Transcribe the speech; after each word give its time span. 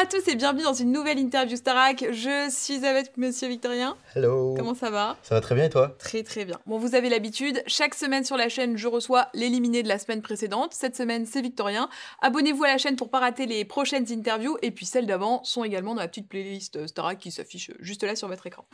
À 0.00 0.06
tous 0.06 0.28
et 0.28 0.34
bienvenue 0.34 0.62
dans 0.62 0.72
une 0.72 0.92
nouvelle 0.92 1.18
interview 1.18 1.56
Starac. 1.56 2.04
Je 2.10 2.48
suis 2.50 2.86
avec 2.86 3.16
Monsieur 3.18 3.48
Victorien. 3.48 3.96
Hello. 4.14 4.54
Comment 4.56 4.74
ça 4.74 4.88
va? 4.88 5.18
Ça 5.22 5.34
va 5.34 5.40
très 5.42 5.54
bien 5.54 5.64
et 5.64 5.68
toi? 5.68 5.94
Très 5.98 6.22
très 6.22 6.44
bien. 6.46 6.58
Bon, 6.64 6.78
vous 6.78 6.94
avez 6.94 7.10
l'habitude, 7.10 7.62
chaque 7.66 7.94
semaine 7.94 8.24
sur 8.24 8.36
la 8.38 8.48
chaîne, 8.48 8.78
je 8.78 8.88
reçois 8.88 9.28
l'éliminé 9.34 9.82
de 9.82 9.88
la 9.88 9.98
semaine 9.98 10.22
précédente. 10.22 10.72
Cette 10.72 10.96
semaine, 10.96 11.26
c'est 11.26 11.42
Victorien. 11.42 11.90
Abonnez-vous 12.22 12.64
à 12.64 12.68
la 12.68 12.78
chaîne 12.78 12.96
pour 12.96 13.10
pas 13.10 13.18
rater 13.20 13.44
les 13.44 13.64
prochaines 13.66 14.10
interviews 14.10 14.56
et 14.62 14.70
puis 14.70 14.86
celles 14.86 15.06
d'avant 15.06 15.44
sont 15.44 15.64
également 15.64 15.94
dans 15.94 16.00
la 16.00 16.08
petite 16.08 16.28
playlist 16.28 16.86
Starac 16.86 17.18
qui 17.18 17.30
s'affiche 17.30 17.70
juste 17.80 18.02
là 18.02 18.16
sur 18.16 18.28
votre 18.28 18.46
écran. 18.46 18.64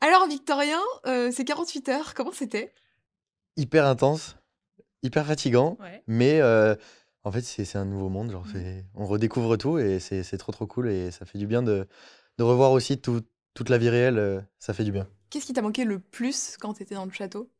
Alors 0.00 0.28
Victorien, 0.28 0.80
euh, 1.06 1.30
c'est 1.32 1.44
48 1.44 1.88
heures, 1.88 2.14
comment 2.14 2.32
c'était? 2.32 2.72
Hyper 3.56 3.86
intense, 3.86 4.36
hyper 5.02 5.26
fatigant, 5.26 5.76
Ouais. 5.80 6.02
mais 6.06 6.40
euh, 6.40 6.76
en 7.24 7.32
fait 7.32 7.42
c'est 7.42 7.76
un 7.76 7.84
nouveau 7.84 8.08
monde. 8.08 8.30
Genre, 8.30 8.46
c'est- 8.46 8.84
on 8.94 9.06
redécouvre 9.06 9.56
tout 9.56 9.78
et 9.78 9.98
c'est 10.00 10.38
trop 10.38 10.52
trop 10.52 10.66
cool 10.66 10.88
et 10.90 11.10
ça 11.10 11.24
fait 11.26 11.38
du 11.38 11.46
bien 11.46 11.62
de, 11.62 11.86
de 12.38 12.42
revoir 12.44 12.72
aussi 12.72 13.00
tout- 13.00 13.22
toute 13.54 13.68
la 13.68 13.78
vie 13.78 13.88
réelle. 13.88 14.18
euh, 14.18 14.40
ça 14.58 14.72
fait 14.74 14.84
du 14.84 14.92
bien. 14.92 15.08
Qu'est-ce 15.30 15.46
qui 15.46 15.52
t'a 15.52 15.62
manqué 15.62 15.84
le 15.84 15.98
plus 15.98 16.56
quand 16.60 16.74
t'étais 16.74 16.94
dans 16.94 17.04
le 17.06 17.10
château 17.12 17.50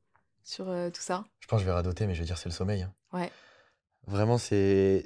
sur 0.43 0.69
euh, 0.69 0.91
tout 0.91 1.01
ça? 1.01 1.25
Je 1.41 1.47
pense 1.49 1.59
que 1.59 1.63
je 1.63 1.67
vais 1.67 1.73
radoter, 1.75 2.07
mais 2.07 2.15
je 2.15 2.21
vais 2.21 2.27
dire 2.27 2.39
c'est 2.39 2.49
le 2.49 2.55
sommeil. 2.55 2.83
hein. 2.83 2.93
Ouais. 3.13 3.31
Vraiment, 4.07 4.39
c'est. 4.39 5.05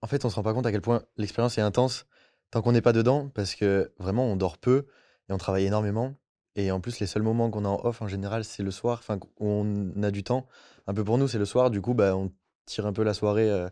En 0.00 0.06
fait, 0.06 0.24
on 0.24 0.30
se 0.30 0.34
rend 0.36 0.42
pas 0.42 0.52
compte 0.54 0.66
à 0.66 0.72
quel 0.72 0.80
point 0.82 1.02
l'expérience 1.16 1.56
est 1.58 1.62
intense 1.62 2.06
tant 2.50 2.62
qu'on 2.62 2.72
n'est 2.72 2.82
pas 2.82 2.92
dedans 2.92 3.28
parce 3.30 3.54
que 3.54 3.92
vraiment 3.98 4.26
on 4.26 4.36
dort 4.36 4.58
peu 4.58 4.86
et 5.28 5.32
on 5.32 5.38
travaille 5.38 5.64
énormément. 5.66 6.14
Et 6.56 6.70
en 6.70 6.80
plus, 6.80 7.00
les 7.00 7.06
seuls 7.06 7.22
moments 7.22 7.50
qu'on 7.50 7.64
a 7.64 7.68
en 7.68 7.80
off 7.84 8.00
en 8.02 8.06
général, 8.06 8.44
c'est 8.44 8.62
le 8.62 8.70
soir. 8.70 8.98
Enfin, 9.00 9.18
on 9.38 10.02
a 10.02 10.10
du 10.12 10.22
temps. 10.22 10.46
Un 10.86 10.94
peu 10.94 11.02
pour 11.02 11.18
nous, 11.18 11.26
c'est 11.26 11.38
le 11.38 11.46
soir. 11.46 11.70
Du 11.70 11.80
coup, 11.80 11.94
bah, 11.94 12.14
on 12.16 12.30
tire 12.66 12.86
un 12.86 12.92
peu 12.92 13.02
la 13.02 13.14
soirée 13.14 13.50
euh, 13.50 13.68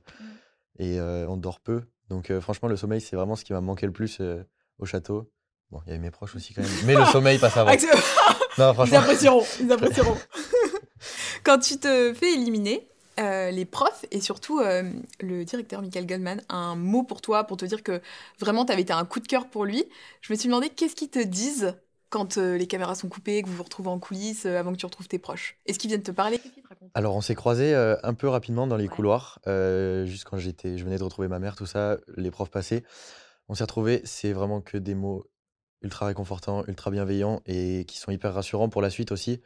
Mm. 0.79 0.83
et 0.83 1.01
on 1.29 1.37
dort 1.37 1.61
peu. 1.61 1.83
Donc, 2.09 2.33
franchement, 2.41 2.69
le 2.69 2.77
sommeil, 2.77 3.01
c'est 3.01 3.17
vraiment 3.17 3.37
ce 3.37 3.45
qui 3.45 3.53
m'a 3.53 3.61
manqué 3.61 3.87
le 3.87 3.93
plus 3.93 4.21
au 4.79 4.85
château. 4.87 5.31
Bon, 5.71 5.81
il 5.87 5.91
y 5.91 5.93
avait 5.93 6.01
mes 6.03 6.11
proches 6.11 6.35
aussi 6.37 6.53
quand 6.55 6.63
même. 6.63 6.71
Mais 6.85 6.95
le 6.95 7.05
sommeil 7.07 7.39
passe 7.39 7.57
avant. 7.57 7.71
Non, 8.59 8.71
Ils 8.71 8.75
franchement. 8.75 8.99
apprécieront, 8.99 9.45
ils 9.61 9.73
apprécieront. 9.73 10.17
Quand 11.45 11.59
tu 11.59 11.79
te 11.79 12.13
fais 12.15 12.35
éliminer, 12.35 12.87
euh, 13.19 13.51
les 13.51 13.65
profs 13.65 14.05
et 14.11 14.21
surtout 14.21 14.61
euh, 14.61 14.83
le 15.21 15.45
directeur 15.45 15.81
Michael 15.81 16.07
Goldman 16.07 16.43
a 16.51 16.57
un 16.57 16.77
mot 16.77 17.03
pour 17.03 17.23
toi, 17.23 17.45
pour 17.45 17.57
te 17.57 17.65
dire 17.65 17.83
que 17.83 18.01
vraiment 18.39 18.65
tu 18.67 18.73
avais 18.73 18.83
été 18.83 18.93
un 18.93 19.05
coup 19.07 19.21
de 19.21 19.27
cœur 19.27 19.49
pour 19.49 19.65
lui. 19.65 19.85
Je 20.21 20.33
me 20.33 20.39
suis 20.39 20.49
demandé 20.49 20.69
qu'est-ce 20.69 20.95
qu'ils 20.95 21.09
te 21.11 21.19
disent 21.23 21.75
quand 22.13 22.37
euh, 22.37 22.59
les 22.59 22.67
caméras 22.67 22.95
sont 22.95 23.09
coupées, 23.09 23.43
que 23.43 23.49
vous 23.49 23.57
vous 23.57 23.63
retrouvez 23.63 23.89
en 23.89 23.99
coulisses, 23.99 24.45
euh, 24.45 24.61
avant 24.61 24.73
que 24.73 24.77
tu 24.77 24.87
retrouves 24.87 25.09
tes 25.09 25.19
proches. 25.19 25.59
Est-ce 25.67 25.79
qu'ils 25.79 25.89
viennent 25.89 26.03
te 26.03 26.11
parler? 26.11 26.41
Alors, 26.95 27.17
on 27.17 27.23
s'est 27.23 27.35
croisés 27.35 27.75
euh, 27.75 27.97
un 28.03 28.13
peu 28.13 28.29
rapidement 28.29 28.67
dans 28.67 28.77
les 28.77 28.85
Ouais. 28.85 28.95
couloirs, 28.95 29.41
euh, 29.47 30.05
juste 30.05 30.25
quand 30.25 30.37
j'étais, 30.37 30.77
je 30.77 30.85
venais 30.85 30.99
de 30.99 31.03
retrouver 31.03 31.27
ma 31.27 31.39
mère, 31.39 31.57
tout 31.57 31.67
ça, 31.67 31.97
les 32.17 32.31
profs 32.31 32.51
passaient. 32.51 32.85
On 33.49 33.55
s'est 33.55 33.65
retrouvés, 33.65 34.03
c'est 34.05 34.33
vraiment 34.33 34.61
que 34.61 34.77
des 34.77 34.95
mots 34.95 35.25
ultra 35.81 36.07
réconfortants, 36.07 36.65
ultra 36.69 36.91
bienveillants 36.91 37.41
et 37.47 37.87
qui 37.87 37.99
sont 37.99 38.13
hyper 38.13 38.35
rassurants 38.35 38.69
pour 38.69 38.83
la 38.83 38.91
suite 38.91 39.11
aussi, 39.11 39.41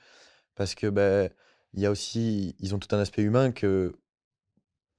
parce 0.56 0.74
que 0.74 0.88
ben, 0.88 1.30
il 1.72 1.80
y 1.80 1.86
a 1.86 1.90
aussi, 1.90 2.56
ils 2.58 2.74
ont 2.74 2.78
tout 2.78 2.94
un 2.94 2.98
aspect 2.98 3.22
humain 3.22 3.52
que, 3.52 3.94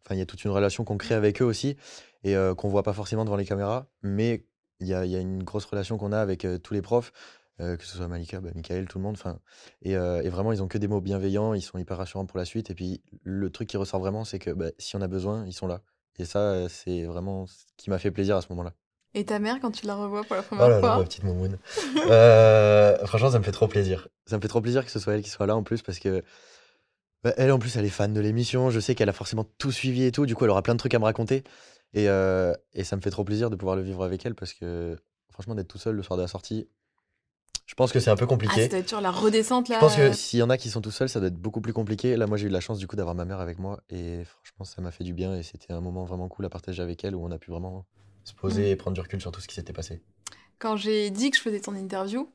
enfin, 0.06 0.16
il 0.16 0.19
y 0.19 0.22
a 0.22 0.25
toute 0.25 0.44
une 0.46 0.52
relation 0.52 0.86
qu'on 0.86 0.97
crée 0.97 1.16
avec 1.16 1.42
eux 1.42 1.46
aussi 1.46 1.75
et 2.24 2.36
euh, 2.36 2.56
qu'on 2.56 2.69
voit 2.69 2.84
pas 2.84 2.94
forcément 2.94 3.25
devant 3.25 3.36
les 3.36 3.46
caméras, 3.46 3.88
mais 4.02 4.46
il 4.80 4.88
y 4.88 4.94
a, 4.94 5.06
il 5.06 5.12
y 5.12 5.16
a 5.16 5.19
une 5.19 5.44
grosse 5.44 5.66
relation 5.66 5.97
qu'on 5.97 6.12
a 6.12 6.19
avec 6.19 6.46
euh, 6.46 6.58
tous 6.58 6.74
les 6.74 6.81
profs, 6.81 7.12
que 7.57 7.84
ce 7.84 7.97
soit 7.97 8.07
Malika, 8.07 8.40
bah, 8.40 8.50
Michael, 8.56 8.88
tout 8.88 9.00
le 9.00 9.03
monde, 9.03 9.16
enfin, 9.18 9.40
et, 9.81 9.95
euh, 9.95 10.22
et 10.22 10.29
vraiment, 10.29 10.51
ils 10.51 10.62
ont 10.62 10.68
que 10.68 10.78
des 10.78 10.88
mots 10.88 11.01
bienveillants, 11.01 11.53
ils 11.53 11.62
sont 11.62 11.78
hyper 11.78 11.97
rassurants 11.97 12.25
pour 12.25 12.38
la 12.38 12.45
suite. 12.45 12.69
Et 12.69 12.75
puis, 12.75 13.01
le 13.23 13.50
truc 13.50 13.68
qui 13.69 13.78
ressort 13.78 14.00
vraiment, 14.00 14.23
c'est 14.25 14.40
que 14.40 14.51
bah, 14.51 14.68
si 14.78 14.95
on 14.95 15.01
a 15.01 15.07
besoin, 15.07 15.45
ils 15.45 15.53
sont 15.53 15.68
là. 15.68 15.81
Et 16.19 16.25
ça, 16.25 16.40
euh, 16.40 16.68
c'est 16.69 17.03
vraiment 17.03 17.47
ce 17.47 17.66
qui 17.78 17.90
m'a 17.90 18.00
fait 18.00 18.12
plaisir 18.12 18.35
à 18.38 18.41
ce 18.41 18.47
moment-là. 18.50 18.73
Et 19.13 19.25
ta 19.25 19.40
mère, 19.40 19.59
quand 19.59 19.72
tu 19.72 19.85
la 19.88 19.95
revois 19.95 20.23
pour 20.23 20.35
la 20.35 20.41
Oh 20.41 20.45
première 20.45 20.69
là 20.69 20.75
là, 20.75 20.79
fois 20.79 20.97
ma 20.97 21.03
petite 21.03 21.23
moumoune. 21.23 21.57
Euh, 22.09 22.97
franchement, 23.06 23.31
ça 23.31 23.40
me 23.40 23.44
fait 23.44 23.51
trop 23.51 23.68
plaisir. 23.68 24.07
Ça 24.28 24.38
me 24.38 24.41
fait 24.41 24.47
trop 24.47 24.62
plaisir 24.62 24.85
que 24.85 24.91
ce 24.91 25.00
soit 25.00 25.16
elle 25.16 25.24
qui 25.24 25.29
soit 25.29 25.47
là 25.47 25.56
en 25.56 25.63
plus 25.63 25.81
parce 25.81 26.00
que 26.00 26.24
bah, 27.24 27.34
elle, 27.38 27.51
en 27.51 27.57
plus, 27.59 27.75
elle 27.78 27.85
est 27.85 27.89
fan 27.89 28.13
de 28.13 28.19
l'émission. 28.22 28.69
Je 28.69 28.79
sais 28.79 28.94
qu'elle 28.94 29.09
a 29.09 29.13
forcément 29.13 29.45
tout 29.57 29.72
suivi 29.72 30.03
et 30.03 30.12
tout. 30.12 30.25
Du 30.25 30.35
coup, 30.35 30.44
elle 30.44 30.51
aura 30.51 30.62
plein 30.62 30.75
de 30.75 30.79
trucs 30.79 30.94
à 30.94 31.00
me 31.00 31.06
raconter. 31.06 31.44
Et, 31.94 32.09
euh, 32.09 32.53
et 32.74 32.84
ça 32.84 32.95
me 32.95 33.01
fait 33.01 33.09
trop 33.09 33.24
plaisir 33.24 33.50
de 33.50 33.56
pouvoir 33.56 33.75
le 33.75 33.81
vivre 33.81 34.03
avec 34.03 34.25
elle 34.25 34.35
parce 34.35 34.53
que 34.53 34.95
franchement, 35.31 35.56
d'être 35.56 35.68
tout 35.68 35.78
seul 35.78 35.95
le 35.95 36.03
soir 36.03 36.18
de 36.18 36.22
la 36.24 36.28
sortie, 36.28 36.68
je 37.68 37.76
pense 37.76 37.92
que 37.92 38.00
c'est 38.00 38.10
un 38.10 38.16
peu 38.16 38.24
Ah, 38.26 38.28
compliqué. 38.28 38.62
c'était 38.64 38.88
sur 38.88 39.00
la 39.02 39.12
redescente 39.12 39.70
là. 39.70 39.76
Je 39.76 39.80
pense 39.82 39.96
que 39.96 40.12
s'il 40.14 40.40
y 40.40 40.44
en 40.44 40.50
a 40.50 40.58
qui 40.58 40.70
sont 40.72 40.82
tout 40.82 40.90
seuls, 40.90 41.10
ça 41.10 41.20
doit 41.20 41.28
être 41.28 41.36
beaucoup 41.40 41.62
plus 41.62 41.74
compliqué. 41.74 42.16
Là, 42.18 42.26
moi, 42.26 42.38
j'ai 42.38 42.48
eu 42.48 42.50
la 42.50 42.60
chance 42.62 42.80
du 42.80 42.88
coup 42.88 42.96
d'avoir 42.96 43.14
ma 43.14 43.26
mère 43.26 43.40
avec 43.40 43.60
moi 43.60 43.82
et 43.92 44.24
franchement, 44.26 44.66
ça 44.66 44.82
m'a 44.82 44.90
fait 44.92 45.04
du 45.04 45.14
bien 45.14 45.36
et 45.38 45.44
c'était 45.44 45.74
un 45.74 45.82
moment 45.82 46.06
vraiment 46.06 46.28
cool 46.30 46.46
à 46.46 46.50
partager 46.50 46.82
avec 46.82 47.04
elle 47.04 47.16
où 47.16 47.24
on 47.24 47.30
a 47.32 47.38
pu 47.38 47.52
vraiment 47.52 47.86
se 48.24 48.34
poser 48.34 48.64
Mm. 48.64 48.66
et 48.72 48.76
prendre 48.76 48.96
du 48.96 49.02
recul 49.02 49.22
sur 49.22 49.32
tout 49.32 49.42
ce 49.42 49.48
qui 49.48 49.56
s'était 49.56 49.74
passé. 49.74 50.02
quand 50.60 50.76
j'ai 50.76 51.12
dit 51.12 51.30
que 51.30 51.38
je 51.38 51.42
faisais 51.44 51.60
ton 51.60 51.76
interview, 51.76 52.28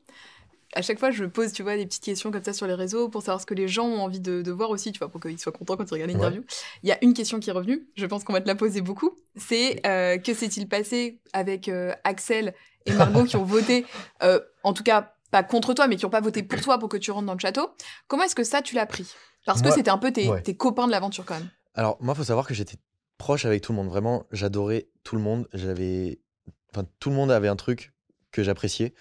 à 0.75 0.81
chaque 0.81 0.97
fois, 0.97 1.11
je 1.11 1.25
pose, 1.25 1.51
tu 1.51 1.61
vois, 1.61 1.75
des 1.77 1.85
petites 1.85 2.03
questions 2.03 2.31
comme 2.31 2.43
ça 2.43 2.53
sur 2.53 2.65
les 2.65 2.73
réseaux 2.73 3.07
pour 3.09 3.21
savoir 3.21 3.39
ce 3.41 3.45
que 3.45 3.53
les 3.53 3.67
gens 3.67 3.85
ont 3.85 3.99
envie 4.01 4.19
de, 4.21 4.41
de 4.41 4.51
voir 4.51 4.69
aussi, 4.71 4.91
tu 4.91 4.97
vois, 4.99 5.09
pour 5.09 5.19
qu'ils 5.21 5.37
soient 5.39 5.51
contents 5.51 5.75
quand 5.77 5.85
ils 5.91 5.93
regardent 5.93 6.11
l'interview. 6.11 6.43
Il 6.81 6.89
y 6.89 6.91
a 6.91 6.97
une 7.03 7.13
question 7.13 7.39
qui 7.39 7.49
est 7.49 7.53
revenue, 7.53 7.85
je 7.95 8.05
pense 8.07 8.23
qu'on 8.23 8.33
va 8.33 8.41
te 8.41 8.47
la 8.47 8.55
poser 8.55 8.81
beaucoup, 8.81 9.11
c'est 9.35 9.85
euh, 9.85 10.17
que 10.17 10.33
s'est-il 10.33 10.67
passé 10.69 11.19
avec 11.33 11.67
euh, 11.69 11.93
Axel 12.03 12.55
et 12.87 12.93
Margot 12.93 13.25
qui 13.25 13.35
ont 13.35 13.43
voté, 13.43 13.85
euh, 14.23 14.39
en 14.63 14.73
tout 14.73 14.83
cas 14.83 15.13
pas 15.33 15.43
contre 15.43 15.73
toi, 15.73 15.87
mais 15.87 15.95
qui 15.97 16.05
n'ont 16.05 16.11
pas 16.11 16.21
voté 16.21 16.43
pour 16.43 16.61
toi 16.61 16.77
pour 16.77 16.87
que 16.87 16.97
tu 16.97 17.09
rentres 17.11 17.25
dans 17.25 17.33
le 17.33 17.39
château. 17.39 17.71
Comment 18.07 18.23
est-ce 18.23 18.35
que 18.35 18.43
ça, 18.43 18.61
tu 18.61 18.75
l'as 18.75 18.85
pris? 18.85 19.11
Parce 19.45 19.61
que 19.61 19.67
Moi- 19.67 19.75
c'était 19.75 19.89
un 19.89 19.97
peu 19.97 20.13
tes, 20.13 20.29
ouais. 20.29 20.41
tes 20.43 20.55
copains 20.55 20.85
de 20.85 20.91
l'aventure 20.91 21.25
quand 21.25 21.33
même. 21.33 21.49
Alors, 21.73 21.97
moi, 21.99 22.13
faut 22.13 22.23
savoir 22.23 22.47
que 22.47 22.53
j'étais 22.53 22.77
proche 23.17 23.45
avec 23.45 23.61
tout 23.61 23.71
le 23.71 23.77
monde. 23.77 23.87
Vraiment, 23.87 24.27
j'adorais 24.31 24.89
tout 25.03 25.15
le 25.15 25.21
monde. 25.23 25.49
J'avais. 25.53 26.21
Enfin, 26.69 26.85
tout 26.99 27.09
le 27.09 27.15
monde 27.15 27.31
avait 27.31 27.47
un 27.47 27.55
truc 27.55 27.93
que 28.31 28.43
j'appréciais. 28.43 28.93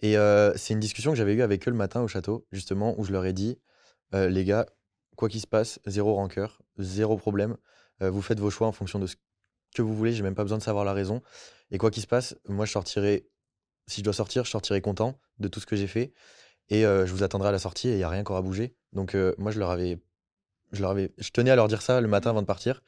Et 0.00 0.16
euh, 0.16 0.52
c'est 0.56 0.74
une 0.74 0.80
discussion 0.80 1.10
que 1.10 1.16
j'avais 1.18 1.34
eue 1.34 1.42
avec 1.42 1.66
eux 1.66 1.70
le 1.72 1.76
matin 1.76 2.02
au 2.02 2.08
château, 2.08 2.46
justement, 2.52 2.94
où 2.98 3.04
je 3.04 3.12
leur 3.12 3.24
ai 3.24 3.32
dit 3.32 3.58
euh, 4.14 4.28
les 4.28 4.44
gars, 4.44 4.66
quoi 5.16 5.28
qu'il 5.28 5.40
se 5.40 5.46
passe, 5.46 5.80
zéro 5.86 6.14
rancœur, 6.14 6.62
zéro 6.78 7.16
problème. 7.16 7.56
Euh, 8.00 8.10
vous 8.10 8.22
faites 8.22 8.38
vos 8.38 8.50
choix 8.50 8.68
en 8.68 8.72
fonction 8.72 8.98
de 9.00 9.06
ce 9.08 9.16
que 9.74 9.82
vous 9.82 9.94
voulez. 9.94 10.12
J'ai 10.12 10.22
même 10.22 10.34
pas 10.36 10.44
besoin 10.44 10.58
de 10.58 10.62
savoir 10.62 10.84
la 10.84 10.92
raison. 10.92 11.20
Et 11.72 11.78
quoi 11.78 11.90
qu'il 11.90 12.02
se 12.02 12.06
passe, 12.06 12.36
moi, 12.48 12.64
je 12.64 12.72
sortirai. 12.72 13.26
Si 13.86 14.00
je 14.00 14.04
dois 14.04 14.12
sortir, 14.12 14.44
je 14.44 14.50
sortirai 14.50 14.80
content 14.80 15.18
de 15.38 15.48
tout 15.48 15.60
ce 15.60 15.66
que 15.66 15.76
j'ai 15.76 15.86
fait. 15.86 16.12
Et 16.70 16.86
euh, 16.86 17.06
je 17.06 17.12
vous 17.12 17.22
attendrai 17.22 17.48
à 17.48 17.52
la 17.52 17.58
sortie 17.58 17.88
et 17.88 17.92
il 17.92 17.96
n'y 17.98 18.02
a 18.02 18.08
rien 18.08 18.24
qui 18.24 18.32
aura 18.32 18.42
bougé. 18.42 18.74
Donc, 18.92 19.14
euh, 19.14 19.34
moi, 19.38 19.50
je 19.50 19.58
leur 19.58 19.70
avais 19.70 19.98
je 20.72 20.82
leur 20.82 20.90
avais, 20.90 21.12
je 21.18 21.30
tenais 21.30 21.50
à 21.50 21.56
leur 21.56 21.68
dire 21.68 21.82
ça 21.82 22.00
le 22.00 22.08
matin 22.08 22.30
avant 22.30 22.42
de 22.42 22.46
partir. 22.46 22.82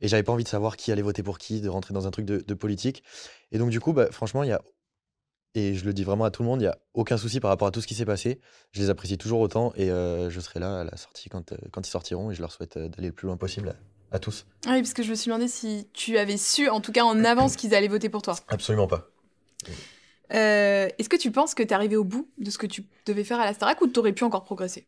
Et 0.00 0.08
j'avais 0.08 0.22
pas 0.22 0.32
envie 0.32 0.44
de 0.44 0.48
savoir 0.48 0.76
qui 0.76 0.92
allait 0.92 1.02
voter 1.02 1.22
pour 1.22 1.38
qui, 1.38 1.60
de 1.60 1.68
rentrer 1.68 1.94
dans 1.94 2.06
un 2.06 2.10
truc 2.10 2.26
de, 2.26 2.38
de 2.38 2.54
politique. 2.54 3.02
Et 3.50 3.58
donc, 3.58 3.70
du 3.70 3.80
coup, 3.80 3.92
bah, 3.92 4.10
franchement, 4.10 4.42
il 4.42 4.50
y 4.50 4.52
a. 4.52 4.62
Et 5.54 5.74
je 5.74 5.86
le 5.86 5.94
dis 5.94 6.04
vraiment 6.04 6.24
à 6.24 6.30
tout 6.30 6.42
le 6.42 6.48
monde, 6.48 6.60
il 6.60 6.64
n'y 6.64 6.70
a 6.70 6.76
aucun 6.92 7.16
souci 7.16 7.40
par 7.40 7.48
rapport 7.48 7.66
à 7.66 7.70
tout 7.70 7.80
ce 7.80 7.86
qui 7.86 7.94
s'est 7.94 8.04
passé. 8.04 8.40
Je 8.72 8.80
les 8.82 8.90
apprécie 8.90 9.16
toujours 9.16 9.40
autant 9.40 9.72
et 9.74 9.90
euh, 9.90 10.28
je 10.28 10.38
serai 10.38 10.60
là 10.60 10.80
à 10.80 10.84
la 10.84 10.98
sortie 10.98 11.30
quand, 11.30 11.54
quand 11.72 11.86
ils 11.86 11.90
sortiront 11.90 12.30
et 12.30 12.34
je 12.34 12.42
leur 12.42 12.52
souhaite 12.52 12.76
d'aller 12.76 13.08
le 13.08 13.14
plus 13.14 13.26
loin 13.26 13.38
possible 13.38 13.70
à, 13.70 14.16
à 14.16 14.18
tous. 14.18 14.44
Ah 14.66 14.72
Oui, 14.72 14.82
parce 14.82 14.92
que 14.92 15.02
je 15.02 15.08
me 15.08 15.14
suis 15.14 15.30
demandé 15.30 15.48
si 15.48 15.88
tu 15.94 16.18
avais 16.18 16.36
su, 16.36 16.68
en 16.68 16.82
tout 16.82 16.92
cas 16.92 17.04
en 17.04 17.24
avance, 17.24 17.56
qu'ils 17.56 17.74
allaient 17.74 17.88
voter 17.88 18.10
pour 18.10 18.20
toi. 18.20 18.36
Absolument 18.48 18.86
pas. 18.86 19.08
Euh, 20.32 20.88
Est-ce 20.98 21.08
que 21.08 21.16
tu 21.16 21.30
penses 21.30 21.54
que 21.54 21.62
tu 21.62 21.68
es 21.68 21.72
arrivé 21.72 21.96
au 21.96 22.04
bout 22.04 22.28
de 22.38 22.50
ce 22.50 22.58
que 22.58 22.66
tu 22.66 22.84
devais 23.06 23.24
faire 23.24 23.40
à 23.40 23.44
la 23.44 23.54
Starac 23.54 23.80
ou 23.80 23.86
tu 23.86 23.98
aurais 23.98 24.12
pu 24.12 24.24
encore 24.24 24.44
progresser? 24.44 24.86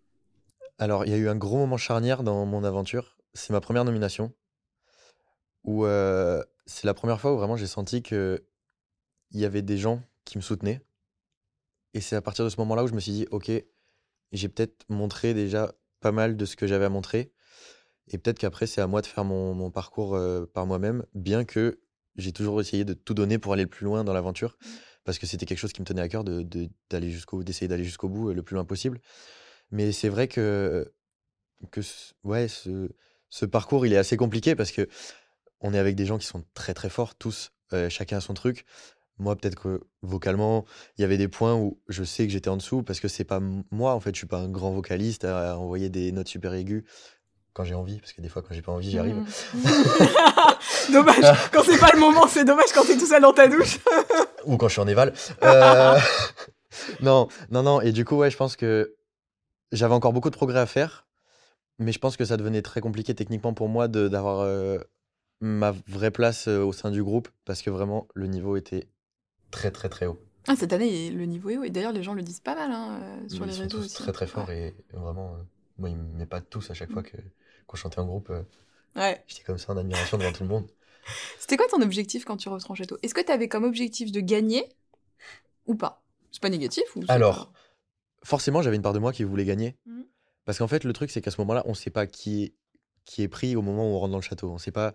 Alors, 0.78 1.04
il 1.04 1.10
y 1.10 1.14
a 1.14 1.16
eu 1.16 1.28
un 1.28 1.36
gros 1.36 1.56
moment 1.56 1.76
charnière 1.76 2.22
dans 2.22 2.46
mon 2.46 2.64
aventure. 2.64 3.16
C'est 3.34 3.52
ma 3.52 3.60
première 3.60 3.84
nomination. 3.84 4.32
Où 5.64 5.84
euh, 5.84 6.42
c'est 6.66 6.86
la 6.86 6.94
première 6.94 7.20
fois 7.20 7.32
où 7.34 7.36
vraiment 7.36 7.56
j'ai 7.56 7.66
senti 7.66 8.02
que 8.02 8.44
il 9.30 9.40
y 9.40 9.44
avait 9.44 9.62
des 9.62 9.76
gens 9.76 10.02
qui 10.24 10.38
me 10.38 10.42
soutenaient. 10.42 10.80
Et 11.94 12.00
c'est 12.00 12.16
à 12.16 12.22
partir 12.22 12.44
de 12.44 12.50
ce 12.50 12.56
moment-là 12.58 12.84
où 12.84 12.88
je 12.88 12.94
me 12.94 13.00
suis 13.00 13.12
dit, 13.12 13.26
ok, 13.30 13.50
j'ai 14.32 14.48
peut-être 14.48 14.84
montré 14.88 15.34
déjà 15.34 15.74
pas 16.00 16.12
mal 16.12 16.36
de 16.36 16.44
ce 16.44 16.56
que 16.56 16.66
j'avais 16.66 16.84
à 16.84 16.88
montrer. 16.88 17.32
Et 18.08 18.18
peut-être 18.18 18.38
qu'après, 18.38 18.66
c'est 18.66 18.80
à 18.80 18.86
moi 18.86 19.02
de 19.02 19.06
faire 19.06 19.24
mon, 19.24 19.54
mon 19.54 19.70
parcours 19.70 20.14
euh, 20.14 20.46
par 20.46 20.64
moi-même, 20.66 21.04
bien 21.14 21.44
que 21.44 21.80
j'ai 22.16 22.32
toujours 22.32 22.60
essayé 22.60 22.84
de 22.84 22.94
tout 22.94 23.14
donner 23.14 23.38
pour 23.38 23.52
aller 23.52 23.64
le 23.64 23.68
plus 23.68 23.84
loin 23.84 24.04
dans 24.04 24.12
l'aventure, 24.12 24.56
parce 25.08 25.18
que 25.18 25.24
c'était 25.24 25.46
quelque 25.46 25.56
chose 25.58 25.72
qui 25.72 25.80
me 25.80 25.86
tenait 25.86 26.02
à 26.02 26.08
cœur 26.10 26.22
de, 26.22 26.42
de- 26.42 26.68
d'aller 26.90 27.10
jusqu'au, 27.10 27.42
d'essayer 27.42 27.66
d'aller 27.66 27.82
jusqu'au 27.82 28.10
bout 28.10 28.34
le 28.34 28.42
plus 28.42 28.52
loin 28.56 28.66
possible. 28.66 29.00
Mais 29.70 29.90
c'est 29.90 30.10
vrai 30.10 30.28
que, 30.28 30.92
ouais, 32.24 32.46
ce, 32.46 32.90
ce 33.30 33.46
parcours, 33.46 33.86
il 33.86 33.94
est 33.94 33.96
assez 33.96 34.18
compliqué 34.18 34.54
parce 34.54 34.70
que 34.70 34.86
on 35.62 35.72
est 35.72 35.78
avec 35.78 35.96
des 35.96 36.04
gens 36.04 36.18
qui 36.18 36.26
sont 36.26 36.44
très 36.52 36.74
très 36.74 36.90
forts, 36.90 37.14
tous, 37.14 37.52
euh, 37.72 37.88
chacun 37.88 38.18
a 38.18 38.20
son 38.20 38.34
truc. 38.34 38.66
Moi, 39.16 39.34
peut-être 39.34 39.54
que 39.58 39.80
vocalement, 40.02 40.66
il 40.98 41.00
y 41.00 41.04
avait 41.04 41.16
des 41.16 41.28
points 41.28 41.54
où 41.54 41.80
je 41.88 42.04
sais 42.04 42.26
que 42.26 42.32
j'étais 42.34 42.50
en 42.50 42.58
dessous 42.58 42.82
parce 42.82 43.00
que 43.00 43.08
c'est 43.08 43.24
pas 43.24 43.40
moi, 43.70 43.94
en 43.94 44.00
fait, 44.00 44.14
je 44.14 44.18
suis 44.18 44.26
pas 44.26 44.36
un 44.40 44.50
grand 44.50 44.72
vocaliste 44.72 45.24
à 45.24 45.58
envoyer 45.58 45.88
des 45.88 46.12
notes 46.12 46.28
super 46.28 46.52
aiguës 46.52 46.84
quand 47.54 47.64
j'ai 47.64 47.74
envie, 47.74 47.98
parce 47.98 48.12
que 48.12 48.20
des 48.20 48.28
fois, 48.28 48.42
quand 48.42 48.52
j'ai 48.54 48.60
pas 48.62 48.72
envie, 48.72 48.90
j'y 48.90 48.98
arrive. 48.98 49.16
Mhm. 49.16 49.62
dommage, 50.92 51.50
quand 51.50 51.62
c'est 51.64 51.78
pas 51.78 51.92
le 51.94 51.98
moment, 51.98 52.28
c'est 52.28 52.44
dommage 52.44 52.70
quand 52.74 52.84
t'es 52.84 52.98
tout 52.98 53.06
seul 53.06 53.22
dans 53.22 53.32
ta 53.32 53.48
douche. 53.48 53.78
Ou 54.44 54.56
quand 54.56 54.68
je 54.68 54.72
suis 54.72 54.80
en 54.80 54.88
éval. 54.88 55.12
Euh, 55.42 55.98
non, 57.00 57.28
non, 57.50 57.62
non. 57.62 57.80
Et 57.80 57.92
du 57.92 58.04
coup, 58.04 58.16
ouais, 58.16 58.30
je 58.30 58.36
pense 58.36 58.56
que 58.56 58.94
j'avais 59.72 59.94
encore 59.94 60.12
beaucoup 60.12 60.30
de 60.30 60.36
progrès 60.36 60.60
à 60.60 60.66
faire, 60.66 61.06
mais 61.78 61.92
je 61.92 61.98
pense 61.98 62.16
que 62.16 62.24
ça 62.24 62.36
devenait 62.36 62.62
très 62.62 62.80
compliqué 62.80 63.14
techniquement 63.14 63.54
pour 63.54 63.68
moi 63.68 63.88
d'avoir 63.88 64.40
euh, 64.40 64.78
ma 65.40 65.72
vraie 65.86 66.10
place 66.10 66.48
euh, 66.48 66.62
au 66.62 66.72
sein 66.72 66.90
du 66.90 67.02
groupe 67.02 67.28
parce 67.44 67.62
que 67.62 67.70
vraiment, 67.70 68.06
le 68.14 68.26
niveau 68.26 68.56
était 68.56 68.88
très, 69.50 69.70
très, 69.70 69.88
très 69.88 70.06
haut. 70.06 70.20
Ah, 70.46 70.56
cette 70.56 70.72
année, 70.72 71.10
le 71.10 71.26
niveau 71.26 71.50
est 71.50 71.56
haut. 71.58 71.64
Et 71.64 71.70
d'ailleurs, 71.70 71.92
les 71.92 72.02
gens 72.02 72.14
le 72.14 72.22
disent 72.22 72.40
pas 72.40 72.54
mal 72.54 72.70
hein, 72.72 73.00
sur 73.28 73.44
Ils 73.44 73.48
les 73.48 73.52
sont 73.54 73.62
réseaux 73.62 73.78
tous 73.78 73.84
aussi. 73.84 73.94
très, 73.96 74.12
très 74.12 74.26
forts 74.26 74.50
et 74.50 74.74
vraiment, 74.92 75.36
moi, 75.78 75.90
ils 75.90 75.96
m'épatent 75.96 76.48
tous 76.48 76.70
à 76.70 76.74
chaque 76.74 76.90
fois 76.90 77.02
que 77.02 77.16
qu'on 77.66 77.76
chantait 77.76 77.98
en 77.98 78.06
groupe. 78.06 78.32
Ouais. 78.96 79.22
J'étais 79.26 79.42
comme 79.44 79.58
ça 79.58 79.72
en 79.72 79.76
admiration 79.76 80.16
devant 80.16 80.32
tout 80.32 80.42
le 80.42 80.48
monde. 80.48 80.66
C'était 81.38 81.56
quoi 81.56 81.66
ton 81.68 81.80
objectif 81.82 82.24
quand 82.24 82.36
tu 82.36 82.48
rentres 82.48 82.70
en 82.70 82.74
château? 82.74 82.98
Est-ce 83.02 83.14
que 83.14 83.20
tu 83.20 83.32
avais 83.32 83.48
comme 83.48 83.64
objectif 83.64 84.12
de 84.12 84.20
gagner 84.20 84.68
ou 85.66 85.74
pas? 85.74 86.02
C'est 86.30 86.42
pas 86.42 86.50
négatif 86.50 86.84
ou 86.96 87.02
Alors, 87.08 87.46
pas- 87.46 87.52
forcément, 88.22 88.62
j'avais 88.62 88.76
une 88.76 88.82
part 88.82 88.92
de 88.92 88.98
moi 88.98 89.12
qui 89.12 89.24
voulait 89.24 89.44
gagner. 89.44 89.76
Mhm. 89.86 90.04
Parce 90.44 90.58
qu'en 90.58 90.68
fait, 90.68 90.84
le 90.84 90.92
truc, 90.92 91.10
c'est 91.10 91.20
qu'à 91.20 91.30
ce 91.30 91.40
moment-là, 91.40 91.62
on 91.66 91.70
ne 91.70 91.74
sait 91.74 91.90
pas 91.90 92.06
qui 92.06 92.44
est, 92.44 92.54
qui 93.04 93.22
est 93.22 93.28
pris 93.28 93.56
au 93.56 93.62
moment 93.62 93.84
où 93.90 93.94
on 93.94 93.98
rentre 93.98 94.12
dans 94.12 94.18
le 94.18 94.22
château. 94.22 94.50
On 94.50 94.54
ne 94.54 94.58
sait 94.58 94.70
pas 94.72 94.94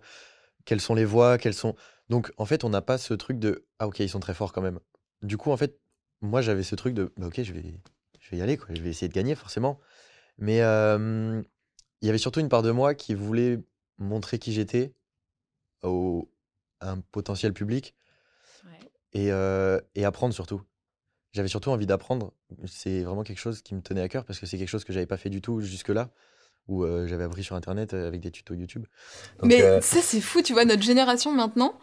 quelles 0.64 0.80
sont 0.80 0.94
les 0.94 1.04
voix, 1.04 1.38
quelles 1.38 1.54
sont. 1.54 1.74
Donc, 2.08 2.32
en 2.36 2.46
fait, 2.46 2.64
on 2.64 2.68
n'a 2.70 2.82
pas 2.82 2.98
ce 2.98 3.14
truc 3.14 3.38
de 3.38 3.66
Ah, 3.78 3.86
ok, 3.86 4.00
ils 4.00 4.08
sont 4.08 4.20
très 4.20 4.34
forts 4.34 4.52
quand 4.52 4.62
même. 4.62 4.80
Du 5.22 5.36
coup, 5.36 5.50
en 5.50 5.56
fait, 5.56 5.78
moi, 6.20 6.40
j'avais 6.42 6.62
ce 6.62 6.74
truc 6.74 6.94
de 6.94 7.12
bah, 7.16 7.26
Ok, 7.26 7.42
je 7.42 7.52
vais, 7.52 7.62
je 8.20 8.30
vais 8.30 8.36
y 8.38 8.42
aller, 8.42 8.56
quoi. 8.56 8.68
Je 8.74 8.82
vais 8.82 8.90
essayer 8.90 9.08
de 9.08 9.12
gagner, 9.14 9.34
forcément. 9.34 9.78
Mais 10.38 10.60
euh, 10.62 11.42
il 12.00 12.06
y 12.06 12.08
avait 12.08 12.18
surtout 12.18 12.40
une 12.40 12.48
part 12.48 12.62
de 12.62 12.70
moi 12.70 12.94
qui 12.94 13.14
voulait 13.14 13.60
montrer 13.98 14.38
qui 14.38 14.52
j'étais 14.52 14.92
au, 15.88 16.30
à 16.80 16.90
un 16.90 17.00
potentiel 17.00 17.52
public 17.52 17.94
Ouais. 18.64 18.90
et, 19.12 19.32
euh, 19.32 19.80
et 19.94 20.04
apprendre 20.04 20.34
surtout. 20.34 20.62
J'avais 21.32 21.48
surtout 21.48 21.70
envie 21.70 21.86
d'apprendre. 21.86 22.32
C'est 22.66 23.02
vraiment 23.02 23.24
quelque 23.24 23.38
chose 23.40 23.60
qui 23.60 23.74
me 23.74 23.82
tenait 23.82 24.00
à 24.02 24.08
cœur 24.08 24.24
parce 24.24 24.38
que 24.38 24.46
c'est 24.46 24.56
quelque 24.56 24.68
chose 24.68 24.84
que 24.84 24.92
j'avais 24.92 25.06
pas 25.06 25.16
fait 25.16 25.30
du 25.30 25.40
tout 25.42 25.60
jusque-là, 25.60 26.10
où 26.68 26.84
euh, 26.84 27.06
j'avais 27.06 27.24
appris 27.24 27.42
sur 27.42 27.56
Internet 27.56 27.92
euh, 27.92 28.06
avec 28.06 28.20
des 28.20 28.30
tutos 28.30 28.54
YouTube. 28.54 28.86
Donc, 29.40 29.48
Mais 29.48 29.62
euh, 29.62 29.80
ça, 29.80 30.00
c'est 30.00 30.20
fou, 30.20 30.42
tu 30.42 30.52
vois, 30.52 30.64
notre 30.64 30.82
génération 30.82 31.32
maintenant, 31.32 31.74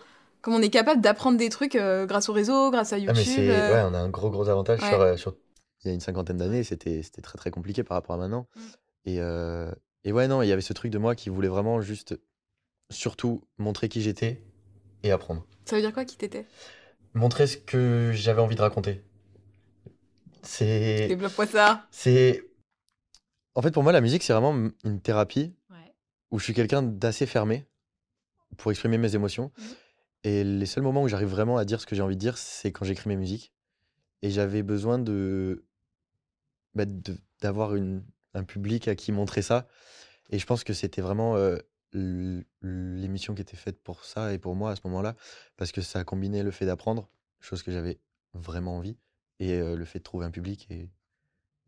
comme 0.41 0.53
on 0.53 0.61
est 0.61 0.69
capable 0.69 1.01
d'apprendre 1.01 1.37
des 1.37 1.49
trucs 1.49 1.75
euh, 1.75 2.05
grâce 2.05 2.29
au 2.29 2.33
réseau, 2.33 2.71
grâce 2.71 2.93
à 2.93 2.95
ah, 2.95 2.99
YouTube. 2.99 3.33
mais 3.37 3.49
euh, 3.49 3.73
ouais, 3.73 3.81
on 3.91 3.93
a 3.93 3.99
un 3.99 4.09
gros 4.09 4.29
gros 4.29 4.47
avantage 4.47 4.81
Ouais. 4.81 4.89
sur, 4.89 5.01
euh, 5.01 5.17
sur- 5.17 5.35
Il 5.83 5.89
y 5.89 5.91
a 5.91 5.93
une 5.93 5.99
cinquantaine 5.99 6.37
d'années, 6.37 6.63
c'était, 6.63 7.03
c'était 7.03 7.21
très 7.21 7.37
très 7.37 7.51
compliqué 7.51 7.83
par 7.83 7.95
rapport 7.95 8.15
à 8.15 8.19
maintenant. 8.19 8.47
Mm. 8.55 8.61
Et, 9.05 9.17
et 10.03 10.11
ouais, 10.13 10.27
non, 10.27 10.41
il 10.41 10.47
y 10.47 10.51
avait 10.51 10.61
ce 10.61 10.73
truc 10.73 10.91
de 10.91 10.97
moi 10.97 11.13
qui 11.15 11.29
voulait 11.29 11.49
vraiment 11.49 11.81
juste, 11.81 12.17
surtout, 12.91 13.43
montrer 13.57 13.89
qui 13.89 14.01
j'étais 14.01 14.43
et 15.03 15.11
apprendre. 15.11 15.45
Ça 15.65 15.75
veut 15.75 15.81
dire 15.81 15.93
quoi 15.93 16.05
qui 16.05 16.17
t'étais? 16.17 16.45
Montrer 17.13 17.47
ce 17.47 17.57
que 17.57 18.11
j'avais 18.13 18.41
envie 18.41 18.55
de 18.55 18.61
raconter. 18.61 19.03
C'est. 20.43 21.07
Développe-moi 21.07 21.47
ça. 21.47 21.87
C'est. 21.91 22.43
En 23.55 23.61
fait, 23.61 23.71
pour 23.71 23.83
moi, 23.83 23.91
la 23.91 24.01
musique, 24.01 24.23
c'est 24.23 24.33
vraiment 24.33 24.69
une 24.83 25.01
thérapie 25.01 25.53
Ouais. 25.69 25.93
où 26.31 26.39
je 26.39 26.43
suis 26.45 26.53
quelqu'un 26.53 26.81
d'assez 26.81 27.25
fermé 27.25 27.67
pour 28.57 28.71
exprimer 28.71 28.97
mes 28.97 29.13
émotions. 29.15 29.51
Mhm. 29.57 29.65
Et 30.23 30.43
les 30.43 30.65
seuls 30.65 30.83
moments 30.83 31.03
où 31.03 31.07
j'arrive 31.07 31.29
vraiment 31.29 31.57
à 31.57 31.65
dire 31.65 31.81
ce 31.81 31.85
que 31.85 31.95
j'ai 31.95 32.01
envie 32.01 32.15
de 32.15 32.19
dire, 32.21 32.37
c'est 32.37 32.71
quand 32.71 32.85
j'écris 32.85 33.09
mes 33.09 33.15
musiques. 33.17 33.51
Et 34.21 34.29
j'avais 34.29 34.61
besoin 34.63 34.99
de 34.99 35.65
bah, 36.75 36.85
d'avoir 37.41 37.75
une- 37.75 38.03
un 38.33 38.43
public 38.43 38.87
à 38.87 38.95
qui 38.95 39.11
montrer 39.11 39.41
ça. 39.41 39.67
Et 40.29 40.39
je 40.39 40.45
pense 40.45 40.63
que 40.63 40.73
c'était 40.73 41.01
vraiment 41.01 41.35
euh, 41.35 41.57
l'émission 41.93 43.35
qui 43.35 43.41
était 43.41 43.57
faite 43.57 43.81
pour 43.81 44.05
ça 44.05 44.33
et 44.33 44.39
pour 44.39 44.55
moi 44.55 44.71
à 44.71 44.75
ce 44.75 44.81
moment-là, 44.85 45.15
parce 45.57 45.71
que 45.71 45.81
ça 45.81 46.03
combinait 46.03 46.43
le 46.43 46.51
fait 46.51 46.65
d'apprendre, 46.65 47.09
chose 47.39 47.63
que 47.63 47.71
j'avais 47.71 47.99
vraiment 48.33 48.77
envie, 48.77 48.97
et 49.39 49.53
euh, 49.53 49.75
le 49.75 49.85
fait 49.85 49.99
de 49.99 50.03
trouver 50.03 50.25
un 50.25 50.31
public. 50.31 50.67
Et, 50.69 50.89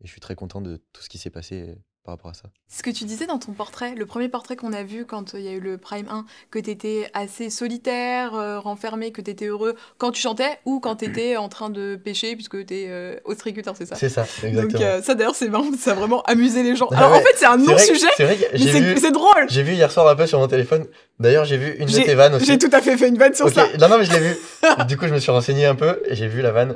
je 0.02 0.10
suis 0.10 0.20
très 0.20 0.34
content 0.34 0.60
de 0.60 0.82
tout 0.92 1.02
ce 1.02 1.08
qui 1.08 1.18
s'est 1.18 1.30
passé 1.30 1.70
euh, 1.70 1.74
par 2.04 2.14
rapport 2.14 2.30
à 2.30 2.34
ça. 2.34 2.42
Ce 2.68 2.82
que 2.82 2.90
tu 2.90 3.04
disais 3.04 3.26
dans 3.26 3.38
ton 3.38 3.52
portrait, 3.52 3.94
le 3.94 4.04
premier 4.04 4.28
portrait 4.28 4.56
qu'on 4.56 4.72
a 4.74 4.82
vu 4.82 5.06
quand 5.06 5.34
euh, 5.34 5.38
il 5.38 5.44
y 5.44 5.48
a 5.48 5.52
eu 5.52 5.60
le 5.60 5.78
Prime 5.78 6.06
1, 6.10 6.26
que 6.50 6.58
t'étais 6.58 7.08
assez 7.14 7.48
solitaire, 7.48 8.34
euh, 8.34 8.60
renfermé, 8.60 9.10
que 9.10 9.22
t'étais 9.22 9.46
heureux 9.46 9.74
quand 9.96 10.10
tu 10.12 10.20
chantais 10.20 10.58
ou 10.66 10.80
quand 10.80 10.96
t'étais 10.96 11.36
en 11.38 11.48
train 11.48 11.70
de 11.70 11.96
pêcher 11.96 12.34
puisque 12.34 12.66
t'es 12.66 12.86
euh, 12.88 13.16
ostréiculteur, 13.24 13.74
c'est 13.76 13.86
ça? 13.86 13.96
C'est 13.96 14.10
ça, 14.10 14.22
Donc 14.42 14.44
exactement. 14.44 14.82
euh, 14.84 15.02
ça 15.02 15.14
d'ailleurs 15.14 15.34
c'est 15.34 15.48
marrant, 15.48 15.64
ça 15.78 15.92
a 15.92 15.94
vraiment 15.94 16.22
amusé 16.24 16.62
les 16.62 16.76
gens. 16.76 16.88
Ah 16.92 16.98
Alors 16.98 17.12
en 17.12 17.20
fait 17.20 17.34
c'est 17.36 17.46
un 17.46 17.56
non-sujet, 17.56 18.06
C'est 18.16 19.00
mais 19.02 19.10
drôle. 19.10 19.46
j'ai 19.48 19.62
vu 19.62 19.72
hier 19.72 19.90
soir 19.90 20.06
un 20.08 20.14
peu 20.14 20.26
sur 20.26 20.38
mon 20.38 20.48
téléphone. 20.48 20.84
D'ailleurs, 21.20 21.44
j'ai 21.44 21.56
vu 21.56 21.76
une 21.78 21.86
de 21.86 21.90
J'ai- 21.90 22.02
tes 22.04 22.14
vannes 22.16 22.34
aussi. 22.34 22.44
J'ai 22.44 22.58
tout 22.58 22.68
à 22.72 22.82
fait 22.82 22.96
fait 22.96 23.08
une 23.08 23.16
vanne 23.18 23.34
sur 23.34 23.48
ça. 23.48 23.68
Non, 23.80 23.88
non, 23.88 23.98
mais 23.98 24.04
je 24.04 24.12
l'ai 24.12 24.18
vu. 24.18 24.36
du 24.88 24.96
coup, 24.98 25.06
je 25.06 25.14
me 25.14 25.20
suis 25.20 25.30
renseigné 25.30 25.64
un 25.64 25.76
peu 25.76 26.02
et 26.06 26.16
j'ai 26.16 26.26
vu 26.26 26.42
la 26.42 26.50
vanne. 26.50 26.74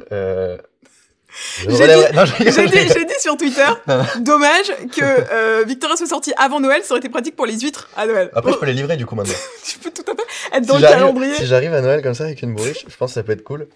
Euh, 1.66 2.26
J'ai 2.38 2.66
dit, 2.66 2.92
j'ai 2.92 3.04
dit 3.04 3.20
sur 3.20 3.36
Twitter, 3.36 3.66
Non, 3.86 3.98
non. 3.98 4.04
dommage 4.20 4.68
que 4.92 5.02
euh, 5.02 5.64
Victoria 5.66 5.96
soit 5.96 6.06
sortie 6.06 6.32
avant 6.36 6.60
Noël, 6.60 6.82
ça 6.82 6.92
aurait 6.92 7.00
été 7.00 7.08
pratique 7.08 7.36
pour 7.36 7.46
les 7.46 7.58
huîtres 7.58 7.88
à 7.96 8.06
Noël. 8.06 8.30
Après, 8.34 8.52
je 8.52 8.56
peux 8.58 8.66
les 8.66 8.72
livrer 8.72 8.96
du 8.96 9.06
coup 9.06 9.14
maintenant. 9.14 9.34
tu 9.64 9.78
peux 9.78 9.90
tout 9.90 10.04
à 10.10 10.14
fait 10.14 10.56
être 10.56 10.66
dans 10.66 10.76
si 10.76 10.82
le 10.82 10.88
calendrier. 10.88 11.34
si 11.34 11.46
j'arrive 11.46 11.74
à 11.74 11.80
Noël 11.80 12.02
comme 12.02 12.14
ça 12.14 12.24
avec 12.24 12.42
une 12.42 12.54
bourriche, 12.54 12.84
je 12.88 12.96
pense 12.96 13.10
que 13.10 13.14
ça 13.14 13.22
peut 13.22 13.32
être 13.32 13.44
cool. 13.44 13.68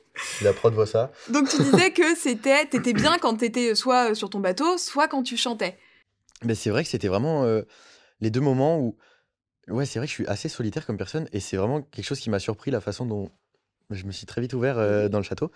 La 0.42 0.52
prod 0.52 0.72
voit 0.72 0.86
ça. 0.86 1.12
Donc 1.28 1.48
tu 1.48 1.62
disais 1.62 1.90
que 1.92 2.14
c'était, 2.16 2.64
t'étais 2.66 2.92
bien 2.92 3.18
quand 3.18 3.36
t'étais 3.36 3.74
soit 3.74 4.14
sur 4.14 4.30
ton 4.30 4.40
bateau, 4.40 4.78
soit 4.78 5.08
quand 5.08 5.22
tu 5.22 5.36
chantais. 5.36 5.76
Mais 6.44 6.54
c'est 6.54 6.70
vrai 6.70 6.82
que 6.82 6.88
c'était 6.90 7.08
vraiment 7.08 7.44
euh, 7.44 7.62
les 8.20 8.30
deux 8.30 8.40
moments 8.40 8.78
où. 8.78 8.96
Ouais, 9.68 9.86
c'est 9.86 10.00
vrai 10.00 10.06
que 10.06 10.10
je 10.10 10.14
suis 10.14 10.26
assez 10.26 10.48
solitaire 10.48 10.84
comme 10.84 10.96
personne 10.96 11.28
et 11.32 11.38
c'est 11.38 11.56
vraiment 11.56 11.82
quelque 11.82 12.04
chose 12.04 12.18
qui 12.18 12.30
m'a 12.30 12.40
surpris 12.40 12.72
la 12.72 12.80
façon 12.80 13.06
dont 13.06 13.30
je 13.90 14.04
me 14.04 14.12
suis 14.12 14.26
très 14.26 14.40
vite 14.40 14.54
ouvert 14.54 14.76
euh, 14.78 15.08
dans 15.08 15.18
le 15.18 15.24
château. 15.24 15.52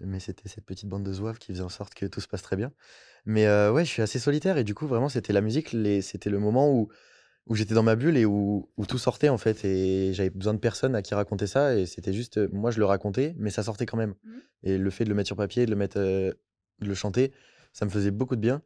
Mais 0.00 0.20
c'était 0.20 0.48
cette 0.48 0.64
petite 0.64 0.88
bande 0.88 1.02
de 1.02 1.12
zouaves 1.12 1.38
qui 1.38 1.52
faisait 1.52 1.62
en 1.62 1.68
sorte 1.68 1.94
que 1.94 2.06
tout 2.06 2.20
se 2.20 2.28
passe 2.28 2.42
très 2.42 2.56
bien. 2.56 2.72
Mais 3.24 3.46
euh, 3.46 3.72
ouais, 3.72 3.84
je 3.84 3.90
suis 3.90 4.02
assez 4.02 4.18
solitaire 4.18 4.58
et 4.58 4.64
du 4.64 4.74
coup, 4.74 4.86
vraiment, 4.86 5.08
c'était 5.08 5.32
la 5.32 5.40
musique, 5.40 5.72
les... 5.72 6.02
c'était 6.02 6.30
le 6.30 6.38
moment 6.38 6.70
où, 6.72 6.88
où 7.46 7.54
j'étais 7.54 7.74
dans 7.74 7.82
ma 7.82 7.96
bulle 7.96 8.16
et 8.16 8.24
où, 8.24 8.68
où 8.76 8.86
tout 8.86 8.98
sortait 8.98 9.28
en 9.28 9.38
fait. 9.38 9.64
Et 9.64 10.12
j'avais 10.14 10.30
besoin 10.30 10.54
de 10.54 10.58
personne 10.58 10.94
à 10.94 11.02
qui 11.02 11.14
raconter 11.14 11.46
ça 11.46 11.76
et 11.76 11.86
c'était 11.86 12.12
juste, 12.12 12.38
euh, 12.38 12.48
moi 12.52 12.70
je 12.70 12.78
le 12.78 12.84
racontais, 12.84 13.34
mais 13.38 13.50
ça 13.50 13.62
sortait 13.62 13.86
quand 13.86 13.96
même. 13.96 14.14
Mhm. 14.24 14.42
Et 14.62 14.78
le 14.78 14.90
fait 14.90 15.04
de 15.04 15.08
le 15.08 15.14
mettre 15.14 15.28
sur 15.28 15.36
papier, 15.36 15.66
de 15.66 15.70
le 15.70 15.76
mettre, 15.76 15.98
euh, 15.98 16.32
de 16.80 16.86
le 16.86 16.94
chanter, 16.94 17.32
ça 17.72 17.84
me 17.84 17.90
faisait 17.90 18.10
beaucoup 18.10 18.36
de 18.36 18.40
bien. 18.40 18.62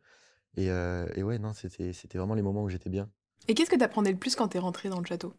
Et, 0.57 0.71
euh, 0.71 1.07
et 1.15 1.23
ouais, 1.23 1.39
non, 1.39 1.53
c'était 1.53 1.93
c'était 1.93 2.19
vraiment 2.19 2.35
les 2.35 2.43
moments 2.43 2.63
où 2.63 2.69
j'étais 2.69 2.91
bien. 2.91 3.09
Et 3.49 3.55
qu'est-ce 3.55 3.71
que 3.71 3.77
t'apprenais 3.77 4.13
le 4.13 4.19
plus 4.19 4.37
quand 4.37 4.49
t'es 4.49 4.59
rentré 4.59 4.89
dans 4.89 5.01
le 5.01 5.07
château? 5.07 5.33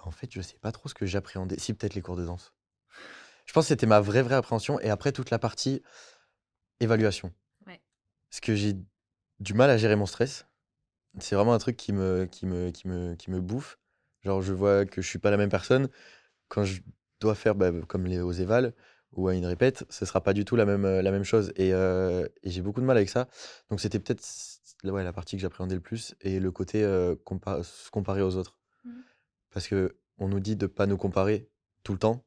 En 0.00 0.10
fait, 0.10 0.30
je 0.30 0.40
sais 0.40 0.58
pas 0.60 0.72
trop 0.72 0.88
ce 0.88 0.94
que 0.94 1.06
j'appréhendais. 1.06 1.58
Si, 1.58 1.72
peut-être 1.72 1.94
les 1.94 2.02
cours 2.02 2.16
de 2.16 2.24
danse. 2.24 2.52
Je 3.44 3.52
pense 3.52 3.64
que 3.64 3.68
c'était 3.68 3.86
ma 3.86 4.00
vraie, 4.00 4.22
vraie 4.22 4.34
appréhension. 4.36 4.80
Et 4.80 4.90
après, 4.90 5.12
toute 5.12 5.30
la 5.30 5.38
partie 5.38 5.82
évaluation. 6.80 7.32
Ouais. 7.66 7.80
Parce 8.30 8.40
que 8.40 8.54
j'ai 8.54 8.74
du 9.40 9.54
mal 9.54 9.70
à 9.70 9.76
gérer 9.76 9.96
mon 9.96 10.06
stress. 10.06 10.46
C'est 11.20 11.36
vraiment 11.36 11.54
un 11.54 11.58
truc 11.58 11.76
qui 11.76 11.92
me, 11.92 12.24
qui, 12.26 12.46
me, 12.46 12.70
qui, 12.70 12.88
me, 12.88 13.14
qui 13.14 13.30
me 13.30 13.40
bouffe. 13.40 13.78
Genre, 14.22 14.42
je 14.42 14.52
vois 14.52 14.84
que 14.84 15.00
je 15.02 15.08
suis 15.08 15.18
pas 15.18 15.30
la 15.30 15.36
même 15.36 15.50
personne. 15.50 15.88
Quand 16.48 16.64
je 16.64 16.80
dois 17.20 17.34
faire 17.34 17.54
bah, 17.54 17.70
comme 17.86 18.06
les, 18.06 18.20
aux 18.20 18.32
évals 18.32 18.74
ou 19.12 19.28
à 19.28 19.34
une 19.34 19.46
répète, 19.46 19.84
ce 19.90 20.04
sera 20.06 20.20
pas 20.22 20.32
du 20.32 20.44
tout 20.44 20.56
la 20.56 20.64
même, 20.64 20.82
la 21.00 21.10
même 21.12 21.22
chose. 21.22 21.52
Et, 21.56 21.72
euh, 21.72 22.26
et 22.42 22.50
j'ai 22.50 22.62
beaucoup 22.62 22.80
de 22.80 22.86
mal 22.86 22.96
avec 22.96 23.08
ça. 23.10 23.28
Donc, 23.70 23.80
c'était 23.80 24.00
peut-être 24.00 24.26
la- 24.82 24.92
ouais, 24.92 25.04
la 25.04 25.12
partie 25.12 25.36
que 25.36 25.42
j'appréhendais 25.42 25.76
le 25.76 25.80
plus 25.80 26.14
et 26.20 26.40
le 26.40 26.50
côté 26.50 26.82
euh, 26.82 27.14
compa- 27.24 27.62
se 27.62 27.90
comparer 27.90 28.22
aux 28.22 28.34
autres. 28.36 28.58
Mhm. 28.84 29.04
Parce 29.50 29.68
que 29.68 29.96
on 30.18 30.28
nous 30.28 30.40
dit 30.40 30.56
de 30.56 30.66
pas 30.66 30.86
nous 30.86 30.96
comparer 30.96 31.48
tout 31.84 31.92
le 31.92 31.98
temps, 31.98 32.24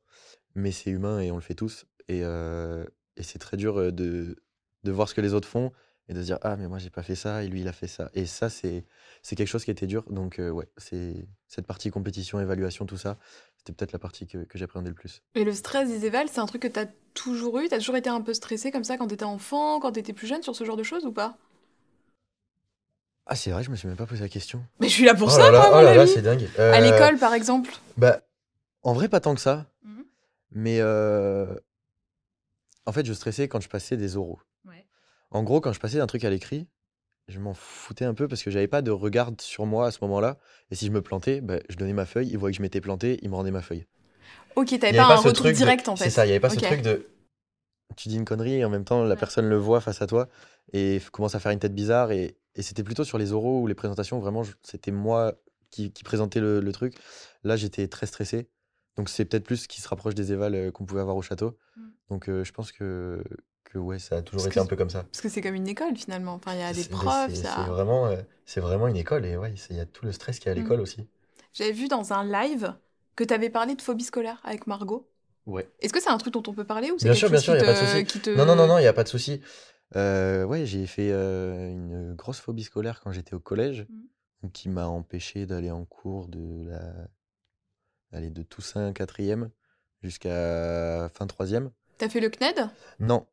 mais 0.58 0.72
c'est 0.72 0.90
humain 0.90 1.20
et 1.22 1.32
on 1.32 1.36
le 1.36 1.42
fait 1.42 1.54
tous. 1.56 1.86
Et, 2.10 2.22
euh, 2.24 2.84
et 3.16 3.24
c'est 3.24 3.40
très 3.40 3.58
dur 3.58 3.92
de, 3.94 4.36
de 4.84 4.92
voir 4.92 5.08
ce 5.08 5.14
que 5.16 5.22
les 5.22 5.34
autres 5.34 5.48
font 5.48 5.72
et 6.10 6.14
de 6.14 6.20
se 6.22 6.26
dire 6.26 6.40
ah 6.42 6.56
mais 6.56 6.68
moi 6.68 6.78
j'ai 6.78 6.90
pas 6.90 7.04
fait 7.04 7.16
ça 7.16 7.44
et 7.44 7.48
lui 7.48 7.62
il 7.62 7.68
a 7.68 7.74
fait 7.74 7.88
ça. 7.88 8.10
Et 8.14 8.26
ça 8.26 8.50
c'est 8.50 8.86
c'est 9.22 9.36
quelque 9.36 9.48
chose 9.48 9.66
qui 9.66 9.72
était 9.72 9.88
dur. 9.88 10.04
Donc 10.10 10.40
euh, 10.40 10.50
ouais 10.50 10.68
c'est 10.78 11.28
cette 11.48 11.68
partie 11.68 11.90
compétition, 11.92 12.40
évaluation, 12.40 12.86
tout 12.86 12.98
ça, 12.98 13.18
c'était 13.58 13.74
peut-être 13.74 13.92
la 13.92 14.00
partie 14.00 14.26
que, 14.28 14.40
que 14.40 14.58
j'appréhendais 14.58 14.90
le 14.90 14.96
plus. 14.96 15.22
Et 15.36 15.44
le 15.44 15.54
stress 15.54 15.90
des 15.90 16.06
évals, 16.06 16.30
c'est 16.30 16.40
un 16.40 16.46
truc 16.46 16.62
que 16.62 16.68
t'as 16.68 16.86
toujours 17.14 17.60
eu? 17.60 17.68
T'as 17.68 17.78
toujours 17.80 17.98
été 17.98 18.10
un 18.10 18.22
peu 18.22 18.34
stressé 18.34 18.72
comme 18.72 18.84
ça 18.84 18.98
quand 18.98 19.08
t'étais 19.08 19.26
enfant, 19.26 19.80
quand 19.80 19.92
t'étais 19.92 20.14
plus 20.14 20.28
jeune 20.28 20.44
sur 20.44 20.56
ce 20.56 20.64
genre 20.64 20.78
de 20.78 20.84
choses 20.84 21.06
ou 21.06 21.12
pas? 21.12 21.38
Ah 23.26 23.36
c'est 23.36 23.52
vrai, 23.52 23.64
je 23.64 23.70
me 23.70 23.76
suis 23.76 23.88
même 23.90 23.98
pas 23.98 24.06
posé 24.06 24.22
la 24.22 24.30
question. 24.30 24.64
Mais 24.80 24.88
je 24.88 24.94
suis 24.94 25.04
là 25.06 25.14
pour 25.14 25.28
oh 25.28 25.32
ça, 25.32 25.40
là 25.40 25.52
là, 25.52 25.60
moi, 25.60 25.68
oh 25.72 25.76
mon 25.76 25.82
là 25.82 25.96
là, 25.96 26.02
ami. 26.04 26.12
c'est 26.12 26.22
dingue. 26.22 26.48
À 26.58 26.62
Euh, 26.62 26.80
l'école, 26.80 27.18
par 27.18 27.34
exemple. 27.34 27.72
Bah, 27.98 28.22
en 28.84 28.94
vrai, 28.94 29.10
pas 29.10 29.20
tant 29.20 29.36
que 29.36 29.42
ça. 29.42 29.66
Mhm. 29.84 29.97
Mais 30.51 30.80
euh, 30.80 31.54
en 32.86 32.92
fait, 32.92 33.06
je 33.06 33.13
stressais 33.13 33.48
quand 33.48 33.60
je 33.62 33.70
passais 33.70 33.98
des 33.98 34.16
oraux. 34.18 34.39
Ouais. 34.66 34.86
En 35.32 35.44
gros, 35.44 35.62
quand 35.62 35.74
je 35.74 35.80
passais 35.80 35.98
d'un 35.98 36.08
truc 36.08 36.24
à 36.24 36.30
l'écrit, 36.30 36.68
je 37.27 37.39
m'en 37.39 37.54
foutais 37.54 38.06
un 38.06 38.13
peu 38.13 38.27
parce 38.27 38.44
que 38.44 38.50
j'avais 38.51 38.68
pas 38.68 38.82
de 38.82 38.92
regard 38.92 39.32
sur 39.42 39.66
moi 39.66 39.88
à 39.88 39.92
ce 39.92 40.00
moment-là. 40.01 40.38
Et 40.72 40.75
si 40.75 40.86
je 40.86 40.92
me 40.92 41.01
plantais, 41.01 41.42
bah, 41.42 41.60
je 41.70 41.75
donnais 41.75 41.94
ma 41.94 42.06
feuille, 42.06 42.30
ils 42.30 42.38
voyaient 42.38 42.54
que 42.54 42.58
je 42.58 42.62
m'étais 42.62 42.82
planté, 42.82 43.20
ils 43.22 43.30
me 43.30 43.36
rendaient 43.36 43.51
ma 43.51 43.62
feuille. 43.62 43.86
Ok, 44.56 44.68
t'avais 44.80 44.96
pas, 44.98 45.06
avait 45.06 45.13
un 45.13 45.18
retour 45.18 45.46
de- 45.46 45.51
direct 45.51 45.88
en 45.89 45.96
fait. 45.96 46.06
C'est 46.06 46.10
ça, 46.10 46.25
il 46.25 46.30
n'y 46.30 46.32
avait 46.32 46.39
pas 46.39 46.50
ce 46.50 46.60
truc 46.60 46.82
de. 46.82 47.08
Tu 47.96 48.10
dis 48.10 48.16
une 48.18 48.25
connerie 48.25 48.54
et 48.56 48.66
en 48.66 48.70
même 48.70 48.86
temps, 48.86 49.04
la 49.04 49.13
Ouais. 49.13 49.20
personne 49.20 49.48
le 49.48 49.58
voit 49.58 49.82
face 49.82 50.01
à 50.01 50.08
toi 50.08 50.27
et 50.74 51.01
commence 51.12 51.36
à 51.36 51.39
faire 51.39 51.51
une 51.51 51.60
tête 51.60 51.74
bizarre. 51.74 52.12
Et, 52.12 52.38
et 52.56 52.62
c'était 52.62 52.84
plutôt 52.84 53.04
sur 53.04 53.18
les 53.18 53.34
oraux 53.34 53.62
ou 53.62 53.68
les 53.68 53.75
présentations, 53.75 54.20
vraiment, 54.20 54.44
c'était 54.62 54.92
moi 54.92 55.34
qui, 55.72 55.92
qui 55.92 56.04
présentais 56.04 56.39
le, 56.39 56.60
le 56.60 56.72
truc. 56.72 56.96
Là, 57.44 57.56
j'étais 57.56 57.88
très 57.88 58.06
stressé. 58.06 58.50
Donc, 58.98 59.10
c'est 59.10 59.25
peut-être 59.25 59.44
plus 59.46 59.58
ce 59.58 59.68
qui 59.68 59.80
se 59.82 59.88
rapproche 59.88 60.16
des 60.16 60.32
évals 60.34 60.56
euh, 60.56 60.72
qu'on 60.72 60.86
pouvait 60.86 61.01
avoir 61.01 61.16
au 61.16 61.22
château. 61.22 61.58
Mm. 61.75 61.82
Donc, 62.10 62.30
euh, 62.30 62.44
je 62.44 62.51
pense 62.51 62.72
que, 62.72 63.24
que 63.63 63.77
ouais, 63.77 64.00
ça 64.00 64.18
a 64.18 64.22
toujours 64.22 64.44
Parce 64.44 64.56
été 64.56 64.60
un 64.60 64.66
peu 64.66 64.75
comme 64.75 64.89
ça. 64.89 65.04
Parce 65.04 65.22
que 65.22 65.30
c'est 65.30 65.42
comme 65.42 65.56
une 65.56 65.68
école 65.68 65.96
finalement. 65.96 66.34
Enfin, 66.34 66.54
il 66.54 66.60
y 66.60 66.63
a 66.63 66.74
des 66.74 66.84
profs. 66.86 67.34
c'est- 67.34 67.44
vraiment, 67.70 68.08
euh, 68.08 68.18
c'est 68.46 68.60
vraiment 68.62 68.88
une 68.88 68.96
école 68.98 69.25
et 69.25 69.38
ouais, 69.38 69.54
il 69.70 69.75
y 69.75 69.80
a 69.80 69.86
tout 69.86 70.06
le 70.06 70.12
stress 70.12 70.39
qu'il 70.39 70.48
y 70.48 70.50
a 70.50 70.51
à 70.54 70.56
Mm. 70.56 70.63
l'école 70.63 70.82
aussi. 70.82 71.08
J'avais 71.54 71.72
vu 71.72 71.88
dans 71.88 72.12
un 72.13 72.24
live 72.25 72.74
que 73.16 73.24
t'avais 73.24 73.50
parlé 73.50 73.75
de 73.75 73.82
phobie 73.82 74.04
scolaire 74.04 74.39
avec 74.44 74.68
Margot. 74.68 75.10
Ouais. 75.46 75.70
Est-ce 75.80 75.94
que 75.94 76.01
c'est 76.01 76.10
un 76.10 76.18
truc 76.18 76.34
dont 76.34 76.44
on 76.48 76.54
peut 76.54 76.66
parler 76.66 76.92
ou 76.92 76.98
c'est 77.00 77.06
Bien 77.06 77.13
quelque 77.13 77.20
sûr, 77.20 77.30
bien 77.30 77.38
chose 77.38 77.44
sûr, 77.46 77.54
qui 77.54 77.60
y 77.66 77.70
a 77.70 77.74
pas 77.74 77.94
de 78.00 78.01
qui 78.04 78.20
te- 78.20 78.30
Non, 78.32 78.46
non, 78.46 78.56
non, 78.56 78.68
non, 78.68 78.77
il 78.80 78.82
n'y 78.82 78.88
a 78.88 78.94
pas 78.94 79.04
de 79.04 79.10
souci. 79.10 79.42
Euh, 79.96 80.44
ouais, 80.44 80.66
j'ai 80.66 80.86
fait 80.86 81.10
euh, 81.12 81.70
une 81.72 82.13
grosse 82.16 82.39
phobie 82.39 82.63
scolaire 82.63 83.00
quand 83.01 83.12
j'étais 83.13 83.34
au 83.34 83.39
collège, 83.39 83.88
donc 84.44 84.51
qui 84.51 84.68
m'a 84.70 84.88
empêché 84.88 85.46
d'aller 85.46 85.72
en 85.72 85.86
cours 85.86 86.27
de 86.27 86.66
la... 86.70 86.94
Allez, 88.12 88.30
de 88.30 88.44
Toussaint 88.44 88.94
quatrième 88.94 89.50
jusqu'à 90.02 91.10
fin 91.14 91.28
troisième. 91.28 91.72
T'as 91.98 92.10
fait 92.10 92.20
le 92.20 92.30
CNED? 92.30 92.70
Non, 93.00 93.26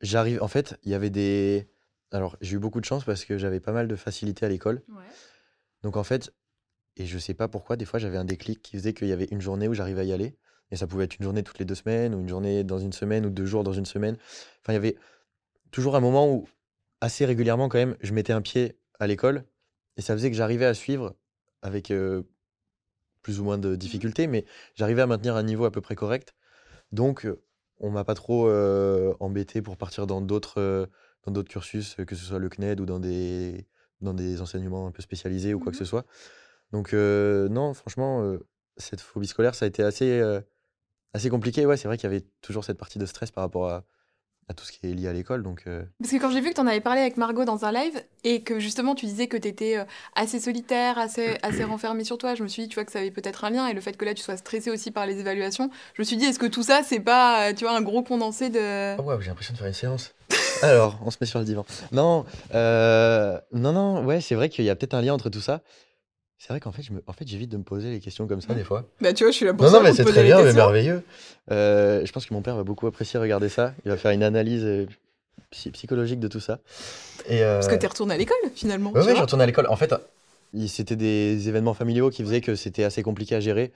j'arrive. 0.00 0.42
En 0.42 0.48
fait, 0.48 0.78
il 0.82 0.90
y 0.90 0.94
avait 0.94 1.10
des. 1.10 1.68
Alors, 2.12 2.36
j'ai 2.40 2.56
eu 2.56 2.58
beaucoup 2.58 2.80
de 2.80 2.84
chance 2.84 3.04
parce 3.04 3.24
que 3.24 3.38
j'avais 3.38 3.60
pas 3.60 3.72
mal 3.72 3.86
de 3.88 3.96
facilité 3.96 4.44
à 4.44 4.48
l'école. 4.48 4.82
Ouais. 4.88 5.04
Donc, 5.82 5.96
en 5.96 6.04
fait, 6.04 6.32
et 6.96 7.06
je 7.06 7.18
sais 7.18 7.34
pas 7.34 7.48
pourquoi, 7.48 7.76
des 7.76 7.84
fois, 7.84 7.98
j'avais 7.98 8.16
un 8.16 8.24
déclic 8.24 8.62
qui 8.62 8.76
faisait 8.76 8.92
qu'il 8.92 9.08
y 9.08 9.12
avait 9.12 9.28
une 9.30 9.40
journée 9.40 9.68
où 9.68 9.74
j'arrivais 9.74 10.02
à 10.02 10.04
y 10.04 10.12
aller. 10.12 10.36
Et 10.72 10.76
ça 10.76 10.86
pouvait 10.86 11.04
être 11.04 11.16
une 11.18 11.24
journée 11.24 11.42
toutes 11.42 11.58
les 11.58 11.64
deux 11.64 11.74
semaines, 11.74 12.14
ou 12.14 12.20
une 12.20 12.28
journée 12.28 12.62
dans 12.64 12.78
une 12.78 12.92
semaine, 12.92 13.26
ou 13.26 13.30
deux 13.30 13.46
jours 13.46 13.64
dans 13.64 13.72
une 13.72 13.86
semaine. 13.86 14.16
Enfin, 14.60 14.72
il 14.72 14.74
y 14.74 14.76
avait 14.76 14.96
toujours 15.70 15.96
un 15.96 16.00
moment 16.00 16.30
où, 16.32 16.48
assez 17.00 17.24
régulièrement 17.24 17.68
quand 17.68 17.78
même, 17.78 17.96
je 18.00 18.12
mettais 18.12 18.32
un 18.32 18.42
pied 18.42 18.78
à 18.98 19.06
l'école. 19.06 19.44
Et 19.96 20.02
ça 20.02 20.14
faisait 20.14 20.30
que 20.30 20.36
j'arrivais 20.36 20.66
à 20.66 20.74
suivre 20.74 21.16
avec 21.62 21.90
euh, 21.90 22.22
plus 23.22 23.40
ou 23.40 23.44
moins 23.44 23.58
de 23.58 23.76
difficultés, 23.76 24.26
mais 24.26 24.44
j'arrivais 24.74 25.02
à 25.02 25.06
maintenir 25.06 25.36
un 25.36 25.42
niveau 25.42 25.64
à 25.64 25.70
peu 25.70 25.80
près 25.80 25.94
correct. 25.94 26.34
Donc, 26.92 27.26
euh, 27.26 27.42
on 27.78 27.90
m'a 27.90 28.04
pas 28.04 28.14
trop 28.14 28.48
euh, 28.48 29.14
embêté 29.20 29.62
pour 29.62 29.76
partir 29.76 30.06
dans 30.06 30.20
d'autres 30.20 30.60
euh, 30.60 30.86
dans 31.24 31.32
d'autres 31.32 31.50
cursus, 31.50 31.96
que 32.06 32.14
ce 32.16 32.24
soit 32.24 32.38
le 32.38 32.48
CNED 32.48 32.80
ou 32.80 32.86
dans 32.86 33.00
des, 33.00 33.66
dans 34.00 34.14
des 34.14 34.40
enseignements 34.40 34.86
un 34.86 34.92
peu 34.92 35.02
spécialisés 35.02 35.54
ou 35.54 35.60
quoi 35.60 35.72
que 35.72 35.76
Mhm. 35.76 35.80
ce 35.80 35.84
soit. 35.84 36.06
Donc, 36.72 36.94
euh, 36.94 37.48
non, 37.48 37.74
franchement, 37.74 38.36
cette 38.78 39.00
phobie 39.00 39.26
scolaire, 39.26 39.54
ça 39.54 39.66
a 39.66 39.68
été 39.68 39.82
assez, 39.82 40.22
assez 41.12 41.28
compliqué. 41.30 41.66
Ouais, 41.66 41.76
c'est 41.76 41.88
vrai 41.88 41.98
qu'il 41.98 42.10
y 42.10 42.12
avait 42.14 42.26
toujours 42.40 42.64
cette 42.64 42.78
partie 42.78 42.98
de 42.98 43.06
stress 43.06 43.30
par 43.30 43.44
rapport 43.44 43.68
à, 43.68 43.84
à 44.50 44.52
tout 44.52 44.64
ce 44.64 44.72
qui 44.72 44.80
est 44.82 44.92
lié 44.92 45.06
à 45.06 45.12
l'école. 45.12 45.44
Donc, 45.44 45.62
euh, 45.68 45.84
Parce 46.00 46.10
que 46.10 46.16
quand 46.16 46.30
j'ai 46.30 46.40
vu 46.40 46.50
que 46.50 46.54
t'en 46.54 46.66
avais 46.66 46.80
parlé 46.80 47.00
avec 47.00 47.16
Margot 47.16 47.44
dans 47.44 47.64
un 47.64 47.70
live 47.70 48.02
et 48.24 48.42
que 48.42 48.58
justement 48.58 48.96
tu 48.96 49.06
disais 49.06 49.28
que 49.28 49.36
t'étais 49.36 49.78
euh, 49.78 49.84
assez 50.16 50.40
solitaire, 50.40 50.98
assez, 50.98 51.38
assez 51.42 51.62
renfermé 51.62 52.02
sur 52.02 52.18
toi, 52.18 52.34
je 52.34 52.42
me 52.42 52.48
suis 52.48 52.64
dit 52.64 52.68
tu 52.68 52.74
vois 52.74 52.84
que 52.84 52.90
ça 52.90 52.98
avait 52.98 53.12
peut-être 53.12 53.44
un 53.44 53.50
lien 53.50 53.68
et 53.68 53.74
le 53.74 53.80
fait 53.80 53.96
que 53.96 54.04
là 54.04 54.12
tu 54.12 54.22
sois 54.22 54.36
stressé 54.36 54.70
aussi 54.70 54.90
par 54.90 55.06
les 55.06 55.20
évaluations, 55.20 55.70
je 55.94 56.02
me 56.02 56.04
suis 56.04 56.16
dit 56.16 56.24
est-ce 56.24 56.40
que 56.40 56.46
tout 56.46 56.64
ça 56.64 56.82
c'est 56.84 56.98
pas 56.98 57.48
euh, 57.50 57.52
tu 57.54 57.64
vois 57.64 57.76
un 57.76 57.80
gros 57.80 58.02
condensé 58.02 58.50
de 58.50 58.96
Oh 58.98 59.02
wow, 59.02 59.20
j'ai 59.20 59.28
l'impression 59.28 59.54
de 59.54 59.58
faire 59.58 59.68
une 59.68 59.72
séance. 59.72 60.14
Alors, 60.62 60.98
on 61.04 61.10
se 61.10 61.18
met 61.20 61.26
sur 61.26 61.38
le 61.38 61.44
divan. 61.44 61.64
Non, 61.92 62.24
euh, 62.54 63.38
non, 63.52 63.72
non, 63.72 64.04
ouais, 64.04 64.20
c'est 64.20 64.34
vrai 64.34 64.48
qu'il 64.48 64.64
y 64.64 64.70
a 64.70 64.74
peut-être 64.76 64.94
un 64.94 65.00
lien 65.00 65.14
entre 65.14 65.30
tout 65.30 65.40
ça. 65.40 65.62
C'est 66.42 66.48
vrai 66.54 66.58
qu'en 66.60 66.72
fait, 66.72 66.80
je 66.80 66.94
me- 66.94 67.02
en 67.06 67.12
fait, 67.12 67.28
j'évite 67.28 67.50
de 67.50 67.58
me 67.58 67.62
poser 67.62 67.90
les 67.90 68.00
questions 68.00 68.26
comme 68.26 68.40
ça 68.40 68.54
des 68.54 68.64
fois. 68.64 68.86
Bah 69.02 69.12
tu 69.12 69.24
vois 69.24 69.30
je 69.30 69.36
suis 69.36 69.44
là 69.44 69.52
pour 69.52 69.62
Non, 69.66 69.70
ça. 69.70 69.76
non, 69.76 69.82
mais 69.84 69.92
c'est 69.92 70.04
très 70.06 70.24
bien, 70.24 70.42
mais 70.42 70.54
merveilleux. 70.54 71.02
Euh, 71.50 72.02
je 72.06 72.10
pense 72.12 72.24
que 72.24 72.32
mon 72.32 72.40
père 72.40 72.56
va 72.56 72.64
beaucoup 72.64 72.86
apprécier 72.86 73.20
regarder 73.20 73.50
ça. 73.50 73.74
Il 73.84 73.90
va 73.90 73.98
faire 73.98 74.10
une 74.10 74.22
analyse 74.22 74.64
euh, 74.64 74.86
psy- 75.50 75.70
psychologique 75.70 76.18
de 76.18 76.28
tout 76.28 76.40
ça. 76.40 76.60
Et, 77.28 77.42
euh, 77.42 77.56
Parce 77.56 77.68
que 77.68 77.74
t'es 77.74 77.86
retourné 77.86 78.14
à 78.14 78.16
l'école 78.16 78.38
finalement. 78.54 78.90
Tu 78.92 79.00
ouais, 79.00 79.14
je 79.16 79.20
retourne 79.20 79.42
à 79.42 79.46
l'école. 79.46 79.66
En 79.66 79.76
fait, 79.76 79.94
c'était 80.66 80.96
des 80.96 81.50
événements 81.50 81.74
familiaux 81.74 82.08
qui 82.08 82.22
faisaient 82.24 82.40
que 82.40 82.54
c'était 82.54 82.84
assez 82.84 83.02
compliqué 83.02 83.34
à 83.34 83.40
gérer. 83.40 83.70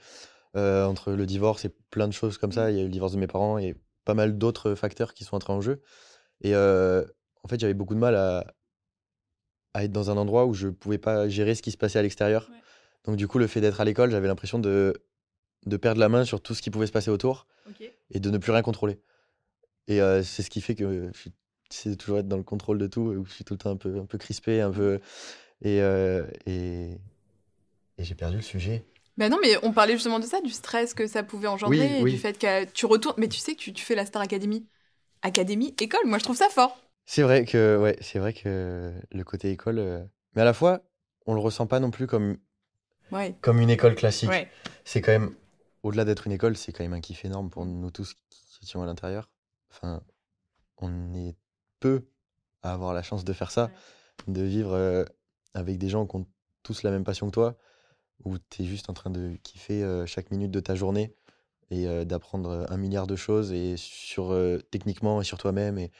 entre 0.55 1.11
le 1.11 1.27
divorce 1.27 1.65
et 1.65 1.69
plein 1.91 2.07
de 2.07 2.13
choses 2.13 2.39
comme 2.39 2.51
ça. 2.51 2.71
Il 2.71 2.77
y 2.77 2.79
a 2.79 2.81
eu 2.81 2.85
le 2.85 2.91
divorce 2.91 3.13
de 3.13 3.19
mes 3.19 3.27
parents 3.27 3.59
et 3.59 3.75
pas 4.05 4.15
mal 4.15 4.39
d'autres 4.39 4.73
facteurs 4.73 5.13
qui 5.13 5.23
sont 5.23 5.35
entrés 5.35 5.53
en 5.53 5.61
jeu. 5.61 5.83
Et 6.41 6.55
en 6.55 7.47
fait, 7.47 7.59
j'avais 7.59 7.75
beaucoup 7.75 7.93
de 7.93 7.99
mal 7.99 8.15
à, 8.15 8.55
à 9.75 9.83
être 9.83 9.91
dans 9.91 10.09
un 10.09 10.15
endroit 10.15 10.45
où 10.45 10.53
je 10.53 10.69
pouvais 10.69 10.97
pas 10.97 11.27
gérer 11.27 11.53
ce 11.53 11.61
qui 11.61 11.69
se 11.71 11.77
passait 11.77 11.99
à 11.99 12.01
l'extérieur. 12.01 12.47
Ouais. 12.49 12.57
Donc, 13.03 13.17
du 13.17 13.27
coup, 13.27 13.39
le 13.39 13.45
fait 13.47 13.59
d'être 13.59 13.81
à 13.81 13.85
l'école, 13.85 14.09
j'avais 14.09 14.27
l'impression 14.27 14.57
de, 14.57 14.93
de 15.65 15.77
perdre 15.77 15.99
la 15.99 16.07
main 16.07 16.23
sur 16.23 16.41
tout 16.41 16.53
ce 16.55 16.61
qui 16.61 16.71
pouvait 16.71 16.87
se 16.87 16.93
passer 16.93 17.11
autour 17.11 17.45
et 18.09 18.19
de 18.19 18.29
ne 18.29 18.37
plus 18.37 18.51
rien 18.51 18.61
contrôler. 18.61 18.99
Et 19.87 20.01
euh, 20.01 20.23
c'est 20.23 20.43
ce 20.43 20.49
qui 20.49 20.61
fait 20.61 20.75
que 20.75 21.11
je 21.13 21.89
de 21.89 21.95
toujours 21.95 22.19
être 22.19 22.27
dans 22.27 22.37
le 22.37 22.43
contrôle 22.43 22.77
de 22.77 22.87
tout, 22.87 23.01
où 23.01 23.25
je 23.25 23.33
suis 23.33 23.43
tout 23.43 23.53
le 23.53 23.57
temps 23.57 23.71
un 23.71 23.75
peu, 23.75 23.99
un 23.99 24.05
peu 24.05 24.17
crispé, 24.17 24.61
un 24.61 24.71
peu. 24.71 24.99
Et, 25.61 25.81
euh, 25.81 26.23
et, 26.45 26.91
et 27.97 28.03
j'ai 28.03 28.15
perdu 28.15 28.37
le 28.37 28.43
sujet. 28.43 28.85
Bah 29.17 29.29
non, 29.29 29.39
mais 29.41 29.57
on 29.63 29.73
parlait 29.73 29.93
justement 29.93 30.19
de 30.19 30.25
ça, 30.25 30.41
du 30.41 30.51
stress 30.51 30.93
que 30.93 31.07
ça 31.07 31.23
pouvait 31.23 31.47
engendrer, 31.47 31.77
Oui, 31.79 31.97
et 31.99 32.03
oui. 32.03 32.11
du 32.13 32.17
fait 32.17 32.37
que 32.37 32.65
tu 32.65 32.85
retournes. 32.85 33.15
Mais 33.17 33.27
tu 33.27 33.39
sais 33.39 33.55
que 33.55 33.59
tu, 33.59 33.73
tu 33.73 33.83
fais 33.83 33.95
la 33.95 34.05
Star 34.05 34.21
Academy. 34.21 34.67
Académie, 35.21 35.73
école, 35.81 36.05
moi 36.05 36.19
je 36.19 36.23
trouve 36.23 36.37
ça 36.37 36.49
fort. 36.49 36.79
C'est 37.05 37.21
vrai 37.21 37.45
que, 37.45 37.77
ouais, 37.77 37.97
c'est 38.01 38.19
vrai 38.19 38.33
que 38.33 38.93
le 39.11 39.23
côté 39.23 39.51
école. 39.51 39.79
euh, 39.79 40.03
Mais 40.35 40.41
à 40.41 40.45
la 40.45 40.53
fois, 40.53 40.81
on 41.25 41.33
le 41.33 41.39
ressent 41.39 41.67
pas 41.67 41.79
non 41.79 41.91
plus 41.91 42.07
comme, 42.07 42.37
Ouais. 43.11 43.35
comme 43.41 43.59
une 43.59 43.69
école 43.69 43.95
classique. 43.95 44.29
Ouais. 44.29 44.49
C'est 44.83 45.01
quand 45.01 45.11
même, 45.11 45.35
au-delà 45.83 46.03
d'être 46.05 46.25
une 46.25 46.33
école, 46.33 46.57
c'est 46.57 46.71
quand 46.71 46.83
même 46.83 46.93
un 46.93 47.01
kiff 47.01 47.23
énorme 47.25 47.49
pour 47.49 47.65
nous 47.65 47.91
tous 47.91 48.15
qui 48.29 48.59
étions 48.63 48.81
à 48.81 48.85
l'intérieur. 48.85 49.29
Enfin, 49.69 50.01
on 50.77 51.13
est 51.13 51.35
peu 51.79 52.07
à 52.63 52.73
avoir 52.73 52.93
la 52.93 53.03
chance 53.03 53.23
de 53.23 53.33
faire 53.33 53.51
ça, 53.51 53.69
de 54.27 54.41
vivre 54.41 54.73
euh, 54.73 55.05
avec 55.53 55.77
des 55.77 55.89
gens 55.89 56.07
qui 56.07 56.15
ont 56.15 56.25
tous 56.63 56.81
la 56.81 56.89
même 56.89 57.03
passion 57.03 57.27
que 57.27 57.33
toi, 57.33 57.55
où 58.23 58.37
tu 58.49 58.63
es 58.63 58.65
juste 58.65 58.89
en 58.89 58.93
train 58.93 59.11
de 59.11 59.35
kiffer 59.43 59.83
euh, 59.83 60.07
chaque 60.07 60.31
minute 60.31 60.49
de 60.51 60.59
ta 60.59 60.73
journée 60.73 61.13
et 61.71 62.05
d'apprendre 62.05 62.67
un 62.69 62.77
milliard 62.77 63.07
de 63.07 63.15
choses 63.15 63.51
et 63.51 63.75
sur 63.75 64.37
techniquement 64.69 65.19
et 65.19 65.23
sur 65.23 65.39
toi-même 65.39 65.79
et, 65.79 65.91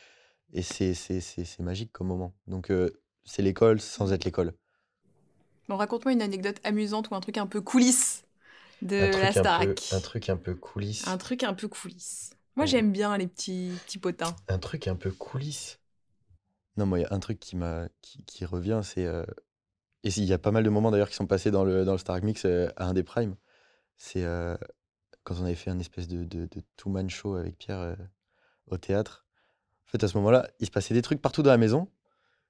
et 0.56 0.64
c'est 0.64 1.60
magique 1.60 1.92
comme 1.92 2.08
moment. 2.08 2.34
Donc 2.48 2.72
euh, 2.72 2.90
c'est 3.26 3.42
l'école 3.44 3.80
sans 3.82 4.14
être 4.14 4.26
l'école. 4.26 4.54
Bon, 5.68 5.78
raconte-moi 5.78 6.14
une 6.14 6.22
anecdote 6.22 6.60
amusante 6.64 7.10
ou 7.10 7.16
un 7.16 7.22
truc 7.22 7.38
un 7.38 7.48
peu 7.48 7.62
coulisses 7.62 8.24
de 8.82 8.98
Un 8.98 9.08
la 9.20 9.32
truc 9.32 9.38
un 9.38 9.42
Starac. 9.42 9.92
un 9.92 10.00
truc 10.02 10.30
un 10.30 10.38
peu 10.38 10.56
coulisses. 10.56 11.08
Un 11.08 11.18
truc 11.18 11.44
un 11.44 11.54
peu 11.54 11.68
coulisses. 11.68 12.32
Moi 12.56 12.66
Ouais. 12.66 12.72
j'aime 12.72 12.92
bien 12.92 13.18
les 13.18 13.28
petits, 13.28 13.72
petits 13.86 13.98
potins. 14.00 14.36
Un 14.48 14.58
truc 14.58 14.88
un 14.88 14.96
peu 14.96 15.12
coulisses. 15.12 15.80
Non, 16.78 16.86
moi, 16.86 17.00
il 17.00 17.04
y 17.04 17.06
a 17.06 17.14
un 17.14 17.20
truc 17.20 17.40
qui, 17.40 17.58
qui, 18.02 18.24
qui 18.26 18.46
revient, 18.46 18.82
c'est. 18.84 19.06
euh, 19.06 19.24
Et 20.04 20.10
il 20.10 20.26
y 20.26 20.34
a 20.34 20.40
pas 20.40 20.52
mal 20.52 20.64
de 20.64 20.70
moments 20.70 20.92
d'ailleurs 20.92 21.10
qui 21.10 21.16
sont 21.16 21.28
passés 21.28 21.52
dans 21.52 21.66
le, 21.66 21.86
dans 21.86 21.94
le 21.94 21.98
Star 22.00 22.22
Mix 22.24 22.46
euh, 22.46 22.70
à 22.78 22.86
un 22.88 22.94
des 22.94 23.04
primes. 23.04 23.36
C'est 23.98 24.24
euh, 24.26 24.58
quand 25.24 25.36
on 25.42 25.46
avait 25.46 25.56
fait 25.56 25.72
un 25.72 25.80
espèce 25.80 26.08
de, 26.08 26.24
de, 26.26 26.48
de 26.48 26.64
two-man 26.78 27.10
show 27.10 27.36
avec 27.36 27.58
Pierre 27.58 27.98
au 28.68 28.78
théâtre. 28.78 29.25
En 29.88 29.92
fait, 29.92 30.04
à 30.04 30.08
ce 30.08 30.18
moment-là, 30.18 30.48
il 30.60 30.66
se 30.66 30.72
passait 30.72 30.94
des 30.94 31.02
trucs 31.02 31.22
partout 31.22 31.44
dans 31.44 31.52
la 31.52 31.58
maison. 31.58 31.88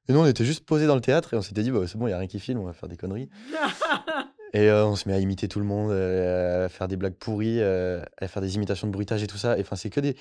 Et 0.07 0.13
nous, 0.13 0.19
on 0.19 0.25
était 0.25 0.45
juste 0.45 0.65
posés 0.65 0.85
dans 0.87 0.95
le 0.95 1.01
théâtre 1.01 1.33
et 1.33 1.37
on 1.37 1.41
s'était 1.41 1.63
dit, 1.63 1.71
bah, 1.71 1.79
c'est 1.87 1.97
bon, 1.97 2.05
il 2.05 2.09
n'y 2.11 2.13
a 2.13 2.19
rien 2.19 2.27
qui 2.27 2.39
filme, 2.39 2.59
on 2.59 2.65
va 2.65 2.73
faire 2.73 2.89
des 2.89 2.97
conneries. 2.97 3.29
Et 4.53 4.69
euh, 4.69 4.85
on 4.85 4.95
se 4.95 5.09
met 5.09 5.13
à 5.15 5.19
imiter 5.19 5.49
tout 5.49 5.59
le 5.59 5.65
monde, 5.65 5.91
euh, 5.91 6.65
à 6.65 6.69
faire 6.69 6.87
des 6.87 6.95
blagues 6.95 7.15
pourries, 7.15 7.59
euh, 7.59 8.01
à 8.19 8.27
faire 8.29 8.41
des 8.41 8.55
imitations 8.55 8.87
de 8.87 8.93
bruitage 8.93 9.21
et 9.21 9.27
tout 9.27 9.37
ça. 9.37 9.57
Et 9.57 9.61
enfin, 9.61 9.75
c'est 9.75 9.89
que 9.89 9.99
des, 9.99 10.15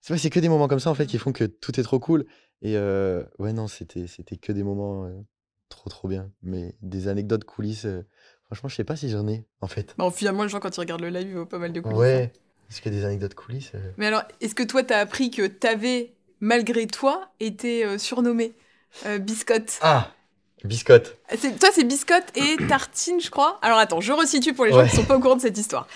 c'est 0.00 0.30
que 0.30 0.40
des 0.40 0.48
moments 0.48 0.68
comme 0.68 0.80
ça 0.80 0.88
en 0.90 0.94
fait 0.94 1.04
qui 1.06 1.18
font 1.18 1.32
que 1.32 1.44
tout 1.44 1.78
est 1.78 1.82
trop 1.82 1.98
cool. 1.98 2.24
Et 2.62 2.78
ouais, 2.78 3.52
non, 3.52 3.68
c'était, 3.68 4.06
c'était 4.06 4.36
que 4.36 4.52
des 4.52 4.62
moments 4.62 5.06
trop 5.68 5.90
trop 5.90 6.08
bien. 6.08 6.30
Mais 6.42 6.74
des 6.80 7.08
anecdotes 7.08 7.44
coulisses, 7.44 7.86
franchement, 8.46 8.70
je 8.70 8.76
sais 8.76 8.84
pas 8.84 8.96
si 8.96 9.10
j'en 9.10 9.28
ai 9.28 9.44
en 9.60 9.66
fait. 9.66 9.94
Bon, 9.98 10.10
finalement, 10.10 10.44
les 10.44 10.48
gens, 10.48 10.60
quand 10.60 10.74
ils 10.74 10.80
regardent 10.80 11.02
le 11.02 11.10
live, 11.10 11.28
ils 11.28 11.34
voient 11.34 11.48
pas 11.48 11.58
mal 11.58 11.72
de 11.74 11.80
coulisses. 11.80 11.98
hein. 11.98 12.00
Ouais. 12.00 12.32
Est-ce 12.70 12.80
que 12.80 12.88
des 12.88 13.04
anecdotes 13.04 13.34
coulisses 13.34 13.72
Mais 13.98 14.06
alors, 14.06 14.22
est-ce 14.40 14.54
que 14.54 14.62
toi, 14.62 14.82
t'as 14.82 15.00
appris 15.00 15.30
que 15.30 15.46
t'avais, 15.46 16.14
malgré 16.44 16.86
toi, 16.86 17.28
été 17.40 17.84
euh, 17.84 17.96
surnommé 17.98 18.52
euh, 19.06 19.18
Biscotte 19.18 19.78
Ah, 19.80 20.10
biscotte. 20.62 21.16
C'est- 21.38 21.58
Toi, 21.58 21.70
c'est 21.72 21.84
biscotte 21.84 22.24
et 22.36 22.56
tartine, 22.68 23.20
je 23.20 23.30
crois. 23.30 23.58
Alors 23.62 23.78
attends, 23.78 24.00
je 24.00 24.12
resitue 24.12 24.52
pour 24.54 24.64
les 24.66 24.70
gens 24.72 24.78
Ouais. 24.78 24.88
qui 24.88 24.96
sont 24.96 25.04
pas 25.04 25.16
au 25.16 25.20
courant 25.20 25.36
de 25.36 25.40
cette 25.40 25.58
histoire. 25.58 25.86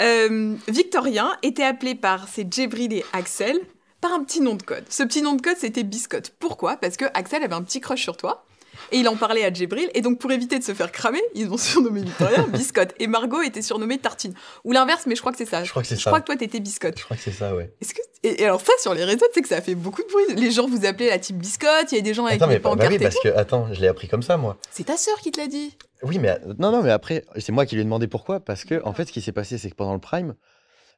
Euh, 0.00 0.54
Victorien 0.68 1.36
était 1.42 1.64
appelé 1.64 1.94
par 1.94 2.28
ses 2.28 2.46
Djibril 2.48 2.92
et 2.92 3.04
Axel 3.12 3.58
par 4.00 4.12
un 4.12 4.22
petit 4.24 4.40
nom 4.40 4.54
de 4.54 4.62
code. 4.62 4.84
Ce 4.90 5.02
petit 5.02 5.22
nom 5.22 5.34
de 5.34 5.42
code, 5.42 5.56
c'était 5.58 5.82
biscotte. 5.82 6.32
Pourquoi? 6.38 6.76
Parce 6.76 6.96
que 6.96 7.04
Axel 7.14 7.42
avait 7.42 7.54
un 7.54 7.62
petit 7.62 7.80
crush 7.80 8.02
sur 8.02 8.16
toi. 8.16 8.44
Et 8.92 8.98
il 8.98 9.08
en 9.08 9.16
parlait 9.16 9.44
à 9.44 9.52
Djibril. 9.52 9.88
Et 9.94 10.00
donc, 10.00 10.18
pour 10.18 10.30
éviter 10.32 10.58
de 10.58 10.64
se 10.64 10.74
faire 10.74 10.92
cramer, 10.92 11.20
ils 11.34 11.48
ont 11.50 11.56
surnommé 11.58 12.02
Victoria 12.02 12.42
Biscotte. 12.44 12.94
Et 12.98 13.06
Margot 13.06 13.42
était 13.42 13.62
surnommée 13.62 13.98
Tartine. 13.98 14.34
Ou 14.64 14.72
l'inverse, 14.72 15.06
mais 15.06 15.14
je 15.16 15.20
crois 15.20 15.32
que 15.32 15.38
c'est 15.38 15.46
ça. 15.46 15.64
Je 15.64 15.70
crois 15.70 15.82
que 15.82 15.88
c'est 15.88 15.96
Je 15.96 16.02
ça. 16.02 16.10
crois 16.10 16.20
que 16.20 16.26
toi, 16.26 16.36
t'étais 16.36 16.60
Biscotte. 16.60 16.98
Je 16.98 17.04
crois 17.04 17.16
que 17.16 17.22
c'est 17.22 17.32
ça, 17.32 17.54
ouais. 17.54 17.72
Est-ce 17.80 17.94
que... 17.94 18.00
et, 18.22 18.42
et 18.42 18.44
alors, 18.44 18.60
ça, 18.60 18.72
sur 18.80 18.94
les 18.94 19.04
réseaux, 19.04 19.26
tu 19.26 19.34
sais 19.34 19.42
que 19.42 19.48
ça 19.48 19.56
a 19.56 19.60
fait 19.60 19.74
beaucoup 19.74 20.02
de 20.02 20.08
bruit. 20.08 20.24
Les 20.36 20.50
gens 20.50 20.66
vous 20.66 20.86
appelaient 20.86 21.10
la 21.10 21.18
team 21.18 21.36
Biscotte. 21.38 21.92
Il 21.92 21.96
y 21.96 21.98
a 21.98 22.02
des 22.02 22.14
gens 22.14 22.26
avec 22.26 22.36
Attends, 22.40 22.48
des 22.48 22.54
mais 22.54 22.60
bah, 22.60 22.70
bah 22.70 22.76
pancartes 22.76 22.90
oui, 22.90 22.96
et 22.96 23.02
parce 23.02 23.18
que, 23.20 23.28
attends, 23.36 23.72
je 23.72 23.80
l'ai 23.80 23.88
appris 23.88 24.08
comme 24.08 24.22
ça, 24.22 24.36
moi. 24.36 24.56
C'est 24.70 24.84
ta 24.84 24.96
sœur 24.96 25.16
qui 25.18 25.30
te 25.32 25.40
l'a 25.40 25.46
dit. 25.46 25.76
Oui, 26.02 26.18
mais 26.18 26.30
euh, 26.30 26.54
non, 26.58 26.70
non, 26.72 26.82
mais 26.82 26.90
après, 26.90 27.24
c'est 27.38 27.52
moi 27.52 27.66
qui 27.66 27.74
lui 27.74 27.82
ai 27.82 27.84
demandé 27.84 28.06
pourquoi. 28.06 28.40
Parce 28.40 28.64
que, 28.64 28.82
en 28.84 28.92
fait, 28.92 29.06
ce 29.06 29.12
qui 29.12 29.20
s'est 29.20 29.32
passé, 29.32 29.58
c'est 29.58 29.70
que 29.70 29.74
pendant 29.76 29.94
le 29.94 30.00
prime, 30.00 30.34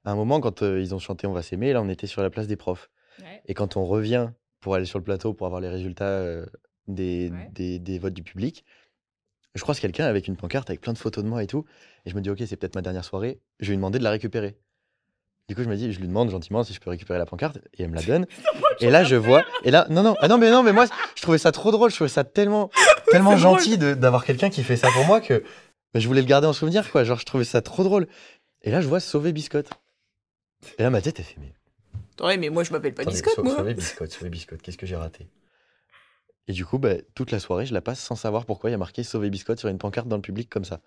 à 0.04 0.11
un 0.12 0.14
moment, 0.16 0.40
quand 0.40 0.62
euh, 0.62 0.80
ils 0.80 0.95
ont 0.95 0.99
chanté 0.99 1.26
On 1.26 1.33
va 1.33 1.42
s'aimer, 1.42 1.73
là, 1.73 1.80
on 1.83 1.88
était 1.88 2.07
sur 2.07 2.23
la 2.23 2.30
place 2.30 2.47
des 2.47 2.57
profs. 2.57 2.90
Et 3.47 3.54
quand 3.54 3.76
on 3.76 3.85
revient 3.85 4.28
pour 4.61 4.75
aller 4.75 4.85
sur 4.85 4.99
le 4.99 5.04
plateau 5.04 5.33
pour 5.35 5.47
avoir 5.47 5.61
les 5.61 5.68
résultats 5.68 6.04
euh, 6.04 6.47
des, 6.88 7.30
Ouais. 7.33 7.50
des, 7.52 7.78
des 7.78 7.99
votes 7.99 8.14
du 8.14 8.23
public, 8.23 8.64
je 9.54 9.62
croise 9.62 9.80
quelqu'un 9.80 10.07
avec 10.07 10.28
une 10.28 10.37
pancarte 10.37 10.68
avec 10.71 10.80
plein 10.80 10.92
de 10.92 10.99
photos 10.99 11.25
de 11.25 11.28
moi 11.28 11.42
et 11.42 11.47
tout. 11.47 11.64
Et 12.07 12.11
je 12.11 12.14
me 12.16 12.21
dis, 12.21 12.30
ok, 12.30 12.38
c'est 12.47 12.57
peut-être 12.57 12.75
ma 12.75 12.83
dernière 12.83 13.04
soirée. 13.04 13.40
Je 13.61 13.66
vais 13.66 13.71
lui 13.73 13.76
demander 13.76 13.99
de 13.99 14.04
la 14.04 14.11
récupérer. 14.11 14.57
Du 15.49 15.54
coup, 15.54 15.62
je 15.62 15.68
me 15.68 15.76
dis, 15.76 15.90
je 15.92 15.99
lui 16.00 16.07
demande 16.09 16.28
gentiment 16.30 16.62
si 16.62 16.75
je 16.75 16.80
peux 16.80 16.90
récupérer 16.90 17.18
la 17.18 17.25
pancarte 17.26 17.57
et 17.75 17.83
elle 17.83 17.88
me 17.90 17.97
la 17.97 18.02
donne. 18.02 18.26
et 18.80 18.90
là, 18.90 19.02
je 19.04 19.16
vois. 19.16 19.45
Et 19.64 19.71
là, 19.71 19.87
non, 19.88 20.02
non, 20.02 20.14
ah 20.21 20.28
non, 20.28 20.37
mais 20.38 20.50
non, 20.50 20.62
mais 20.62 20.73
moi, 20.73 20.85
je 21.16 21.23
trouvais 21.23 21.38
ça 21.38 21.52
trop 21.52 21.71
drôle. 21.73 21.90
Je 21.90 21.95
trouvais 21.97 22.09
ça 22.11 22.23
tellement, 22.25 22.71
tellement 23.11 23.37
gentil 23.38 23.78
d'avoir 23.78 24.25
quelqu'un 24.25 24.50
qui 24.50 24.62
fait 24.62 24.76
ça 24.76 24.90
pour 24.92 25.07
moi 25.07 25.21
que 25.23 25.42
bah, 25.95 26.00
je 26.00 26.07
voulais 26.07 26.21
le 26.21 26.26
garder 26.26 26.47
en 26.47 26.52
souvenir, 26.52 26.90
quoi. 26.90 27.02
Genre, 27.04 27.18
je 27.18 27.25
trouvais 27.25 27.45
ça 27.45 27.62
trop 27.62 27.83
drôle. 27.83 28.07
Et 28.62 28.71
là, 28.71 28.80
je 28.83 28.88
vois 28.88 29.00
sauver 29.00 29.33
Biscotte. 29.33 29.71
Et 30.78 30.83
là, 30.83 30.90
ma 30.90 31.00
tête, 31.00 31.18
elle 31.18 31.25
fait, 31.25 31.37
mais 31.40 31.54
Ouais, 32.21 32.37
mais 32.37 32.50
moi, 32.50 32.62
je 32.64 32.73
m'appelle 32.73 32.92
pas 32.95 33.02
Attendez, 33.02 33.16
Biscotte, 33.16 33.37
sau- 33.37 33.42
moi. 33.45 33.57
Sauver 33.57 33.75
biscotte, 33.75 34.11
sauver 34.12 34.28
biscotte, 34.30 34.61
qu'est-ce 34.61 34.76
que 34.76 34.87
j'ai 34.87 34.97
raté? 34.97 35.28
Et 36.49 36.52
du 36.52 36.64
coup, 36.64 36.78
bah, 36.78 36.95
toute 37.14 37.31
la 37.31 37.38
soirée, 37.40 37.67
je 37.67 37.75
la 37.75 37.81
passe 37.81 38.00
sans 38.00 38.17
savoir 38.17 38.47
pourquoi 38.47 38.71
il 38.71 38.73
y 38.73 38.75
a 38.75 38.78
marqué 38.78 39.02
sauver 39.05 39.31
biscotte 39.31 39.59
sur 39.61 39.69
une 39.69 39.78
pancarte 39.78 40.09
dans 40.09 40.17
le 40.17 40.23
public 40.23 40.49
comme 40.49 40.64
ça. 40.64 40.81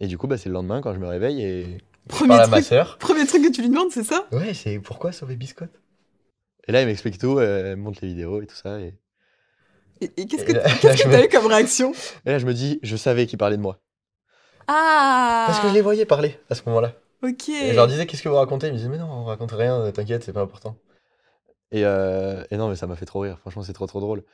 Et 0.00 0.06
du 0.08 0.18
coup, 0.18 0.26
bah, 0.26 0.36
c'est 0.38 0.48
le 0.48 0.54
lendemain 0.54 0.80
quand 0.80 0.94
je 0.94 0.98
me 0.98 1.06
réveille 1.06 1.42
et 1.42 1.78
je 2.08 2.08
Premier 2.08 2.28
parle 2.28 2.40
à 2.42 2.46
ma 2.48 2.56
truc, 2.56 2.64
sœur. 2.66 2.98
premier 2.98 3.26
truc 3.26 3.42
que 3.44 3.52
tu 3.52 3.62
lui 3.62 3.68
demandes, 3.68 3.90
c'est 3.92 4.04
ça? 4.04 4.26
Ouais, 4.32 4.54
c'est 4.54 4.78
pourquoi 4.80 5.12
sauver 5.12 5.36
biscotte? 5.36 5.80
Et 6.66 6.72
là, 6.72 6.80
elle 6.80 6.86
m'explique 6.88 7.18
tout, 7.18 7.38
euh, 7.38 7.72
elle 7.72 7.76
me 7.76 7.82
montre 7.82 8.00
les 8.02 8.08
vidéos 8.08 8.42
et 8.42 8.46
tout 8.46 8.56
ça. 8.56 8.80
Et, 8.80 8.94
Et, 10.00 10.10
et 10.16 10.26
qu'est-ce 10.26 10.44
que 10.44 10.52
je 10.52 11.08
t'as 11.08 11.20
me- 11.20 11.24
eu 11.24 11.28
comme 11.28 11.46
réaction? 11.46 11.92
Et 12.24 12.30
là, 12.30 12.38
je 12.38 12.46
me 12.46 12.54
dis, 12.54 12.80
je 12.82 12.96
savais 12.96 13.26
qu'il 13.26 13.38
parlait 13.38 13.56
de 13.56 13.62
moi. 13.62 13.80
Ah 14.66 15.44
Parce 15.46 15.60
que 15.60 15.68
je 15.68 15.74
les 15.74 15.80
voyais 15.82 16.06
parler 16.06 16.38
à 16.48 16.54
ce 16.54 16.62
moment-là. 16.66 16.94
Ok. 17.22 17.48
Et 17.50 17.70
je 17.70 17.74
leur 17.74 17.86
disais, 17.86 18.06
qu'est-ce 18.06 18.22
que 18.22 18.28
vous 18.28 18.36
racontez? 18.36 18.68
Ils 18.68 18.72
me 18.72 18.76
disaient, 18.76 18.88
mais 18.88 18.98
non, 18.98 19.10
on 19.10 19.24
raconte 19.24 19.52
rien, 19.52 19.78
euh, 19.80 19.92
t'inquiète, 19.92 20.24
c'est 20.24 20.32
pas 20.32 20.40
important. 20.42 20.76
Et, 21.72 21.84
euh, 21.84 22.42
et 22.50 22.56
non, 22.56 22.68
mais 22.68 22.76
ça 22.76 22.86
m'a 22.86 22.96
fait 22.96 23.06
trop 23.06 23.20
rire. 23.20 23.38
Franchement, 23.40 23.62
c'est 23.62 23.72
trop, 23.72 23.86
trop 23.86 24.00
drôle. 24.00 24.24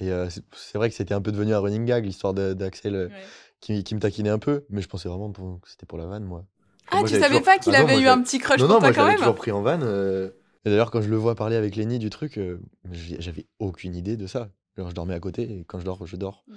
Et 0.00 0.10
euh, 0.10 0.28
c'est 0.52 0.76
vrai 0.78 0.90
que 0.90 0.94
c'était 0.96 1.14
un 1.14 1.20
peu 1.20 1.32
devenu 1.32 1.54
un 1.54 1.58
running 1.60 1.84
gag, 1.84 2.04
l'histoire 2.04 2.34
d'Axel. 2.34 2.94
euh, 2.94 3.06
Ouais. 3.08 3.12
qui, 3.60 3.82
qui 3.82 3.94
me 3.94 4.00
taquinait 4.00 4.28
un 4.30 4.38
peu, 4.38 4.64
mais 4.68 4.82
je 4.82 4.88
pensais 4.88 5.08
vraiment 5.08 5.30
pour- 5.30 5.58
que 5.62 5.70
c'était 5.70 5.86
pour 5.86 5.96
la 5.96 6.04
vanne, 6.06 6.24
moi. 6.24 6.44
Ah, 6.90 6.98
Moi, 7.00 7.08
tu 7.08 7.14
savais 7.14 7.28
toujours- 7.28 7.42
pas 7.44 7.56
qu'il 7.58 7.74
Ah 7.74 7.78
non, 7.78 7.84
avait 7.84 7.94
moi, 7.94 8.02
eu 8.02 8.08
un 8.08 8.20
petit 8.22 8.38
crush 8.38 8.60
non, 8.60 8.66
pour 8.66 8.74
non, 8.74 8.80
toi 8.80 8.88
moi 8.88 8.94
quand 8.94 9.06
même 9.06 9.16
toujours 9.16 9.34
pris 9.34 9.52
en 9.52 9.62
vanne. 9.62 9.82
euh. 9.84 10.28
Et 10.66 10.70
d'ailleurs, 10.70 10.90
quand 10.90 11.00
je 11.00 11.08
le 11.08 11.16
vois 11.16 11.34
parler 11.34 11.56
avec 11.56 11.74
Lenny 11.76 11.98
du 11.98 12.10
truc, 12.10 12.36
euh, 12.38 12.60
j'avais 12.92 13.46
aucune 13.60 13.94
idée 13.94 14.16
de 14.18 14.26
ça. 14.26 14.50
Genre, 14.76 14.90
je 14.90 14.94
dormais 14.94 15.14
à 15.14 15.20
côté, 15.20 15.42
et 15.44 15.64
quand 15.66 15.78
je 15.78 15.84
dors, 15.84 16.06
je 16.06 16.16
dors. 16.16 16.44
Mhm. 16.48 16.56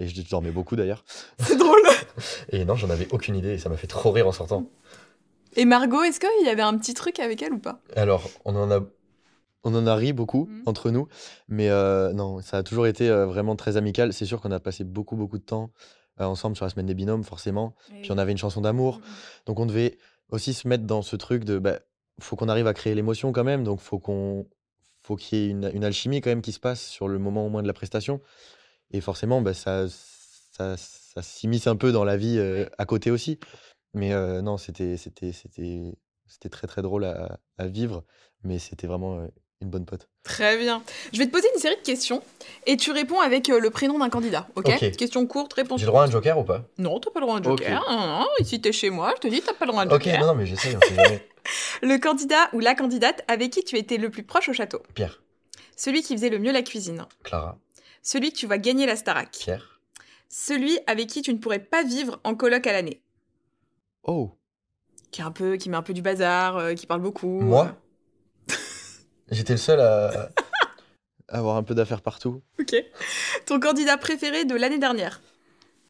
Et 0.00 0.08
je 0.08 0.28
dormais 0.28 0.50
beaucoup 0.50 0.74
d'ailleurs. 0.74 1.04
C'est 1.38 1.56
drôle. 1.56 1.82
Et 2.50 2.64
non, 2.64 2.74
j'en 2.74 2.90
avais 2.90 3.06
aucune 3.12 3.36
idée, 3.36 3.50
et 3.54 3.58
ça 3.58 3.68
m'a 3.68 3.76
fait 3.76 3.86
trop 3.86 4.10
rire 4.10 4.26
en 4.26 4.32
sortant. 4.32 4.68
Et 5.56 5.64
Margot, 5.66 6.02
est-ce 6.02 6.18
qu'il 6.18 6.46
y 6.46 6.48
avait 6.48 6.62
un 6.62 6.76
petit 6.78 6.94
truc 6.94 7.20
avec 7.20 7.40
elle 7.42 7.52
ou 7.52 7.58
pas? 7.58 7.80
Alors, 7.94 8.28
on 8.44 8.56
en 8.56 8.70
a, 8.72 8.80
on 9.64 9.74
en 9.74 9.86
a 9.86 9.94
ri 9.96 10.12
beaucoup 10.12 10.46
Mhm. 10.46 10.62
entre 10.66 10.90
nous, 10.90 11.08
mais 11.48 11.70
euh, 11.70 12.12
non, 12.12 12.40
ça 12.42 12.58
a 12.58 12.62
toujours 12.62 12.86
été 12.86 13.08
euh, 13.08 13.26
vraiment 13.26 13.56
très 13.56 13.76
amical. 13.76 14.12
C'est 14.12 14.26
sûr 14.26 14.40
qu'on 14.40 14.50
a 14.52 14.60
passé 14.60 14.84
beaucoup, 14.84 15.16
beaucoup 15.16 15.38
de 15.38 15.42
temps 15.44 15.70
euh, 16.20 16.24
ensemble 16.24 16.54
sur 16.56 16.64
la 16.64 16.70
semaine 16.70 16.86
des 16.86 16.94
binômes, 16.94 17.24
forcément. 17.24 17.74
Puis 18.02 18.12
on 18.12 18.18
avait 18.18 18.32
une 18.32 18.38
chanson 18.38 18.60
d'amour. 18.60 19.00
Donc 19.46 19.58
on 19.58 19.66
devait 19.66 19.98
aussi 20.30 20.54
se 20.54 20.68
mettre 20.68 20.84
dans 20.84 21.02
ce 21.02 21.16
truc 21.16 21.44
de 21.44 21.58
bah, 21.58 21.80
faut 22.20 22.36
qu'on 22.36 22.48
arrive 22.48 22.66
à 22.66 22.74
créer 22.74 22.94
l'émotion 22.94 23.32
quand 23.32 23.44
même, 23.44 23.64
donc 23.64 23.80
faut 23.80 23.98
qu'on 23.98 24.46
faut 25.02 25.16
qu'il 25.16 25.38
y 25.38 25.42
ait 25.42 25.48
une, 25.50 25.70
une 25.74 25.84
alchimie 25.84 26.20
quand 26.20 26.30
même 26.30 26.40
qui 26.42 26.52
se 26.52 26.60
passe 26.60 26.80
sur 26.86 27.08
le 27.08 27.18
moment 27.18 27.44
au 27.44 27.48
moins 27.50 27.62
de 27.62 27.66
la 27.66 27.74
prestation. 27.74 28.20
Et 28.90 29.00
forcément, 29.00 29.42
bah, 29.42 29.52
ça, 29.54 29.86
ça, 29.88 30.76
ça 30.76 31.20
s'immisce 31.22 31.66
un 31.66 31.76
peu 31.76 31.90
dans 31.92 32.04
la 32.04 32.16
vie 32.16 32.38
à 32.78 32.84
côté 32.86 33.10
aussi. 33.10 33.38
Mais 33.92 34.10
non, 34.42 34.56
c'était 34.56 34.96
c'était 34.96 35.32
c'était 35.32 35.94
c'était 36.26 36.48
très 36.48 36.66
très 36.66 36.80
drôle 36.82 37.04
à, 37.04 37.38
à 37.58 37.66
vivre, 37.66 38.04
mais 38.44 38.58
c'était 38.58 38.86
vraiment 38.86 39.26
une 39.64 39.70
bonne 39.70 39.84
pote. 39.86 40.08
Très 40.22 40.56
bien. 40.56 40.82
Je 41.12 41.18
vais 41.18 41.26
te 41.26 41.30
poser 41.32 41.48
une 41.54 41.60
série 41.60 41.76
de 41.76 41.80
questions 41.82 42.22
et 42.66 42.76
tu 42.76 42.92
réponds 42.92 43.20
avec 43.20 43.50
euh, 43.50 43.58
le 43.58 43.70
prénom 43.70 43.98
d'un 43.98 44.08
candidat, 44.10 44.46
ok, 44.54 44.68
Ok. 44.68 44.96
Question 44.96 45.26
courte, 45.26 45.52
réponse 45.54 45.80
J'ai 45.80 45.86
le 45.86 45.90
droit 45.90 46.02
à 46.02 46.06
un 46.06 46.10
joker 46.10 46.38
ou 46.38 46.44
pas? 46.44 46.64
Non, 46.78 47.00
t'as 47.00 47.10
pas 47.10 47.20
le 47.20 47.26
droit 47.26 47.36
à 47.36 47.38
un 47.40 47.42
Ok. 47.44 47.58
joker. 47.60 47.84
Non, 47.88 47.96
non, 47.96 48.06
non, 48.20 48.26
ici 48.40 48.60
t'es 48.60 48.72
chez 48.72 48.90
moi, 48.90 49.12
je 49.16 49.20
te 49.22 49.28
dis 49.28 49.40
t'as 49.42 49.52
pas 49.54 49.64
le 49.66 49.70
droit 49.72 49.82
à 49.82 49.84
un 49.86 49.88
Ok, 49.90 50.04
joker. 50.04 50.20
non, 50.20 50.26
non, 50.28 50.34
mais 50.34 50.46
j'essaye, 50.46 50.74
on 50.76 50.80
sait 50.80 50.94
jamais. 50.94 51.28
Le 51.82 51.98
candidat 51.98 52.48
ou 52.54 52.60
la 52.60 52.74
candidate 52.74 53.22
avec 53.28 53.50
qui 53.52 53.62
tu 53.64 53.76
étais 53.76 53.98
le 53.98 54.08
plus 54.08 54.22
proche 54.22 54.48
au 54.48 54.54
château? 54.54 54.82
Pierre, 54.94 55.22
Celui 55.76 56.02
qui 56.02 56.14
faisait 56.14 56.30
le 56.30 56.38
mieux 56.38 56.52
la 56.52 56.62
cuisine. 56.62 57.04
Clara, 57.22 57.58
Celui 58.02 58.32
que 58.32 58.38
tu 58.38 58.46
vas 58.46 58.56
gagner 58.56 58.86
la 58.86 58.96
Starac. 58.96 59.30
Pierre. 59.32 59.80
Celui 60.30 60.78
avec 60.86 61.08
qui 61.08 61.20
tu 61.20 61.32
ne 61.34 61.38
pourrais 61.38 61.58
pas 61.58 61.82
vivre 61.82 62.18
en 62.24 62.34
coloc 62.34 62.66
à 62.66 62.72
l'année. 62.72 63.02
Oh, 64.04 64.30
Qui 65.10 65.20
est 65.20 65.24
un 65.24 65.30
peu, 65.32 65.56
qui 65.56 65.68
met 65.68 65.76
un 65.76 65.82
peu 65.82 65.92
du 65.92 66.00
bazar, 66.02 66.56
euh, 66.56 66.72
qui 66.74 66.86
parle 66.86 67.02
beaucoup. 67.02 67.28
moi? 67.40 67.76
J'étais 69.30 69.54
le 69.54 69.58
seul 69.58 69.80
à 69.80 70.30
à 71.28 71.38
avoir 71.38 71.56
un 71.56 71.62
peu 71.62 71.74
d'affaires 71.74 72.02
partout. 72.02 72.42
Ok. 72.60 72.74
Ton 73.46 73.60
candidat 73.60 73.96
préféré 73.96 74.44
de 74.44 74.54
l'année 74.54 74.78
dernière. 74.78 75.20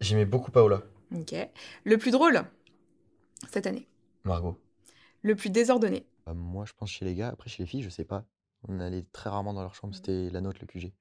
J'aimais 0.01 0.25
beaucoup 0.25 0.51
Paola. 0.51 0.83
Ok. 1.15 1.35
Le 1.85 1.99
plus 1.99 2.11
drôle 2.11 2.43
cette 3.51 3.67
année. 3.67 3.87
Margot. 4.25 4.59
Le 5.23 5.35
plus 5.35 5.51
désordonné. 5.51 6.07
Bah, 6.27 6.35
moi, 6.35 6.65
je 6.67 6.73
pense 6.77 6.91
chez 6.91 7.05
les 7.05 7.15
gars. 7.15 7.29
Après, 7.29 7.51
chez 7.51 7.63
les 7.63 7.69
filles, 7.69 7.83
je 7.83 7.91
sais 7.91 8.05
pas. 8.05 8.25
On 8.69 8.81
allait 8.81 9.05
très 9.13 9.29
rarement 9.31 9.53
dans 9.53 9.63
leur 9.63 9.75
chambre. 9.75 9.95
C'était 9.95 10.31
la 10.31 10.41
nôtre, 10.41 10.59
le 10.63 10.67
QG. 10.67 10.93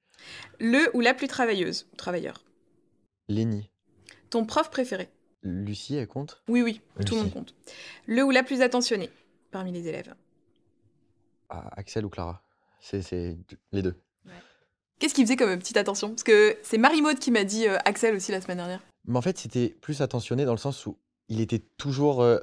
Le 0.60 0.94
ou 0.94 1.00
la 1.00 1.14
plus 1.14 1.28
travailleuse 1.28 1.86
ou 1.92 1.96
travailleur. 1.96 2.44
Lenny. 3.28 3.70
Ton 4.30 4.44
prof 4.44 4.70
préféré. 4.70 5.08
Lucie, 5.42 5.96
elle 5.96 6.06
compte? 6.06 6.42
Oui, 6.48 6.62
oui, 6.62 6.80
tout 7.06 7.14
le 7.14 7.22
monde 7.22 7.32
compte. 7.32 7.54
Le 8.06 8.22
ou 8.22 8.30
la 8.30 8.42
plus 8.42 8.62
attentionnée 8.62 9.10
parmi 9.50 9.72
les 9.72 9.88
élèves. 9.88 10.14
Axel 11.48 12.04
ou 12.04 12.08
Clara 12.08 12.42
C'est 12.80 13.36
les 13.72 13.82
deux. 13.82 13.94
Qu'est-ce 14.98 15.12
qu'il 15.14 15.24
faisait 15.24 15.36
comme 15.36 15.58
petite 15.58 15.76
attention? 15.76 16.08
Parce 16.10 16.22
que 16.22 16.56
c'est 16.62 16.78
Marie-Maude 16.78 17.18
qui 17.18 17.30
m'a 17.30 17.44
dit 17.44 17.66
euh, 17.66 17.76
Axel 17.84 18.14
aussi 18.14 18.30
la 18.30 18.40
semaine 18.40 18.58
dernière. 18.58 18.80
Mais 19.06 19.18
en 19.18 19.22
fait, 19.22 19.36
c'était 19.36 19.68
plus 19.68 20.00
attentionné 20.02 20.44
dans 20.44 20.52
le 20.52 20.58
sens 20.58 20.86
où 20.86 20.96
il 21.28 21.40
était 21.40 21.58
toujours, 21.58 22.22
euh, 22.22 22.38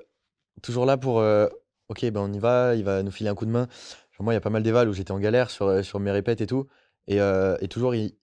toujours 0.61 0.85
là 0.85 0.97
pour. 0.97 1.19
euh, 1.19 1.47
ok, 1.87 2.01
ben 2.11 2.19
on 2.19 2.31
y 2.33 2.39
va, 2.39 2.75
il 2.75 2.83
va 2.83 3.03
nous 3.03 3.11
filer 3.11 3.29
un 3.29 3.35
coup 3.35 3.45
de 3.45 3.51
main. 3.51 3.67
Genre, 4.11 4.23
moi, 4.25 4.33
il 4.33 4.35
y 4.35 4.37
a 4.37 4.41
pas 4.41 4.49
mal 4.49 4.63
d'éval 4.63 4.89
où 4.89 4.93
j'étais 4.93 5.11
en 5.11 5.19
galère 5.19 5.49
sur, 5.49 5.65
euh, 5.67 5.81
sur 5.81 5.99
mes 5.99 6.11
répètes 6.11 6.41
et 6.41 6.45
tout. 6.45 6.67
Et, 7.07 7.21
euh, 7.21 7.57
et 7.61 7.67
toujours, 7.69 7.95
il, 7.95 8.15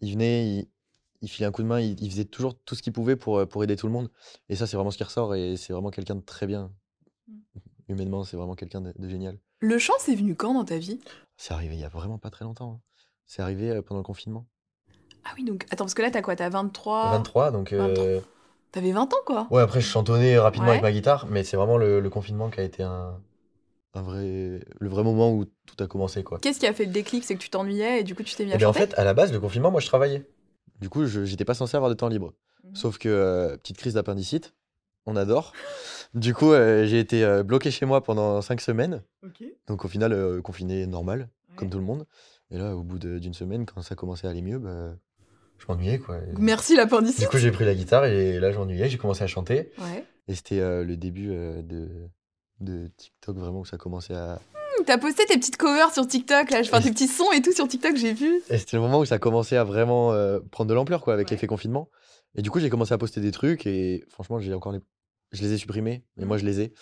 il 0.00 0.12
venait, 0.12 0.46
il, 0.46 0.68
il 1.20 1.28
filait 1.28 1.46
un 1.46 1.52
coup 1.52 1.62
de 1.62 1.68
main, 1.68 1.80
il, 1.80 2.02
il 2.02 2.10
faisait 2.10 2.24
toujours 2.24 2.58
tout 2.64 2.74
ce 2.74 2.82
qu'il 2.82 2.92
pouvait 2.92 3.16
pour, 3.16 3.38
euh, 3.38 3.46
pour 3.46 3.62
aider 3.64 3.76
tout 3.76 3.86
le 3.86 3.92
monde. 3.92 4.10
Et 4.48 4.56
ça, 4.56 4.66
c'est 4.66 4.76
vraiment 4.76 4.90
ce 4.90 4.96
qui 4.96 5.04
ressort. 5.04 5.34
Et 5.34 5.56
c'est 5.56 5.72
vraiment 5.74 5.90
quelqu'un 5.90 6.16
de 6.16 6.22
très 6.22 6.46
bien. 6.46 6.72
Humainement, 7.88 8.24
c'est 8.24 8.38
vraiment 8.38 8.54
quelqu'un 8.54 8.80
de, 8.80 8.94
de 8.96 9.08
génial. 9.08 9.38
Le 9.64 9.78
chant, 9.78 9.94
c'est 9.98 10.14
venu 10.14 10.34
quand 10.34 10.52
dans 10.52 10.66
ta 10.66 10.76
vie? 10.76 11.00
C'est 11.38 11.54
arrivé 11.54 11.74
il 11.74 11.80
y 11.80 11.84
a 11.84 11.88
vraiment 11.88 12.18
pas 12.18 12.28
très 12.28 12.44
longtemps. 12.44 12.72
hein. 12.72 12.80
C'est 13.24 13.40
arrivé 13.40 13.70
euh, 13.70 13.80
pendant 13.80 14.00
le 14.00 14.04
confinement. 14.04 14.44
Ah 15.24 15.30
oui, 15.38 15.44
donc 15.44 15.64
attends, 15.70 15.84
parce 15.84 15.94
que 15.94 16.02
là, 16.02 16.10
t'as 16.10 16.20
quoi? 16.20 16.36
T'as 16.36 16.50
23 16.50 17.08
23, 17.10 17.50
donc. 17.50 17.72
euh, 17.72 18.20
T'avais 18.72 18.92
20 18.92 19.10
ans, 19.10 19.16
quoi? 19.24 19.46
Ouais, 19.50 19.62
après, 19.62 19.80
je 19.80 19.86
chantonnais 19.86 20.38
rapidement 20.38 20.66
Ouais. 20.66 20.72
avec 20.72 20.82
ma 20.82 20.92
guitare, 20.92 21.26
mais 21.30 21.44
c'est 21.44 21.56
vraiment 21.56 21.78
le, 21.78 22.00
le 22.00 22.10
confinement 22.10 22.50
qui 22.50 22.60
a 22.60 22.62
été 22.62 22.82
un, 22.82 23.18
un 23.94 24.02
vrai, 24.02 24.60
le 24.80 24.88
vrai 24.90 25.02
moment 25.02 25.32
où 25.32 25.46
tout 25.46 25.82
a 25.82 25.86
commencé, 25.86 26.22
quoi. 26.24 26.40
Qu'est-ce 26.42 26.60
qui 26.60 26.66
a 26.66 26.74
fait 26.74 26.84
le 26.84 26.92
déclic? 26.92 27.24
C'est 27.24 27.34
que 27.36 27.40
tu 27.40 27.48
t'ennuyais 27.48 28.00
et 28.00 28.04
du 28.04 28.14
coup, 28.14 28.22
tu 28.22 28.34
t'es 28.34 28.44
mis 28.44 28.52
à 28.52 28.56
Et 28.56 28.58
bien, 28.58 28.68
en 28.68 28.74
chanter? 28.74 28.92
fait, 28.92 28.98
à 28.98 29.04
la 29.04 29.14
base, 29.14 29.32
le 29.32 29.40
confinement, 29.40 29.70
moi, 29.70 29.80
je 29.80 29.86
travaillais. 29.86 30.26
Du 30.82 30.90
coup, 30.90 31.06
j'étais 31.06 31.46
pas 31.46 31.54
censé 31.54 31.74
avoir 31.74 31.88
de 31.88 31.94
temps 31.94 32.08
libre. 32.08 32.34
Mhm. 32.64 32.76
Sauf 32.76 32.98
que, 32.98 33.08
euh, 33.08 33.56
petite 33.56 33.78
crise 33.78 33.94
d'appendicite, 33.94 34.52
on 35.06 35.16
adore. 35.16 35.52
Du 36.14 36.32
coup, 36.34 36.52
euh, 36.52 36.84
j'ai 36.86 36.98
été 37.00 37.24
euh, 37.24 37.42
bloqué 37.42 37.70
chez 37.70 37.86
moi 37.86 38.02
pendant 38.02 38.40
cinq 38.40 38.60
semaines. 38.60 39.02
Donc, 39.68 39.84
au 39.84 39.88
final, 39.88 40.12
euh, 40.12 40.40
confiné 40.40 40.86
normal, 40.86 41.28
comme 41.56 41.70
tout 41.70 41.78
le 41.78 41.84
monde. 41.84 42.06
Et 42.50 42.58
là, 42.58 42.76
au 42.76 42.82
bout 42.82 42.98
d'une 42.98 43.34
semaine, 43.34 43.66
quand 43.66 43.82
ça 43.82 43.94
commençait 43.94 44.26
à 44.26 44.30
aller 44.30 44.42
mieux, 44.42 44.58
bah, 44.58 44.94
je 45.58 45.64
m'ennuyais, 45.68 45.98
quoi. 45.98 46.18
Et 46.18 46.32
Merci 46.38 46.76
l'appendicite. 46.76 47.20
Du 47.20 47.26
coup, 47.28 47.38
j'ai 47.38 47.50
pris 47.50 47.64
la 47.64 47.74
guitare 47.74 48.04
et 48.06 48.38
là, 48.38 48.52
je 48.52 48.58
m'ennuyais, 48.58 48.88
j'ai 48.88 48.98
commencé 48.98 49.24
à 49.24 49.26
chanter. 49.26 49.72
Ouais. 49.78 50.04
Et 50.28 50.34
c'était 50.34 50.60
le 50.60 50.96
début 50.96 51.28
de, 51.28 51.88
de 52.60 52.90
TikTok, 52.96 53.36
vraiment, 53.36 53.60
où 53.60 53.64
ça 53.64 53.76
commençait 53.76 54.14
à, 54.14 54.40
Hum, 54.78 54.84
T'as 54.86 54.98
posté 54.98 55.24
tes 55.26 55.36
petites 55.38 55.56
covers 55.56 55.92
sur 55.92 56.06
TikTok, 56.06 56.50
là, 56.50 56.58
enfin 56.60 56.80
tes 56.80 56.90
petits 56.90 57.06
sons 57.06 57.30
et 57.32 57.40
tout 57.42 57.52
sur 57.52 57.68
TikTok, 57.68 57.96
j'ai 57.96 58.12
vu. 58.12 58.40
Et 58.50 58.58
c'était 58.58 58.76
le 58.76 58.82
moment 58.82 58.98
où 59.00 59.04
ça 59.04 59.18
commençait 59.18 59.56
à 59.56 59.62
vraiment 59.64 60.12
euh, 60.12 60.40
prendre 60.50 60.68
de 60.68 60.74
l'ampleur, 60.74 61.00
quoi, 61.02 61.14
avec 61.14 61.28
Ouais. 61.28 61.32
l'effet 61.34 61.46
confinement. 61.46 61.88
Et 62.34 62.42
du 62.42 62.50
coup, 62.50 62.58
j'ai 62.58 62.70
commencé 62.70 62.92
à 62.92 62.98
poster 62.98 63.20
des 63.20 63.30
trucs 63.30 63.66
et 63.66 64.04
franchement, 64.08 64.40
j'ai 64.40 64.52
encore 64.54 64.72
les... 64.72 64.80
je 65.36 65.42
les 65.42 65.52
ai 65.52 65.58
supprimés, 65.58 66.04
mais 66.16 66.24
moi, 66.24 66.36
je 66.38 66.44
les 66.44 66.60
ai, 66.60 66.72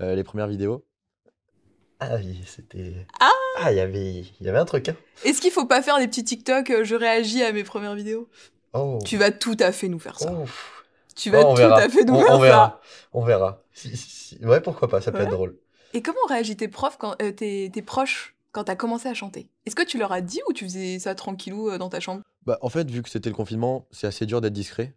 euh, 0.00 0.14
les 0.14 0.24
premières 0.24 0.48
vidéos. 0.48 0.84
Ah 2.00 2.16
oui, 2.16 2.40
c'était. 2.46 3.06
Ah 3.60 3.70
il 3.70 3.76
y 3.76 3.80
avait, 3.80 4.20
il 4.40 4.46
y 4.46 4.48
avait 4.48 4.58
un 4.58 4.64
truc. 4.64 4.88
Hein. 4.88 4.96
Est-ce 5.24 5.40
qu'il 5.40 5.52
faut 5.52 5.66
pas 5.66 5.82
faire 5.82 5.98
des 5.98 6.08
petits 6.08 6.24
TikTok 6.24 6.70
euh, 6.70 6.84
Je 6.84 6.96
réagis 6.96 7.42
à 7.44 7.52
mes 7.52 7.62
premières 7.62 7.94
vidéos? 7.94 8.28
Oh. 8.72 8.98
Tu 9.04 9.16
vas 9.18 9.30
tout 9.30 9.56
à 9.60 9.70
fait 9.70 9.88
nous 9.88 9.98
faire 10.00 10.18
ça. 10.18 10.32
Ouf. 10.32 10.84
Tu 11.14 11.30
vas 11.30 11.40
Oh, 11.42 11.48
on 11.48 11.54
tout 11.54 11.58
verra. 11.60 11.78
à 11.78 11.88
fait 11.88 12.04
nous 12.04 12.14
on, 12.14 12.20
faire 12.22 12.30
on 12.34 12.38
ça. 12.38 12.44
verra. 12.44 12.80
On 13.12 13.24
verra. 13.24 13.62
Si- 13.72 13.96
si- 13.96 14.10
si- 14.38 14.44
Ouais, 14.44 14.60
pourquoi 14.60 14.88
pas, 14.88 15.00
ça 15.00 15.12
peut 15.12 15.18
Ouais. 15.18 15.24
être 15.24 15.30
drôle. 15.30 15.56
Et 15.92 16.02
comment 16.02 16.18
réagit 16.28 16.56
tes 16.56 16.68
profs, 16.68 16.96
quand, 16.98 17.14
euh, 17.22 17.30
tes, 17.32 17.70
tes 17.72 17.82
proches, 17.82 18.34
quand 18.50 18.64
t'as 18.64 18.76
commencé 18.76 19.08
à 19.08 19.14
chanter? 19.14 19.48
Est-ce 19.66 19.76
que 19.76 19.82
tu 19.84 19.98
leur 19.98 20.10
as 20.10 20.22
dit 20.22 20.40
ou 20.48 20.52
tu 20.54 20.64
faisais 20.64 20.98
ça 20.98 21.14
tranquillou 21.14 21.70
euh, 21.70 21.78
dans 21.78 21.90
ta 21.90 22.00
chambre? 22.00 22.22
Bah, 22.46 22.58
en 22.62 22.68
fait, 22.70 22.90
vu 22.90 23.02
que 23.02 23.10
c'était 23.10 23.28
le 23.28 23.36
confinement, 23.36 23.86
c'est 23.92 24.06
assez 24.08 24.24
dur 24.26 24.40
d'être 24.40 24.54
discret. 24.54 24.96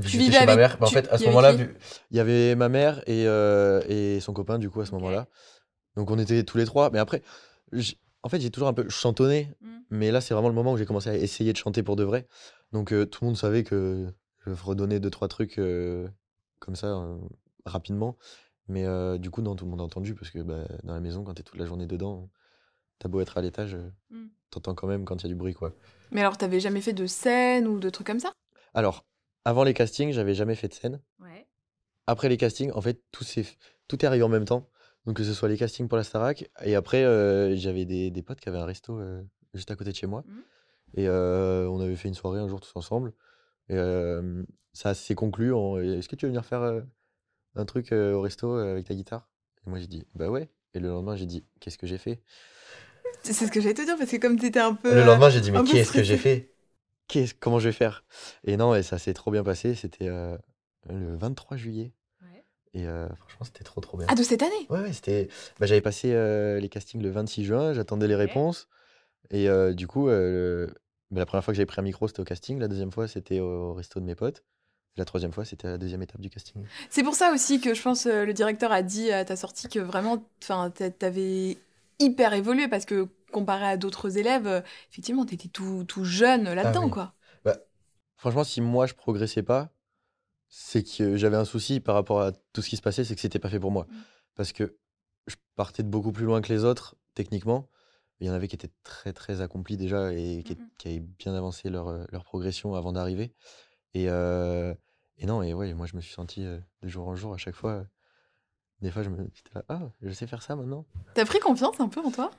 Tu 0.00 0.18
vivais 0.18 0.32
chez 0.38 0.46
ma 0.46 0.56
mère. 0.56 0.78
Bah, 0.78 0.86
en 0.86 0.88
tu- 0.88 0.94
fait, 0.94 1.08
à 1.10 1.18
ce 1.18 1.24
moment-là, 1.26 1.52
vu- 1.52 1.76
il 2.10 2.16
y 2.16 2.20
avait 2.20 2.54
ma 2.54 2.68
mère 2.68 3.00
et, 3.06 3.26
euh, 3.26 3.82
et 3.88 4.20
son 4.20 4.32
copain, 4.32 4.58
du 4.58 4.70
coup, 4.70 4.80
à 4.80 4.86
ce 4.86 4.92
moment-là. 4.92 5.26
Donc, 5.96 6.10
on 6.10 6.18
était 6.18 6.42
tous 6.44 6.56
les 6.58 6.64
trois. 6.64 6.90
Mais 6.90 6.98
après, 6.98 7.22
en 8.22 8.28
fait, 8.28 8.40
j'ai 8.40 8.50
toujours 8.50 8.68
un 8.68 8.72
peu 8.72 8.88
chantonné. 8.88 9.52
Mm. 9.60 9.68
Mais 9.90 10.10
là, 10.10 10.20
c'est 10.22 10.32
vraiment 10.32 10.48
le 10.48 10.54
moment 10.54 10.72
où 10.72 10.76
j'ai 10.78 10.86
commencé 10.86 11.10
à 11.10 11.14
essayer 11.16 11.52
de 11.52 11.58
chanter 11.58 11.82
pour 11.82 11.96
de 11.96 12.04
vrai. 12.04 12.26
Donc, 12.72 12.92
euh, 12.92 13.04
tout 13.04 13.22
le 13.24 13.26
monde 13.28 13.36
savait 13.36 13.62
que 13.64 14.06
je 14.46 14.52
redonnais 14.52 14.98
deux, 15.00 15.10
trois 15.10 15.28
trucs 15.28 15.58
euh, 15.58 16.08
comme 16.58 16.74
ça, 16.76 17.06
rapidement. 17.66 18.16
Mais 18.68 18.86
du 19.18 19.30
coup, 19.30 19.42
non, 19.42 19.54
tout 19.56 19.64
le 19.66 19.70
monde 19.70 19.80
a 19.80 19.84
entendu 19.84 20.14
parce 20.14 20.30
que 20.30 20.38
bah, 20.38 20.64
dans 20.84 20.94
la 20.94 21.00
maison, 21.00 21.22
quand 21.24 21.34
t'es 21.34 21.42
toute 21.42 21.58
la 21.58 21.66
journée 21.66 21.86
dedans, 21.86 22.30
t'as 22.98 23.08
beau 23.08 23.20
être 23.20 23.36
à 23.36 23.42
l'étage, 23.42 23.74
euh, 23.74 23.90
Mm. 24.10 24.28
t'entends 24.50 24.74
quand 24.74 24.86
même 24.86 25.04
quand 25.04 25.16
il 25.16 25.22
y 25.24 25.26
a 25.26 25.28
du 25.28 25.34
bruit, 25.34 25.52
quoi. 25.52 25.74
Mais 26.12 26.20
alors, 26.20 26.38
t'avais 26.38 26.60
jamais 26.60 26.80
fait 26.80 26.92
de 26.92 27.06
scène 27.06 27.66
ou 27.66 27.78
de 27.78 27.90
trucs 27.90 28.06
comme 28.06 28.20
ça? 28.20 28.32
Alors, 28.72 29.04
avant 29.44 29.64
les 29.64 29.74
castings, 29.74 30.12
j'avais 30.12 30.34
jamais 30.34 30.54
fait 30.54 30.68
de 30.68 30.74
scène. 30.74 31.00
Ouais. 31.20 31.46
Après 32.06 32.28
les 32.28 32.36
castings, 32.36 32.70
en 32.72 32.80
fait, 32.80 33.00
tout, 33.12 33.24
s'est- 33.24 33.56
tout 33.88 34.04
est 34.04 34.06
arrivé 34.06 34.22
en 34.24 34.28
même 34.28 34.44
temps. 34.44 34.68
Donc, 35.06 35.16
que 35.16 35.24
ce 35.24 35.34
soit 35.34 35.48
les 35.48 35.56
castings 35.56 35.88
pour 35.88 35.96
la 35.98 36.04
Starac, 36.04 36.48
et 36.64 36.76
après, 36.76 37.02
euh, 37.04 37.56
j'avais 37.56 37.84
des, 37.84 38.10
des 38.10 38.22
potes 38.22 38.40
qui 38.40 38.48
avaient 38.48 38.58
un 38.58 38.64
resto 38.64 38.98
euh, 39.00 39.22
juste 39.52 39.70
à 39.70 39.76
côté 39.76 39.90
de 39.90 39.96
chez 39.96 40.06
moi. 40.06 40.22
Mhm. 40.26 40.42
Et 40.94 41.08
euh, 41.08 41.66
on 41.68 41.80
avait 41.80 41.96
fait 41.96 42.08
une 42.08 42.14
soirée 42.14 42.38
un 42.40 42.48
jour 42.48 42.60
tous 42.60 42.72
ensemble. 42.76 43.12
Et 43.68 43.76
ça 44.74 44.94
s'est 44.94 45.14
conclu 45.14 45.52
en 45.54 45.78
Est-ce 45.78 46.08
que 46.08 46.16
tu 46.16 46.26
veux 46.26 46.30
venir 46.30 46.44
faire 46.44 46.82
un 47.54 47.64
truc 47.64 47.92
au 47.92 48.20
resto 48.20 48.54
avec 48.54 48.86
ta 48.86 48.94
guitare? 48.94 49.28
Et 49.66 49.70
moi, 49.70 49.78
j'ai 49.78 49.86
dit 49.86 50.04
Bah 50.14 50.28
ouais. 50.28 50.50
Et 50.74 50.80
le 50.80 50.88
lendemain, 50.88 51.16
j'ai 51.16 51.26
dit 51.26 51.44
Qu'est-ce 51.60 51.78
que 51.78 51.86
j'ai 51.86 51.98
fait? 51.98 52.22
C'est 53.22 53.32
ce 53.32 53.50
que 53.50 53.60
j'allais 53.60 53.74
te 53.74 53.82
dire 53.82 53.96
parce 53.96 54.10
que 54.10 54.16
comme 54.16 54.38
t'étais 54.38 54.60
un 54.60 54.74
peu. 54.74 54.94
Le 54.94 55.04
lendemain, 55.04 55.30
j'ai 55.30 55.40
dit 55.40 55.50
Mais 55.52 55.62
qu'est-ce 55.62 55.92
que 55.92 56.02
j'ai 56.02 56.16
fait? 56.18 56.51
Comment 57.40 57.58
je 57.58 57.68
vais 57.68 57.72
faire? 57.74 58.04
Et 58.44 58.56
non, 58.56 58.74
et 58.74 58.82
ça 58.82 58.98
s'est 58.98 59.14
trop 59.14 59.30
bien 59.30 59.44
passé. 59.44 59.74
C'était 59.74 60.08
euh, 60.08 60.36
le 60.88 61.16
23 61.16 61.56
juillet. 61.56 61.92
Ouais. 62.22 62.44
Et 62.74 62.86
euh, 62.86 63.08
franchement, 63.16 63.44
c'était 63.44 63.64
trop, 63.64 63.80
trop 63.80 63.96
bien. 63.98 64.06
Ah, 64.10 64.14
de 64.14 64.22
cette 64.22 64.42
année? 64.42 64.66
Ouais, 64.70 64.80
ouais, 64.80 64.92
c'était. 64.92 65.28
Bah, 65.60 65.66
j'avais 65.66 65.80
passé 65.80 66.12
euh, 66.12 66.58
les 66.60 66.68
castings 66.68 67.02
le 67.02 67.10
26 67.10 67.44
juin, 67.44 67.72
j'attendais 67.72 68.06
les 68.08 68.16
réponses. 68.16 68.68
Et 69.30 69.48
du 69.74 69.86
coup, 69.86 70.08
le- 70.08 70.72
bah, 71.10 71.20
la 71.20 71.26
première 71.26 71.44
fois 71.44 71.52
que 71.52 71.56
j'avais 71.56 71.66
pris 71.66 71.80
un 71.80 71.84
micro, 71.84 72.06
c'était 72.08 72.20
au 72.20 72.24
casting. 72.24 72.58
La 72.58 72.68
deuxième 72.68 72.92
fois, 72.92 73.08
c'était 73.08 73.40
au 73.40 73.72
resto 73.74 73.98
de 74.00 74.04
mes 74.04 74.14
potes. 74.14 74.42
La 74.96 75.06
troisième 75.06 75.32
fois, 75.32 75.46
c'était 75.46 75.68
la 75.68 75.78
deuxième 75.78 76.02
étape 76.02 76.20
du 76.20 76.28
casting. 76.28 76.62
C'est 76.90 77.02
pour 77.02 77.14
ça 77.14 77.32
aussi 77.32 77.60
que 77.62 77.72
je 77.72 77.80
pense 77.80 78.04
le 78.06 78.32
directeur 78.34 78.72
a 78.72 78.82
dit 78.82 79.10
à 79.10 79.24
ta 79.24 79.36
sortie 79.36 79.68
que 79.68 79.78
vraiment, 79.78 80.18
t'a- 80.40 80.90
t'avais 80.90 81.56
hyper 81.98 82.34
évolué 82.34 82.68
parce 82.68 82.84
que 82.84 83.08
comparé 83.32 83.66
à 83.66 83.76
d'autres 83.76 84.16
élèves, 84.18 84.46
euh, 84.46 84.60
effectivement, 84.90 85.26
t'étais 85.26 85.48
tout, 85.48 85.84
tout 85.88 86.04
jeune 86.04 86.44
là-dedans, 86.52 86.84
oui. 86.84 86.90
quoi. 86.90 87.14
Franchement, 88.16 88.44
si 88.44 88.60
moi, 88.60 88.86
je 88.86 88.94
progressais 88.94 89.42
pas, 89.42 89.70
c'est 90.48 90.84
que 90.84 91.16
j'avais 91.16 91.36
un 91.36 91.44
souci 91.44 91.80
par 91.80 91.96
rapport 91.96 92.20
à 92.22 92.30
tout 92.52 92.62
ce 92.62 92.68
qui 92.68 92.76
se 92.76 92.82
passait, 92.82 93.04
c'est 93.04 93.16
que 93.16 93.20
c'était 93.20 93.40
pas 93.40 93.48
fait 93.48 93.58
pour 93.58 93.72
moi. 93.72 93.86
Mm. 93.88 93.94
Parce 94.36 94.52
que 94.52 94.78
je 95.26 95.34
partais 95.56 95.82
de 95.82 95.88
beaucoup 95.88 96.12
plus 96.12 96.24
loin 96.24 96.40
que 96.40 96.52
les 96.52 96.62
autres, 96.64 96.94
techniquement. 97.14 97.68
Il 98.20 98.28
y 98.28 98.30
en 98.30 98.32
avait 98.32 98.46
qui 98.46 98.54
étaient 98.54 98.70
très, 98.84 99.12
très 99.12 99.40
accomplis 99.40 99.76
déjà 99.76 100.12
et 100.12 100.44
qui, 100.44 100.54
Mhm. 100.54 100.68
qui 100.78 100.88
avaient 100.88 101.00
bien 101.00 101.34
avancé 101.34 101.68
leur, 101.68 101.88
euh, 101.88 102.04
leur 102.12 102.22
progression 102.22 102.76
avant 102.76 102.92
d'arriver. 102.92 103.34
Et, 103.94 104.08
euh, 104.08 104.72
et 105.18 105.26
non, 105.26 105.42
et 105.42 105.52
ouais, 105.52 105.74
moi, 105.74 105.86
je 105.86 105.96
me 105.96 106.00
suis 106.00 106.14
senti 106.14 106.44
euh, 106.44 106.60
de 106.82 106.88
jour 106.88 107.08
en 107.08 107.16
jour 107.16 107.34
à 107.34 107.38
chaque 107.38 107.56
fois. 107.56 107.72
euh, 107.72 107.84
des 108.82 108.92
fois, 108.92 109.02
je 109.02 109.08
me 109.10 109.16
là, 109.54 109.64
ah, 109.68 109.80
je 110.00 110.10
sais 110.12 110.28
faire 110.28 110.42
ça 110.42 110.54
maintenant. 110.54 110.84
T'as 111.14 111.24
pris 111.24 111.40
confiance 111.40 111.80
un 111.80 111.88
peu 111.88 112.00
en 112.00 112.12
toi? 112.12 112.30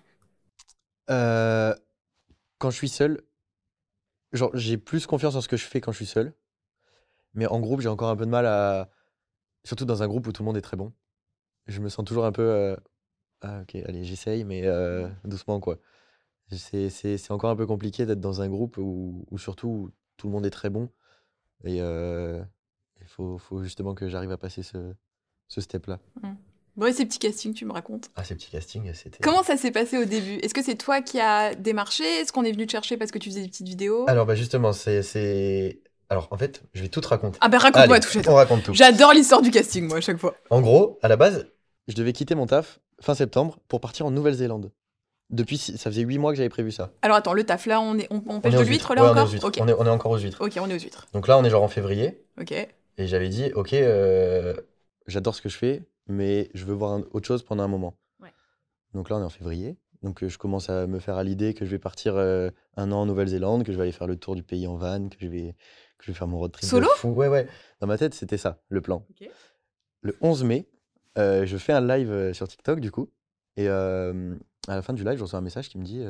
Euh, 1.10 1.76
quand 2.60 2.70
je 2.70 2.78
suis 2.78 2.90
seul, 2.90 3.22
genre, 4.32 4.52
j'ai 4.54 4.78
plus 4.78 5.06
confiance 5.06 5.36
en 5.36 5.42
ce 5.42 5.48
que 5.48 5.58
je 5.58 5.66
fais 5.66 5.82
quand 5.82 5.92
je 5.92 5.98
suis 5.98 6.06
seul. 6.06 6.34
Mais 7.34 7.46
en 7.48 7.60
groupe, 7.60 7.82
j'ai 7.82 7.90
encore 7.90 8.10
un 8.10 8.16
peu 8.16 8.26
de 8.26 8.32
mal 8.32 8.46
à. 8.46 8.90
Surtout 9.66 9.86
dans 9.86 10.04
un 10.04 10.08
groupe 10.08 10.28
où 10.28 10.32
tout 10.32 10.44
le 10.44 10.46
monde 10.46 10.58
est 10.58 10.62
très 10.62 10.78
bon. 10.78 10.94
Je 11.68 11.80
me 11.82 11.90
sens 11.90 12.06
toujours 12.06 12.26
un 12.26 12.32
peu. 12.32 12.42
euh, 12.44 12.76
Ah, 13.42 13.62
ok, 13.62 13.76
allez, 13.76 14.04
j'essaye, 14.04 14.44
mais 14.44 14.66
euh, 14.66 15.08
doucement, 15.26 15.60
quoi. 15.60 15.78
C'est 16.50 17.32
encore 17.32 17.50
un 17.50 17.56
peu 17.56 17.66
compliqué 17.66 18.06
d'être 18.06 18.20
dans 18.20 18.42
un 18.42 18.50
groupe 18.50 18.78
où, 18.78 19.26
où 19.32 19.38
surtout 19.38 19.92
tout 20.18 20.28
le 20.28 20.34
monde 20.34 20.46
est 20.46 20.52
très 20.52 20.70
bon. 20.70 20.90
Et 21.64 21.78
il 21.78 23.08
faut, 23.08 23.38
faut 23.38 23.64
justement 23.64 23.96
que 23.96 24.08
j'arrive 24.10 24.32
à 24.32 24.38
passer 24.38 24.64
ce, 24.64 24.94
ce 25.48 25.62
step-là. 25.62 26.00
Bon, 26.76 26.88
et 26.88 26.94
ces 26.94 27.06
petits 27.06 27.20
castings, 27.20 27.54
tu 27.54 27.66
me 27.66 27.72
racontes. 27.72 28.10
Ah, 28.16 28.24
ces 28.24 28.34
petits 28.36 28.50
castings, 28.50 28.92
c'était. 28.94 29.20
Comment 29.22 29.44
ça 29.44 29.58
s'est 29.58 29.72
passé 29.72 29.98
au 29.98 30.06
début? 30.06 30.36
Est-ce 30.42 30.54
que 30.56 30.64
c'est 30.64 30.76
toi 30.76 31.02
qui 31.02 31.20
as 31.20 31.54
démarché? 31.54 32.04
Est-ce 32.04 32.34
qu'on 32.34 32.44
est 32.44 32.52
venu 32.52 32.66
te 32.66 32.72
chercher 32.72 32.98
parce 32.98 33.12
que 33.12 33.20
tu 33.20 33.30
faisais 33.30 33.42
des 33.42 33.48
petites 33.48 33.68
vidéos? 33.68 34.06
Alors, 34.08 34.26
bah 34.26 34.34
justement, 34.36 34.74
c'est. 34.74 35.04
c'est- 35.04 35.82
Alors, 36.10 36.28
en 36.32 36.38
fait, 36.38 36.64
je 36.74 36.82
vais 36.82 36.90
tout 36.90 37.02
te 37.02 37.08
raconter. 37.08 37.38
Ah 37.42 37.48
ben 37.50 37.60
raconte-moi 37.60 38.00
tout, 38.00 38.20
on 38.28 38.34
raconte 38.34 38.64
tout. 38.64 38.74
J'adore 38.74 39.14
l'histoire 39.14 39.42
du 39.44 39.52
casting, 39.52 39.88
moi, 39.88 39.98
à 39.98 40.02
chaque 40.02 40.18
fois. 40.18 40.36
En 40.50 40.62
gros, 40.62 40.98
à 41.04 41.08
la 41.08 41.16
base, 41.16 41.48
je 41.88 41.94
devais 41.96 42.12
quitter 42.14 42.34
mon 42.36 42.48
taf 42.48 42.80
fin 43.02 43.14
septembre 43.16 43.60
pour 43.68 43.80
partir 43.80 44.06
en 44.06 44.12
Nouvelle-Zélande. 44.12 44.72
Depuis, 45.30 45.58
ça 45.58 45.78
faisait 45.90 46.02
huit 46.04 46.18
mois 46.18 46.32
que 46.32 46.38
j'avais 46.38 46.50
prévu 46.50 46.72
ça. 46.72 46.92
Alors 47.02 47.18
attends, 47.18 47.34
le 47.34 47.44
taf, 47.44 47.66
là, 47.66 47.82
on, 47.82 47.98
est, 47.98 48.08
on, 48.12 48.18
on 48.28 48.36
On 48.36 48.42
pêche 48.42 48.54
est 48.54 48.58
de 48.58 48.62
aux 48.62 48.66
l'huître, 48.66 48.92
huîtres. 48.92 48.96
là 48.96 49.04
Ouais, 49.04 49.10
on 49.10 49.16
est 49.16 49.20
encore 49.20 49.28
aux 49.28 49.32
huîtres. 49.32 49.48
Ok, 49.48 49.58
On, 49.62 49.68
est, 49.68 49.74
on 49.74 49.86
est 49.86 49.90
encore 49.90 50.12
aux 50.12 50.18
huîtres. 50.18 50.42
ok, 50.42 50.54
on 50.60 50.70
est 50.70 50.76
aux 50.76 50.80
huîtres. 50.80 51.08
Donc 51.14 51.28
là, 51.28 51.38
on 51.38 51.44
est 51.44 51.50
genre 51.50 51.64
en 51.64 51.68
février. 51.68 52.24
Ok. 52.40 52.52
Et 52.52 53.08
j'avais 53.08 53.30
dit, 53.30 53.52
ok, 53.56 53.74
euh, 53.74 54.54
j'adore 55.08 55.34
ce 55.36 55.42
que 55.42 55.50
je 55.50 55.58
fais, 55.58 55.82
mais 56.08 56.50
je 56.54 56.66
veux 56.66 56.74
voir 56.74 56.94
un- 56.94 57.04
autre 57.12 57.26
chose 57.28 57.44
pendant 57.44 57.64
un 57.64 57.68
moment. 57.68 57.98
Ouais. 58.22 58.34
Donc 58.94 59.10
là, 59.10 59.18
on 59.18 59.22
est 59.22 59.26
en 59.26 59.30
février. 59.30 59.78
Donc 60.02 60.22
euh, 60.24 60.28
je 60.30 60.38
commence 60.38 60.70
à 60.70 60.86
me 60.88 61.00
faire 61.00 61.16
à 61.16 61.24
l'idée 61.24 61.54
que 61.54 61.64
je 61.66 61.72
vais 61.72 61.80
partir 61.80 62.16
euh, 62.18 62.50
un 62.76 62.92
an 62.92 63.02
en 63.02 63.06
Nouvelle-Zélande, 63.06 63.64
que 63.64 63.72
je 63.72 63.78
vais 63.78 63.84
aller 63.84 63.92
faire 63.94 64.08
le 64.08 64.18
tour 64.18 64.36
du 64.36 64.44
pays 64.44 64.68
en 64.68 64.76
van, 64.76 65.08
que 65.08 65.16
je 65.20 65.28
vais, 65.28 65.56
que 65.98 66.06
je 66.06 66.12
vais 66.12 66.18
faire 66.18 66.28
mon 66.28 66.38
road 66.40 66.52
trip 66.52 66.64
de 66.66 66.70
Solo 66.70 66.90
fou. 66.98 67.10
Ouais, 67.10 67.30
ouais. 67.30 67.48
Dans 67.80 67.88
ma 67.88 67.98
tête, 67.98 68.14
c'était 68.14 68.38
ça, 68.38 68.62
le 68.70 68.82
plan. 68.82 69.06
Le 70.02 70.18
11 70.20 70.44
mai, 70.44 70.70
euh, 71.18 71.46
je 71.46 71.56
fais 71.58 71.72
un 71.72 71.80
live 71.86 72.34
sur 72.34 72.48
TikTok, 72.50 72.82
du 72.82 72.92
coup. 72.92 73.10
Et 73.56 73.70
euh, 73.70 74.36
à 74.68 74.76
la 74.76 74.82
fin 74.82 74.92
du 74.94 75.06
live, 75.06 75.18
je 75.18 75.24
reçois 75.24 75.40
un 75.40 75.44
message 75.44 75.70
qui 75.70 75.78
me 75.78 75.86
dit 75.86 76.04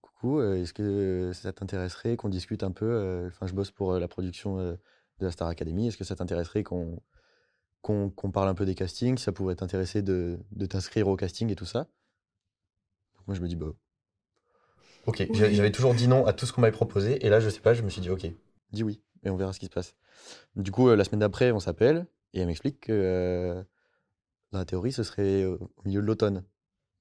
Coucou, 0.00 0.40
est-ce 0.40 0.72
que 0.72 1.32
ça 1.34 1.52
t'intéresserait 1.52 2.16
qu'on 2.16 2.28
discute 2.30 2.62
un 2.62 2.70
peu 2.70 3.26
Enfin, 3.26 3.46
je 3.46 3.52
bosse 3.52 3.70
pour 3.70 3.94
la 3.98 4.08
production 4.08 4.56
de 4.58 4.78
la 5.20 5.30
Star 5.30 5.48
Academy. 5.48 5.88
Est-ce 5.88 5.96
que 5.98 6.04
ça 6.04 6.16
t'intéresserait 6.16 6.62
qu'on 6.62 7.00
qu'on 7.84 8.30
parle 8.32 8.48
un 8.48 8.54
peu 8.54 8.64
des 8.64 8.74
castings 8.74 9.18
Ça 9.18 9.30
pourrait 9.30 9.56
t'intéresser 9.56 10.00
de, 10.02 10.38
de 10.52 10.66
t'inscrire 10.66 11.06
au 11.06 11.16
casting 11.16 11.50
et 11.50 11.54
tout 11.54 11.66
ça 11.66 11.80
Donc, 13.16 13.26
moi, 13.26 13.36
je 13.36 13.40
me 13.42 13.48
dis 13.48 13.56
Bah. 13.56 13.66
Ok, 15.06 15.26
Oui. 15.28 15.28
J'avais- 15.34 15.70
toujours 15.70 15.94
dit 15.94 16.08
non 16.08 16.24
à 16.26 16.32
tout 16.32 16.46
ce 16.46 16.52
qu'on 16.52 16.62
m'avait 16.62 16.72
proposé. 16.72 17.24
Et 17.24 17.28
là, 17.28 17.38
je 17.40 17.50
sais 17.50 17.60
pas, 17.60 17.74
je 17.74 17.82
me 17.82 17.90
suis 17.90 18.00
dit 18.00 18.08
Ok, 18.10 18.26
dis 18.72 18.82
oui. 18.82 19.02
Et 19.22 19.30
on 19.30 19.36
verra 19.36 19.52
ce 19.52 19.60
qui 19.60 19.66
se 19.66 19.70
passe. 19.70 19.94
Du 20.56 20.70
coup, 20.70 20.88
euh, 20.88 20.96
la 20.96 21.04
semaine 21.04 21.20
d'après, 21.20 21.50
on 21.52 21.60
s'appelle. 21.60 22.06
Et 22.32 22.40
elle 22.40 22.46
m'explique 22.46 22.80
que 22.80 22.92
euh, 22.92 23.62
dans 24.52 24.58
la 24.58 24.64
théorie, 24.64 24.92
ce 24.92 25.02
serait 25.02 25.42
euh, 25.42 25.56
au 25.60 25.82
milieu 25.84 26.00
de 26.00 26.06
l'automne, 26.06 26.42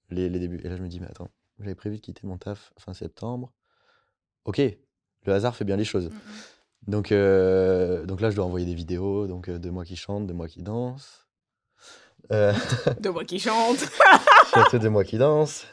les, 0.09 0.29
les 0.29 0.39
débuts. 0.39 0.59
Et 0.63 0.69
là, 0.69 0.75
je 0.75 0.83
me 0.83 0.87
dis, 0.89 0.99
mais 0.99 1.07
attends, 1.07 1.29
j'avais 1.59 1.75
prévu 1.75 1.95
de 1.97 2.01
quitter 2.01 2.27
mon 2.27 2.37
taf 2.37 2.73
fin 2.77 2.93
septembre. 2.93 3.51
Ok, 4.45 4.57
le 4.59 5.33
hasard 5.33 5.55
fait 5.55 5.65
bien 5.65 5.77
les 5.77 5.85
choses. 5.85 6.09
Donc, 6.87 7.11
euh, 7.11 8.05
donc 8.05 8.19
là, 8.21 8.29
je 8.29 8.35
dois 8.35 8.45
envoyer 8.45 8.65
des 8.65 8.73
vidéos 8.75 9.27
donc, 9.27 9.49
euh, 9.49 9.57
de 9.59 9.69
moi 9.69 9.85
qui 9.85 9.95
chante, 9.95 10.27
de 10.27 10.33
moi 10.33 10.47
qui 10.47 10.61
danse. 10.63 11.27
Euh, 12.31 12.53
De 13.01 13.09
moi 13.09 13.23
qui 13.25 13.39
chante. 13.39 13.79
surtout 14.53 14.79
de 14.79 14.87
moi 14.89 15.03
qui 15.03 15.17
danse. 15.17 15.65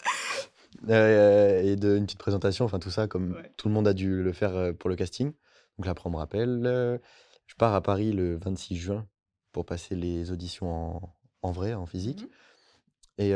Euh, 0.88 1.62
et 1.62 1.76
de 1.76 1.96
une 1.96 2.06
petite 2.06 2.18
présentation, 2.18 2.64
enfin 2.64 2.78
tout 2.78 2.90
ça, 2.90 3.06
comme 3.06 3.34
Ouais. 3.34 3.52
tout 3.56 3.68
le 3.68 3.74
monde 3.74 3.86
a 3.88 3.92
dû 3.92 4.22
le 4.22 4.32
faire 4.32 4.72
pour 4.78 4.88
le 4.90 4.96
casting. 4.96 5.32
Donc 5.78 5.86
là, 5.86 5.92
après, 5.92 6.08
on 6.08 6.12
me 6.12 6.16
rappelle. 6.16 7.00
je 7.46 7.54
pars 7.56 7.74
à 7.74 7.80
Paris 7.82 8.12
le 8.12 8.36
26 8.36 8.76
juin 8.76 9.06
pour 9.52 9.64
passer 9.66 9.94
les 9.96 10.30
auditions 10.32 10.70
en, 10.72 11.16
en 11.42 11.50
vrai, 11.52 11.74
en 11.74 11.86
physique. 11.86 12.22
Mhm. 12.22 12.28
Et 13.18 13.32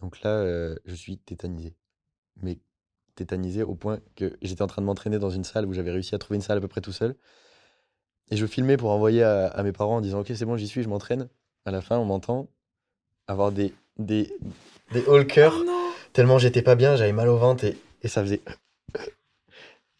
donc 0.00 0.20
là, 0.22 0.44
je 0.84 0.94
suis 0.94 1.18
tétanisé. 1.18 1.76
Mais 2.40 2.58
tétanisé 3.18 3.62
au 3.62 3.74
point 3.74 3.98
que 4.16 4.36
j'étais 4.42 4.62
en 4.62 4.66
train 4.66 4.82
de 4.82 4.86
m'entraîner 4.86 5.18
dans 5.18 5.30
une 5.30 5.44
salle 5.44 5.66
où 5.66 5.72
j'avais 5.72 5.90
réussi 5.90 6.14
à 6.14 6.18
trouver 6.18 6.36
une 6.36 6.42
salle 6.42 6.58
à 6.58 6.60
peu 6.60 6.68
près 6.68 6.80
tout 6.80 6.92
seul. 6.92 7.14
Et 8.30 8.36
je 8.36 8.46
filmais 8.46 8.76
pour 8.76 8.90
envoyer 8.90 9.22
à, 9.22 9.46
à 9.46 9.62
mes 9.62 9.72
parents 9.72 9.96
en 9.96 10.00
disant 10.00 10.20
Ok, 10.20 10.32
c'est 10.34 10.44
bon, 10.44 10.56
j'y 10.56 10.68
suis, 10.68 10.82
je 10.82 10.88
m'entraîne. 10.88 11.28
À 11.64 11.70
la 11.70 11.80
fin, 11.80 11.98
on 11.98 12.04
m'entend 12.04 12.48
avoir 13.26 13.52
des, 13.52 13.74
des, 13.98 14.32
des 14.92 15.04
hauts 15.06 15.20
Oh 15.20 15.64
tellement 16.12 16.38
j'étais 16.38 16.62
pas 16.62 16.74
bien, 16.74 16.96
j'avais 16.96 17.12
mal 17.12 17.28
au 17.28 17.36
ventre 17.36 17.64
et, 17.64 17.76
et 18.02 18.08
ça 18.08 18.22
faisait. 18.22 18.40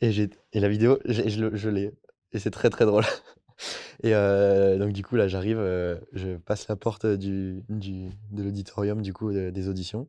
Et, 0.01 0.29
et 0.53 0.61
la 0.61 0.69
vidéo, 0.69 1.01
je, 1.07 1.57
je 1.57 1.69
l'ai. 1.69 1.93
Et 2.33 2.39
c'est 2.39 2.53
très 2.53 2.71
très 2.71 2.87
drôle. 2.87 3.03
Et 4.05 4.15
euh, 4.15 4.79
donc 4.79 4.93
du 4.93 5.03
coup 5.05 5.17
là 5.17 5.27
j'arrive, 5.27 5.59
euh, 5.59 5.97
je 6.13 6.37
passe 6.37 6.69
la 6.69 6.77
porte 6.77 7.05
du, 7.05 7.65
du, 7.69 8.11
de 8.31 8.45
l'auditorium 8.45 9.03
du 9.03 9.13
coup 9.13 9.33
de- 9.33 9.51
des 9.51 9.69
auditions. 9.69 10.09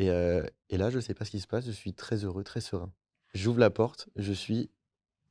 Et, 0.00 0.08
et 0.70 0.76
là 0.78 0.88
je 0.90 0.98
sais 0.98 1.12
pas 1.14 1.24
ce 1.24 1.30
qui 1.30 1.40
se 1.40 1.46
passe, 1.46 1.66
je 1.66 1.70
suis 1.72 1.92
très 1.92 2.24
heureux, 2.24 2.42
très 2.42 2.60
serein. 2.60 2.90
J'ouvre 3.34 3.58
la 3.60 3.70
porte, 3.70 4.08
je 4.16 4.32
suis 4.32 4.70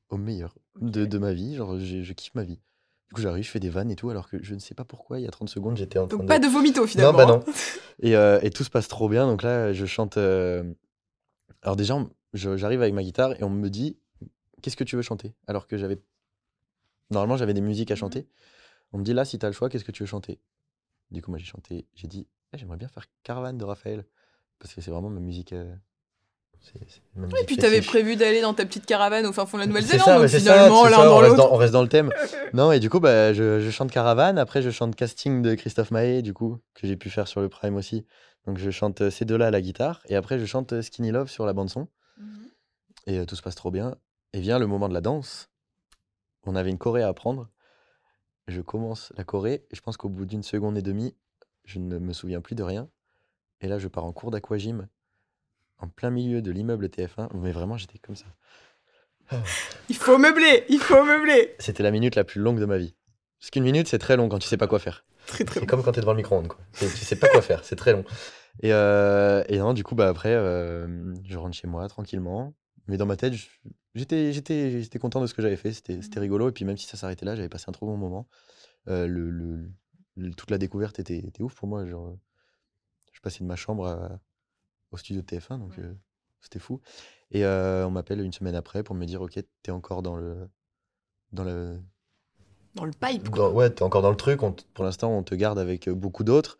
au 0.09 0.17
meilleur 0.17 0.55
de, 0.79 1.05
de 1.05 1.17
ma 1.17 1.33
vie. 1.33 1.55
Genre, 1.55 1.79
je, 1.79 2.03
je 2.03 2.13
kiffe 2.13 2.35
ma 2.35 2.43
vie. 2.43 2.59
Du 3.07 3.15
coup, 3.15 3.21
j'arrive, 3.21 3.43
je 3.43 3.49
fais 3.49 3.59
des 3.59 3.69
vannes 3.69 3.89
et 3.89 3.95
tout, 3.95 4.09
alors 4.11 4.29
que 4.29 4.41
je 4.43 4.53
ne 4.53 4.59
sais 4.59 4.75
pas 4.75 4.85
pourquoi, 4.85 5.19
il 5.19 5.23
y 5.23 5.27
a 5.27 5.31
30 5.31 5.49
secondes, 5.49 5.75
j'étais 5.77 5.97
en 5.97 6.07
train 6.07 6.17
Donc 6.17 6.21
de. 6.23 6.27
pas 6.27 6.39
de 6.39 6.47
vomito 6.47 6.85
finalement. 6.85 7.11
Non, 7.11 7.17
bah 7.17 7.25
non. 7.25 7.39
hein. 7.47 7.53
Et, 8.01 8.15
euh, 8.15 8.39
et 8.43 8.51
tout 8.51 8.63
se 8.63 8.69
passe 8.69 8.87
trop 8.87 9.09
bien. 9.09 9.25
Donc 9.25 9.41
là, 9.41 9.73
je 9.73 9.85
chante. 9.87 10.17
euh, 10.17 10.63
Alors 11.63 11.75
déjà, 11.75 11.97
j'arrive 12.33 12.81
avec 12.81 12.93
ma 12.93 13.01
guitare 13.03 13.33
et 13.39 13.43
on 13.43 13.49
me 13.49 13.69
dit 13.69 13.97
Qu'est-ce 14.61 14.77
que 14.77 14.83
tu 14.83 14.95
veux 14.95 15.01
chanter? 15.01 15.33
Alors 15.47 15.65
que 15.67 15.77
j'avais. 15.77 15.99
Normalement, 17.11 17.37
j'avais 17.37 17.53
des 17.53 17.61
musiques 17.61 17.91
à 17.91 17.95
Mhm. 17.95 17.99
chanter. 17.99 18.27
On 18.93 18.99
me 18.99 19.03
dit 19.03 19.13
Là, 19.13 19.25
si 19.25 19.39
tu 19.39 19.45
as 19.45 19.49
le 19.49 19.53
choix, 19.53 19.69
qu'est-ce 19.69 19.85
que 19.85 19.91
tu 19.91 20.03
veux 20.03 20.07
chanter? 20.07 20.39
Du 21.11 21.21
coup, 21.21 21.31
moi, 21.31 21.39
j'ai 21.39 21.45
chanté. 21.45 21.87
J'ai 21.95 22.07
dit 22.07 22.27
Eh, 22.53 22.57
J'aimerais 22.57 22.77
bien 22.77 22.87
faire 22.87 23.05
Caravane 23.23 23.57
de 23.57 23.63
Raphaël. 23.65 24.05
Parce 24.59 24.73
que 24.73 24.81
c'est 24.81 24.91
vraiment 24.91 25.09
ma 25.09 25.19
musique. 25.19 25.53
euh, 25.53 25.73
ma 27.15 27.27
Et 27.39 27.45
puis 27.45 27.55
t'avais 27.57 27.75
fétiche. 27.77 27.89
prévu 27.89 28.15
d'aller 28.15 28.41
dans 28.41 28.53
ta 28.53 28.65
petite 28.65 28.85
caravane 28.85 29.25
au 29.25 29.31
fin 29.31 29.45
fond 29.45 29.57
de 29.57 29.61
la 29.61 29.67
Nouvelle-Zélande, 29.67 30.27
finalement 30.27 30.85
l'un 30.85 30.97
dans 31.05 31.15
on, 31.15 31.17
reste 31.17 31.31
l'autre. 31.31 31.47
dans, 31.49 31.53
on 31.53 31.57
reste 31.57 31.73
dans 31.73 31.81
le 31.81 31.87
thème. 31.87 32.11
Non, 32.53 32.71
et 32.71 32.79
du 32.79 32.89
coup, 32.89 32.99
bah, 32.99 33.31
je, 33.33 33.59
je 33.59 33.69
chante 33.69 33.91
Caravane. 33.91 34.37
Après, 34.39 34.61
je 34.63 34.69
chante 34.71 34.95
Casting 34.95 35.41
de 35.43 35.53
Christophe 35.55 35.91
Maé, 35.91 36.21
du 36.23 36.33
coup, 36.33 36.57
que 36.73 36.87
j'ai 36.87 36.97
pu 36.97 37.09
faire 37.11 37.27
sur 37.27 37.41
le 37.41 37.47
Prime 37.49 37.75
aussi. 37.75 38.05
Donc, 38.47 38.57
je 38.57 38.71
chante 38.71 39.01
euh, 39.01 39.09
ces 39.11 39.23
deux-là 39.23 39.47
à 39.47 39.51
la 39.51 39.61
guitare. 39.61 40.01
Et 40.07 40.15
après, 40.15 40.39
je 40.39 40.45
chante 40.45 40.73
euh, 40.73 40.81
Skinny 40.81 41.11
Love 41.11 41.29
sur 41.29 41.45
la 41.45 41.53
bande-son. 41.53 41.87
Mhm. 42.17 42.47
Et 43.05 43.19
euh, 43.19 43.25
tout 43.25 43.35
se 43.35 43.41
passe 43.43 43.53
trop 43.55 43.69
bien. 43.71 43.95
Et 44.33 44.39
vient 44.41 44.57
le 44.59 44.65
moment 44.67 44.89
de 44.89 44.93
la 44.95 45.01
danse. 45.01 45.49
On 46.43 46.55
avait 46.55 46.71
une 46.71 46.77
choré 46.79 47.03
à 47.03 47.07
apprendre. 47.07 47.49
Je 48.47 48.61
commence 48.61 49.13
la 49.15 49.23
choré. 49.23 49.65
Et 49.69 49.75
je 49.75 49.81
pense 49.81 49.95
qu'au 49.95 50.09
bout 50.09 50.25
d'une 50.25 50.43
seconde 50.43 50.75
et 50.77 50.81
demie, 50.81 51.15
je 51.65 51.77
ne 51.79 51.99
me 51.99 52.13
souviens 52.13 52.41
plus 52.41 52.55
de 52.55 52.63
rien. 52.63 52.89
Et 53.61 53.67
là, 53.67 53.77
je 53.79 53.87
pars 53.87 54.05
en 54.05 54.13
cours 54.13 54.31
d'aquagym 54.31 54.87
en 55.79 55.87
plein 55.87 56.09
milieu 56.09 56.41
de 56.41 56.51
l'immeuble 56.51 56.87
TF1. 56.89 57.29
Mais 57.35 57.51
vraiment, 57.51 57.77
j'étais 57.77 57.97
comme 57.99 58.15
ça. 58.15 58.25
Il 59.89 59.95
faut 59.95 60.17
meubler, 60.17 60.63
il 60.69 60.79
faut 60.79 61.03
meubler. 61.03 61.55
C'était 61.59 61.83
la 61.83 61.91
minute 61.91 62.15
la 62.15 62.23
plus 62.23 62.41
longue 62.41 62.59
de 62.59 62.65
ma 62.65 62.77
vie. 62.77 62.95
Parce 63.39 63.51
qu'une 63.51 63.63
minute, 63.63 63.87
c'est 63.87 63.99
très 63.99 64.17
long 64.17 64.27
quand 64.27 64.39
tu 64.39 64.47
sais 64.47 64.57
pas 64.57 64.67
quoi 64.67 64.79
faire. 64.79 65.05
Très 65.27 65.43
très 65.45 65.59
C'est 65.59 65.65
comme 65.65 65.83
quand 65.83 65.91
tu 65.91 65.99
es 65.99 66.01
devant 66.01 66.13
le 66.13 66.17
micro-ondes. 66.17 66.47
quoi. 66.47 66.57
Tu 66.79 66.85
sais 66.87 67.15
pas 67.15 67.27
quoi 67.27 67.41
faire, 67.41 67.63
c'est 67.63 67.75
très 67.75 67.93
long. 67.93 68.03
Et, 68.61 68.73
euh, 68.73 69.43
et 69.47 69.59
non, 69.59 69.73
du 69.73 69.83
coup, 69.83 69.95
bah, 69.95 70.09
après, 70.09 70.33
euh, 70.33 71.13
je 71.23 71.37
rentre 71.37 71.55
chez 71.55 71.67
moi 71.67 71.87
tranquillement. 71.87 72.53
Mais 72.87 72.97
dans 72.97 73.05
ma 73.05 73.15
tête, 73.15 73.33
j'étais, 73.93 74.33
j'étais, 74.33 74.81
j'étais 74.81 74.97
content 74.99 75.21
de 75.21 75.27
ce 75.27 75.33
que 75.35 75.41
j'avais 75.43 75.55
fait. 75.57 75.71
C'était, 75.71 76.01
c'était 76.01 76.19
rigolo. 76.19 76.49
Et 76.49 76.51
puis, 76.51 76.65
même 76.65 76.77
si 76.77 76.87
ça 76.87 76.97
s'arrêtait 76.97 77.25
là, 77.25 77.35
j'avais 77.35 77.49
passé 77.49 77.65
un 77.67 77.71
trop 77.71 77.85
bon 77.85 77.97
moment. 77.97 78.27
Euh, 78.87 79.05
le, 79.07 79.29
le- 79.29 79.69
le- 80.17 80.33
toute 80.33 80.49
la 80.49 80.57
découverte 80.57 80.97
était, 80.99 81.19
était 81.19 81.43
ouf 81.43 81.53
pour 81.55 81.67
moi. 81.67 81.85
Genre, 81.85 82.17
je 83.19 83.21
passais 83.21 83.39
de 83.43 83.47
ma 83.49 83.57
chambre 83.57 83.85
à- 83.85 84.19
au 84.91 84.97
studio 84.97 85.21
de 85.21 85.25
TF1, 85.27 85.57
donc 85.57 85.71
Ouais. 85.77 85.83
euh, 85.83 85.93
c'était 86.39 86.59
fou. 86.59 86.79
Et 87.31 87.43
euh, 87.45 87.85
on 87.85 87.91
m'appelle 87.91 88.21
une 88.21 88.31
semaine 88.31 88.55
après 88.55 88.81
pour 88.81 88.95
me 88.95 89.05
dire 89.05 89.21
Ok, 89.21 89.37
t'es 89.61 89.71
encore 89.71 90.01
dans 90.01 90.15
le. 90.15 90.49
Dans 91.33 91.43
le, 91.43 91.79
Dans 92.75 92.85
le 92.85 92.91
pipe, 92.91 93.29
quoi. 93.29 93.49
dans- 93.49 93.53
ouais, 93.53 93.69
t'es 93.69 93.83
encore 93.83 94.01
dans 94.01 94.09
le 94.09 94.15
truc. 94.17 94.41
on 94.41 94.55
pour 94.73 94.83
l'instant, 94.85 95.11
on 95.11 95.21
te 95.23 95.35
garde 95.35 95.59
avec 95.59 95.87
euh, 95.89 95.93
beaucoup 95.93 96.23
d'autres. 96.23 96.57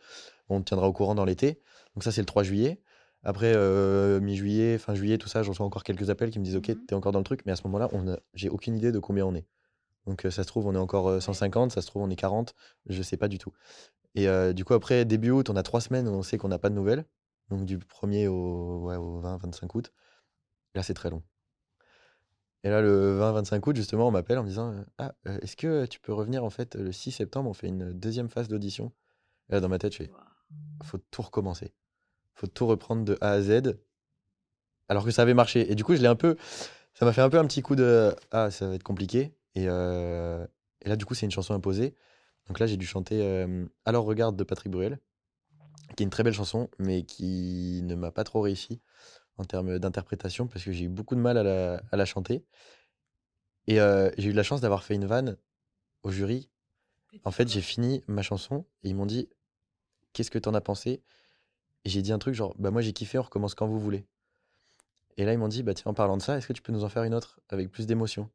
On 0.50 0.60
te 0.62 0.66
tiendra 0.66 0.88
au 0.88 0.94
courant 0.94 1.16
dans 1.16 1.26
l'été. 1.26 1.62
Donc 1.96 2.04
ça, 2.04 2.12
c'est 2.12 2.22
le 2.22 2.26
3 2.28 2.44
juillet. 2.44 2.82
Après, 3.24 3.54
euh, 3.56 4.20
mi-juillet, 4.20 4.78
fin 4.78 4.96
juillet, 4.96 5.18
tout 5.18 5.28
ça, 5.30 5.44
je 5.44 5.50
reçois 5.50 5.66
encore 5.66 5.84
quelques 5.84 6.10
appels 6.10 6.30
qui 6.30 6.40
me 6.40 6.44
disent 6.46 6.56
Ok, 6.58 6.70
Mhm. 6.70 6.86
t'es 6.88 6.94
encore 6.96 7.12
dans 7.14 7.20
le 7.20 7.26
truc. 7.26 7.42
Mais 7.46 7.52
à 7.54 7.56
ce 7.56 7.64
moment-là, 7.68 7.88
on 7.94 8.18
j'ai 8.34 8.50
aucune 8.50 8.76
idée 8.76 8.92
de 8.92 9.00
combien 9.00 9.26
on 9.26 9.34
est. 9.34 9.48
Donc 10.06 10.26
euh, 10.26 10.32
ça 10.32 10.44
se 10.44 10.48
trouve, 10.48 10.68
on 10.68 10.76
est 10.76 10.78
encore 10.80 11.08
euh, 11.08 11.20
150, 11.20 11.72
ça 11.72 11.82
se 11.82 11.88
trouve, 11.88 12.04
on 12.04 12.10
est 12.10 12.16
40. 12.16 12.54
Je 12.88 13.02
sais 13.02 13.18
pas 13.18 13.28
du 13.28 13.38
tout. 13.40 13.52
Et 14.16 14.28
euh, 14.28 14.54
du 14.54 14.66
coup, 14.66 14.74
après, 14.74 15.06
début 15.06 15.32
août, 15.32 15.50
on 15.50 15.56
a 15.56 15.64
trois 15.64 15.82
semaines 15.82 16.08
où 16.08 16.12
on 16.12 16.24
sait 16.24 16.38
qu'on 16.38 16.48
n'a 16.48 16.60
pas 16.60 16.70
de 16.70 16.76
nouvelles. 16.76 17.06
Donc 17.50 17.66
du 17.66 17.78
1er 17.80 18.28
au, 18.28 18.86
ouais, 18.86 18.96
au 18.96 19.20
20-25 19.22 19.76
août. 19.76 19.92
Là, 20.76 20.84
c'est 20.84 20.94
très 20.94 21.10
long. 21.10 21.24
Et 22.64 22.70
là, 22.70 22.82
le 22.82 23.18
20-25 23.20 23.70
août, 23.70 23.76
justement, 23.76 24.08
on 24.08 24.12
m'appelle 24.12 24.38
en 24.38 24.44
me 24.44 24.48
disant 24.48 24.74
Ah, 24.98 25.14
est-ce 25.42 25.56
que 25.56 25.86
tu 25.86 26.00
peux 26.00 26.14
revenir 26.14 26.44
en 26.44 26.50
fait 26.50 26.76
le 26.76 26.92
6 26.92 27.12
septembre 27.12 27.50
On 27.50 27.54
fait 27.54 27.68
une 27.68 27.94
deuxième 27.94 28.30
phase 28.30 28.48
d'audition? 28.48 28.92
Et 29.50 29.54
là, 29.54 29.62
dans 29.62 29.70
ma 29.70 29.80
tête, 29.80 29.94
je 29.94 30.04
fais 30.04 30.12
Faut 30.84 31.00
tout 31.12 31.22
recommencer. 31.22 31.74
Faut 32.36 32.48
tout 32.48 32.68
reprendre 32.68 33.06
de 33.06 33.18
A 33.22 33.32
à 33.32 33.42
Z. 33.42 33.78
Alors 34.90 35.06
que 35.06 35.12
ça 35.12 35.22
avait 35.22 35.34
marché. 35.34 35.72
Et 35.72 35.76
du 35.76 35.84
coup, 35.84 35.96
je 35.96 36.02
l'ai 36.02 36.08
un 36.08 36.16
peu. 36.16 36.36
Ça 36.94 37.06
m'a 37.06 37.14
fait 37.14 37.22
un 37.22 37.30
peu 37.30 37.40
un 37.40 37.46
petit 37.46 37.62
coup 37.62 37.76
de 37.76 38.16
Ah, 38.32 38.52
ça 38.52 38.68
va 38.68 38.76
être 38.76 38.84
compliqué. 38.84 39.34
Et, 39.56 39.66
euh, 39.68 40.46
et 40.82 40.90
là, 40.90 40.96
du 40.96 41.06
coup, 41.06 41.14
c'est 41.16 41.26
une 41.26 41.32
chanson 41.32 41.54
imposée. 41.54 41.96
Donc 42.50 42.60
là, 42.60 42.66
j'ai 42.66 42.78
dû 42.78 42.86
chanter 42.86 43.22
euh, 43.22 43.66
Alors 43.86 44.06
regarde 44.06 44.36
de 44.36 44.44
Patrick 44.44 44.72
Bruel, 44.72 45.00
qui 45.96 46.04
est 46.04 46.06
une 46.06 46.10
très 46.10 46.24
belle 46.24 46.34
chanson, 46.34 46.70
mais 46.80 47.04
qui 47.04 47.82
ne 47.84 47.96
m'a 47.96 48.12
pas 48.12 48.24
trop 48.24 48.42
réussi 48.42 48.82
en 49.38 49.46
termes 49.46 49.80
d'interprétation 49.80 50.48
parce 50.48 50.66
que 50.66 50.72
j'ai 50.72 50.86
eu 50.86 50.90
beaucoup 50.90 51.16
de 51.16 51.22
mal 51.22 51.38
à 51.38 51.44
la, 51.44 51.82
à 51.92 51.96
la 51.96 52.06
chanter. 52.06 52.44
Et 53.68 53.80
euh, 53.80 54.10
j'ai 54.18 54.30
eu 54.30 54.34
la 54.34 54.44
chance 54.44 54.62
d'avoir 54.62 54.84
fait 54.84 54.96
une 54.96 55.06
vanne 55.06 55.38
au 56.02 56.12
jury. 56.12 56.50
En 57.24 57.32
fait, 57.32 57.48
j'ai 57.48 57.62
fini 57.62 58.04
ma 58.08 58.24
chanson 58.24 58.66
et 58.84 58.90
ils 58.90 58.96
m'ont 58.96 59.06
dit 59.06 59.30
Qu'est-ce 60.14 60.32
que 60.32 60.40
t'en 60.40 60.56
as 60.56 60.62
pensé? 60.62 61.04
Et 61.86 61.90
j'ai 61.90 62.02
dit 62.02 62.12
un 62.12 62.20
truc 62.20 62.34
genre 62.34 62.56
Bah, 62.58 62.72
moi 62.72 62.82
j'ai 62.82 62.94
kiffé, 62.94 63.20
on 63.20 63.24
recommence 63.24 63.54
quand 63.54 63.68
vous 63.68 63.80
voulez. 63.80 64.08
Et 65.18 65.26
là, 65.26 65.34
ils 65.34 65.40
m'ont 65.40 65.48
dit 65.48 65.62
Bah, 65.62 65.76
tiens, 65.76 65.92
en 65.92 65.94
parlant 65.94 66.18
de 66.18 66.22
ça, 66.24 66.38
est-ce 66.38 66.48
que 66.48 66.54
tu 66.54 66.64
peux 66.64 66.72
nous 66.72 66.84
en 66.84 66.90
faire 66.90 67.04
une 67.04 67.14
autre 67.14 67.40
avec 67.50 67.70
plus 67.70 67.86
d'émotion? 67.86 68.28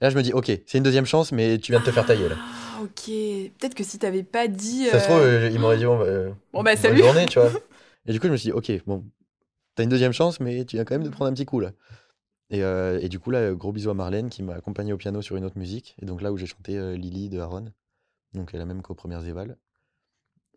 Là, 0.00 0.10
je 0.10 0.16
me 0.16 0.22
dis 0.22 0.32
Ok, 0.32 0.46
c'est 0.66 0.78
une 0.78 0.84
deuxième 0.84 1.06
chance, 1.06 1.32
mais 1.32 1.58
tu 1.58 1.72
viens 1.72 1.80
de 1.80 1.84
te 1.84 1.90
faire 1.90 2.06
tailler 2.06 2.28
là. 2.28 2.36
Ah, 2.38 2.82
ok. 2.82 3.06
Peut-être 3.06 3.74
que 3.74 3.84
si 3.84 3.98
t'avais 3.98 4.22
pas 4.24 4.48
dit. 4.48 4.86
Ça 4.86 5.00
se 5.00 5.04
trouve, 5.04 5.18
euh, 5.20 5.46
euh, 5.46 5.50
ils 5.50 5.58
m'auraient 5.58 5.78
dit 5.78 5.84
Bon, 5.86 5.98
bah, 5.98 6.04
euh, 6.04 6.30
Bon, 6.52 6.62
bah, 6.62 6.72
bonne 6.74 6.82
salut. 6.82 6.98
journée, 6.98 7.26
tu 7.26 7.38
vois. 7.38 7.50
Et 8.06 8.12
du 8.12 8.20
coup, 8.20 8.26
je 8.26 8.32
me 8.32 8.36
suis 8.36 8.48
dit 8.48 8.52
Ok, 8.52 8.70
bon, 8.86 9.04
t'as 9.74 9.82
une 9.84 9.88
deuxième 9.88 10.12
chance, 10.12 10.40
mais 10.40 10.64
tu 10.64 10.76
viens 10.76 10.84
quand 10.84 10.94
même 10.94 11.04
de 11.04 11.08
prendre 11.10 11.30
un 11.30 11.34
petit 11.34 11.46
coup 11.46 11.60
là. 11.60 11.72
Et, 12.50 12.62
euh, 12.62 12.98
et 13.00 13.08
du 13.08 13.18
coup, 13.18 13.30
là, 13.30 13.52
gros 13.54 13.72
bisous 13.72 13.90
à 13.90 13.94
Marlène 13.94 14.28
qui 14.28 14.42
m'a 14.42 14.54
accompagné 14.54 14.92
au 14.92 14.96
piano 14.98 15.22
sur 15.22 15.36
une 15.36 15.44
autre 15.44 15.58
musique. 15.58 15.96
Et 16.02 16.06
donc 16.06 16.20
là 16.20 16.30
où 16.32 16.36
j'ai 16.36 16.46
chanté 16.46 16.76
euh, 16.76 16.94
Lily 16.96 17.30
de 17.30 17.38
Aaron. 17.40 17.72
Donc 18.34 18.52
la 18.52 18.66
même 18.66 18.82
qu'aux 18.82 18.94
premières 18.94 19.24
évals. 19.26 19.56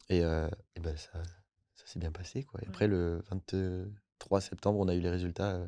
Et, 0.09 0.23
euh, 0.23 0.47
et 0.75 0.79
ben 0.79 0.95
ça, 0.97 1.11
ça 1.75 1.83
s'est 1.85 1.99
bien 1.99 2.11
passé. 2.11 2.43
Quoi. 2.43 2.59
Et 2.63 2.67
après, 2.67 2.87
le 2.87 3.23
23 3.31 4.41
septembre, 4.41 4.79
on 4.79 4.87
a 4.87 4.95
eu 4.95 4.99
les 4.99 5.09
résultats 5.09 5.51
euh, 5.55 5.67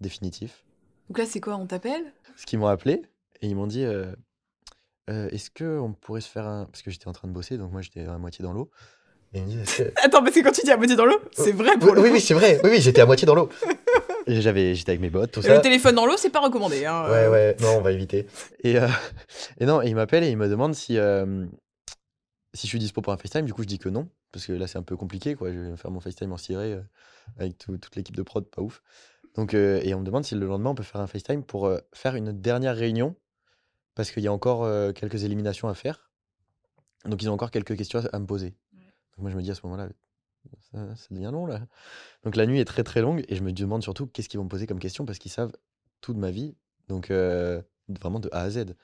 définitifs. 0.00 0.64
Donc 1.10 1.18
là, 1.18 1.26
c'est 1.26 1.40
quoi 1.40 1.56
On 1.56 1.66
t'appelle? 1.66 2.12
Ce 2.36 2.46
qu'ils 2.46 2.58
m'ont 2.60 2.68
appelé 2.68 3.02
et 3.42 3.48
ils 3.48 3.56
m'ont 3.56 3.66
dit 3.66 3.84
euh, 3.84 4.06
Euh, 5.10 5.28
Est-ce 5.30 5.50
qu'on 5.50 5.92
pourrait 5.92 6.20
se 6.20 6.28
faire 6.28 6.46
un. 6.46 6.66
Parce 6.66 6.82
que 6.82 6.90
j'étais 6.92 7.08
en 7.08 7.12
train 7.12 7.26
de 7.26 7.32
bosser, 7.32 7.58
donc 7.58 7.72
moi 7.72 7.82
j'étais 7.82 8.06
à 8.06 8.16
moitié 8.16 8.42
dans 8.44 8.52
l'eau. 8.52 8.70
Et 9.34 9.38
ils 9.40 9.44
me 9.44 9.48
disent 9.50 9.74
que- 9.76 9.92
Attends, 10.04 10.22
parce 10.22 10.34
que 10.34 10.40
quand 10.40 10.52
tu 10.52 10.62
dis 10.62 10.70
à 10.70 10.76
moitié 10.76 10.94
dans 10.96 11.04
l'eau, 11.04 11.18
c'est 11.32 11.50
vrai 11.52 11.76
pour 11.78 11.92
Oui, 11.98 12.10
oui, 12.12 12.20
c'est 12.20 12.34
vrai. 12.34 12.60
Oui, 12.62 12.70
oui, 12.70 12.80
j'étais 12.80 13.00
à 13.00 13.06
moitié 13.06 13.26
dans 13.26 13.34
l'eau. 13.34 13.48
J'avais, 14.28 14.74
j'étais 14.76 14.90
avec 14.92 15.00
mes 15.00 15.10
bottes, 15.10 15.32
tout 15.32 15.42
ça. 15.42 15.54
Le 15.56 15.60
téléphone 15.60 15.96
dans 15.96 16.06
l'eau, 16.06 16.16
c'est 16.16 16.30
pas 16.30 16.40
recommandé. 16.40 16.84
Hein. 16.84 17.10
Ouais, 17.10 17.26
ouais, 17.28 17.56
non, 17.60 17.78
on 17.78 17.80
va 17.80 17.90
éviter. 17.90 18.26
Et, 18.62 18.78
euh, 18.78 18.86
et 19.58 19.66
non, 19.66 19.82
et 19.82 19.88
il 19.88 19.96
m'appelle 19.96 20.22
et 20.22 20.30
il 20.30 20.36
me 20.36 20.48
demande 20.48 20.74
si, 20.74 20.96
euh, 20.98 21.44
si 22.54 22.66
je 22.66 22.68
suis 22.68 22.78
dispo 22.78 23.00
pour 23.02 23.12
un 23.12 23.16
FaceTime. 23.16 23.44
Du 23.46 23.52
coup, 23.54 23.62
je 23.62 23.68
dis 23.68 23.78
que 23.80 23.88
non, 23.88 24.08
parce 24.30 24.46
que 24.46 24.52
là, 24.52 24.66
c'est 24.68 24.78
un 24.78 24.82
peu 24.84 24.96
compliqué, 24.96 25.34
quoi. 25.34 25.50
Je 25.52 25.58
vais 25.58 25.76
faire 25.76 25.90
mon 25.90 26.00
FaceTime 26.00 26.32
en 26.32 26.36
ciré 26.36 26.74
euh, 26.74 26.80
avec 27.38 27.58
tout- 27.58 27.78
toute 27.78 27.96
l'équipe 27.96 28.14
de 28.16 28.22
prod, 28.22 28.44
pas 28.48 28.62
ouf. 28.62 28.82
Donc, 29.34 29.54
euh, 29.54 29.80
et 29.82 29.94
on 29.94 30.00
me 30.00 30.04
demande 30.04 30.24
si 30.24 30.34
le 30.34 30.46
lendemain, 30.46 30.70
on 30.70 30.74
peut 30.74 30.82
faire 30.82 31.00
un 31.00 31.06
FaceTime 31.06 31.44
pour 31.44 31.66
euh, 31.66 31.78
faire 31.92 32.14
une 32.16 32.32
dernière 32.32 32.76
réunion, 32.76 33.14
parce 33.94 34.10
qu'il 34.10 34.22
y 34.22 34.28
a 34.28 34.32
encore 34.32 34.64
euh, 34.64 34.92
quelques 34.92 35.24
éliminations 35.24 35.68
à 35.68 35.74
faire. 35.74 36.10
Donc, 37.04 37.22
ils 37.22 37.30
ont 37.30 37.32
encore 37.32 37.50
quelques 37.50 37.76
questions 37.76 38.00
à, 38.00 38.16
à 38.16 38.18
me 38.18 38.26
poser. 38.26 38.50
Donc, 39.12 39.18
moi, 39.18 39.30
je 39.30 39.36
me 39.36 39.42
dis 39.42 39.50
à 39.50 39.54
ce 39.54 39.62
moment-là, 39.64 39.88
ça, 40.72 40.96
ça 40.96 41.06
devient 41.10 41.30
long, 41.32 41.46
là. 41.46 41.60
Donc, 42.24 42.36
la 42.36 42.46
nuit 42.46 42.60
est 42.60 42.64
très, 42.64 42.82
très 42.82 43.02
longue, 43.02 43.24
et 43.28 43.36
je 43.36 43.42
me 43.42 43.52
demande 43.52 43.82
surtout 43.82 44.06
qu'est-ce 44.06 44.28
qu'ils 44.28 44.38
vont 44.38 44.44
me 44.44 44.50
poser 44.50 44.66
comme 44.66 44.80
question, 44.80 45.04
parce 45.04 45.18
qu'ils 45.18 45.30
savent 45.30 45.52
tout 46.00 46.12
de 46.12 46.18
ma 46.18 46.30
vie. 46.30 46.56
Donc, 46.88 47.10
vraiment 47.10 48.20
de 48.20 48.28
A 48.32 48.40
à 48.40 48.50
Z. 48.50 48.74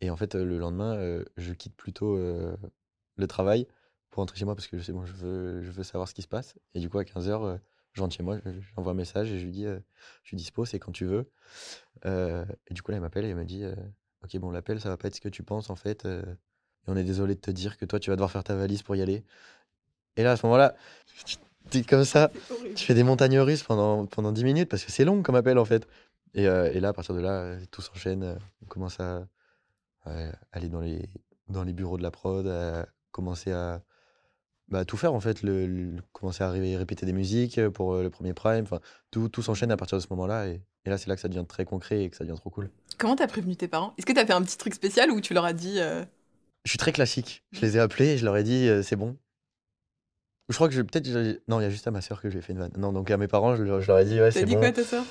Et 0.00 0.08
en 0.08 0.16
fait, 0.16 0.34
le 0.34 0.58
lendemain, 0.58 1.22
je 1.36 1.52
quitte 1.52 1.76
plutôt 1.76 2.16
le 2.16 3.26
travail 3.26 3.66
pour 4.08 4.22
rentrer 4.22 4.38
chez 4.38 4.44
moi 4.44 4.54
parce 4.54 4.66
que 4.66 4.80
c'est 4.80 4.92
bon, 4.92 5.04
je 5.04 5.12
veux, 5.12 5.62
je 5.62 5.70
veux 5.70 5.84
savoir 5.84 6.08
ce 6.08 6.14
qui 6.14 6.22
se 6.22 6.28
passe. 6.28 6.56
Et 6.74 6.80
du 6.80 6.88
coup, 6.88 6.98
à 6.98 7.04
15h, 7.04 7.60
je 7.92 8.00
rentre 8.00 8.14
chez 8.16 8.22
moi, 8.22 8.38
je- 8.44 8.50
j'envoie 8.76 8.92
un 8.92 8.96
message 8.96 9.30
et 9.30 9.38
je 9.38 9.44
lui 9.44 9.52
dis 9.52 9.66
euh, 9.66 9.78
Je 10.22 10.28
suis 10.28 10.36
dispo, 10.36 10.64
c'est 10.64 10.78
quand 10.78 10.92
tu 10.92 11.04
veux. 11.04 11.30
Euh, 12.06 12.44
et 12.68 12.74
du 12.74 12.82
coup, 12.82 12.90
là, 12.90 12.96
elle 12.96 13.02
m'appelle 13.02 13.24
et 13.24 13.28
elle 13.28 13.36
me 13.36 13.44
dit 13.44 13.64
euh, 13.64 13.74
Ok, 14.24 14.36
bon, 14.38 14.50
l'appel, 14.50 14.80
ça 14.80 14.88
va 14.88 14.96
pas 14.96 15.08
être 15.08 15.16
ce 15.16 15.20
que 15.20 15.28
tu 15.28 15.42
penses 15.42 15.70
en 15.70 15.76
fait. 15.76 16.04
et 16.04 16.20
on 16.86 16.96
est 16.96 17.04
désolé 17.04 17.34
de 17.34 17.40
te 17.40 17.50
dire 17.50 17.76
que 17.76 17.84
toi, 17.84 17.98
tu 18.00 18.10
vas 18.10 18.16
devoir 18.16 18.30
faire 18.30 18.44
ta 18.44 18.54
valise 18.56 18.82
pour 18.82 18.96
y 18.96 19.02
aller. 19.02 19.24
Et 20.16 20.22
là, 20.22 20.32
à 20.32 20.36
ce 20.36 20.44
moment-là, 20.46 20.74
tu 21.70 21.78
es 21.78 21.82
comme 21.84 22.04
ça, 22.04 22.30
tu 22.74 22.84
fais 22.84 22.94
des 22.94 23.02
montagnes 23.04 23.38
russes 23.38 23.62
pendant, 23.62 24.06
pendant 24.06 24.32
10 24.32 24.44
minutes 24.44 24.68
parce 24.68 24.84
que 24.84 24.90
c'est 24.90 25.04
long 25.04 25.22
comme 25.22 25.36
appel 25.36 25.58
en 25.58 25.64
fait. 25.64 25.86
Et, 26.34 26.44
et 26.44 26.80
là, 26.80 26.88
à 26.88 26.92
partir 26.92 27.14
de 27.14 27.20
là, 27.20 27.56
tout 27.70 27.82
s'enchaîne. 27.82 28.38
On 28.62 28.66
commence 28.66 28.98
à, 29.00 29.26
à 30.04 30.32
aller 30.52 30.68
dans 30.68 30.80
les, 30.80 31.08
dans 31.48 31.64
les 31.64 31.72
bureaux 31.72 31.96
de 31.98 32.02
la 32.02 32.10
prod, 32.10 32.46
à 32.46 32.86
commencer 33.12 33.52
à 33.52 33.82
bah, 34.70 34.84
tout 34.84 34.96
faire 34.96 35.12
en 35.14 35.20
fait. 35.20 35.42
Le, 35.42 35.66
le- 35.66 36.02
commencer 36.12 36.42
à 36.44 36.50
ré- 36.50 36.76
répéter 36.76 37.04
des 37.06 37.12
musiques 37.12 37.60
pour 37.70 37.94
euh, 37.94 38.02
le 38.02 38.10
premier 38.10 38.32
prime. 38.34 38.62
Enfin, 38.64 38.80
tout, 39.10 39.28
tout 39.28 39.42
s'enchaîne 39.42 39.70
à 39.72 39.76
partir 39.76 39.98
de 39.98 40.02
ce 40.02 40.08
moment-là. 40.10 40.48
Et, 40.48 40.60
et 40.84 40.90
là, 40.90 40.96
c'est 40.98 41.08
là 41.08 41.14
que 41.16 41.20
ça 41.20 41.28
devient 41.28 41.44
très 41.48 41.64
concret 41.64 42.04
et 42.04 42.10
que 42.10 42.16
ça 42.16 42.24
devient 42.24 42.36
trop 42.38 42.50
cool. 42.50 42.70
Comment 42.98 43.16
t'as 43.16 43.26
prévenu 43.26 43.56
tes 43.56 43.68
parents? 43.68 43.94
Est-ce 43.98 44.06
que 44.06 44.12
t'as 44.12 44.24
fait 44.26 44.32
un 44.32 44.42
petit 44.42 44.56
truc 44.58 44.74
spécial 44.74 45.10
ou 45.10 45.20
tu 45.20 45.34
leur 45.34 45.44
as 45.44 45.52
dit 45.52 45.80
euh, 45.80 46.04
Je 46.64 46.70
suis 46.70 46.78
très 46.78 46.92
classique. 46.92 47.44
Je 47.52 47.60
les 47.62 47.76
ai 47.76 47.80
appelés 47.80 48.08
et 48.10 48.18
je 48.18 48.24
leur 48.24 48.36
ai 48.36 48.42
dit 48.42 48.68
euh, 48.68 48.82
c'est 48.82 48.96
bon. 48.96 49.16
Je 50.48 50.54
crois 50.56 50.68
que 50.68 50.74
je 50.74 50.82
peut-être 50.82 51.08
non 51.48 51.60
il 51.60 51.62
y 51.62 51.66
a 51.66 51.70
juste 51.70 51.86
à 51.86 51.92
ma 51.92 52.00
soeur 52.00 52.20
que 52.20 52.28
j'ai 52.28 52.40
fait 52.40 52.52
une 52.52 52.58
vanne. 52.58 52.72
Non 52.76 52.92
donc 52.92 53.10
à 53.10 53.16
mes 53.16 53.28
parents 53.28 53.54
je 53.54 53.62
leur, 53.62 53.80
je 53.80 53.86
leur 53.86 53.98
ai 54.00 54.04
dit 54.04 54.14
ouais 54.20 54.32
T'as 54.32 54.40
c'est 54.40 54.46
dit 54.46 54.54
bon. 54.54 54.58
quoi 54.60 54.68
à 54.68 54.72
ta 54.72 54.82
soeur 54.84 55.04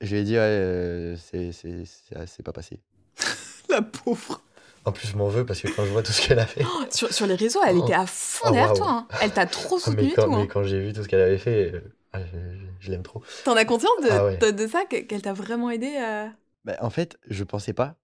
Je 0.00 0.12
lui 0.14 0.20
ai 0.22 0.24
dit, 0.24 0.32
ouais, 0.32 0.38
euh, 0.40 1.16
c'est 1.16 2.42
pas 2.42 2.52
passé. 2.52 2.80
La 3.68 3.80
pauvre. 3.82 4.42
En 4.84 4.92
plus, 4.92 5.06
je 5.08 5.16
m'en 5.16 5.28
veux 5.28 5.46
parce 5.46 5.60
que 5.60 5.68
quand 5.68 5.84
je 5.84 5.90
vois 5.92 6.02
tout 6.02 6.12
ce 6.12 6.26
qu'elle 6.26 6.38
a 6.40 6.46
fait. 6.46 6.64
Oh, 6.64 6.84
sur, 6.90 7.12
sur 7.12 7.26
les 7.26 7.36
réseaux, 7.36 7.60
elle 7.64 7.76
Oh. 7.78 7.84
était 7.84 7.94
à 7.94 8.06
fond 8.06 8.46
Oh, 8.48 8.52
derrière 8.52 8.72
toi. 8.72 8.88
hein. 8.90 9.08
Elle 9.20 9.32
t'a 9.32 9.46
trop 9.46 9.76
Ah, 9.76 9.90
mais 9.90 10.08
soutenu 10.08 10.12
quand, 10.16 10.28
mais 10.28 10.42
hein. 10.42 10.46
quand 10.46 10.64
j'ai 10.64 10.80
vu 10.80 10.92
tout 10.92 11.02
ce 11.04 11.08
qu'elle 11.08 11.20
avait 11.20 11.38
fait, 11.38 11.72
euh, 11.72 11.80
ah, 12.12 12.20
je, 12.24 12.36
je- 12.56 12.66
je 12.80 12.90
l'aime 12.90 13.02
trop. 13.04 13.22
T'en 13.44 13.54
as 13.56 13.64
conscience 13.64 14.00
de, 14.02 14.08
Ah 14.10 14.24
ouais. 14.24 14.36
de, 14.38 14.50
de 14.50 14.66
ça, 14.66 14.84
que- 14.84 15.00
qu'elle 15.02 15.22
t'a 15.22 15.32
vraiment 15.32 15.70
aidé 15.70 15.96
à... 15.96 16.32
Bah, 16.64 16.76
en 16.80 16.90
fait, 16.90 17.16
je 17.28 17.44
pensais 17.44 17.72
pas. 17.72 17.96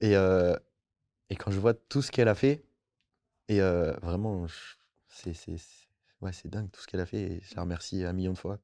Et, 0.00 0.16
euh, 0.16 0.56
et 1.30 1.36
quand 1.36 1.50
je 1.50 1.58
vois 1.58 1.74
tout 1.74 2.00
ce 2.02 2.10
qu'elle 2.10 2.28
a 2.28 2.34
fait, 2.34 2.64
et 3.48 3.60
euh, 3.60 3.92
vraiment, 4.02 4.46
c'est 5.08 5.34
ouais, 6.20 6.30
dingue 6.46 6.70
tout 6.70 6.80
ce 6.80 6.86
qu'elle 6.86 7.00
a 7.00 7.06
fait. 7.06 7.20
Et 7.20 7.40
je 7.42 7.54
la 7.56 7.62
remercie 7.62 8.04
un 8.04 8.12
million 8.12 8.32
de 8.32 8.38
fois. 8.38 8.58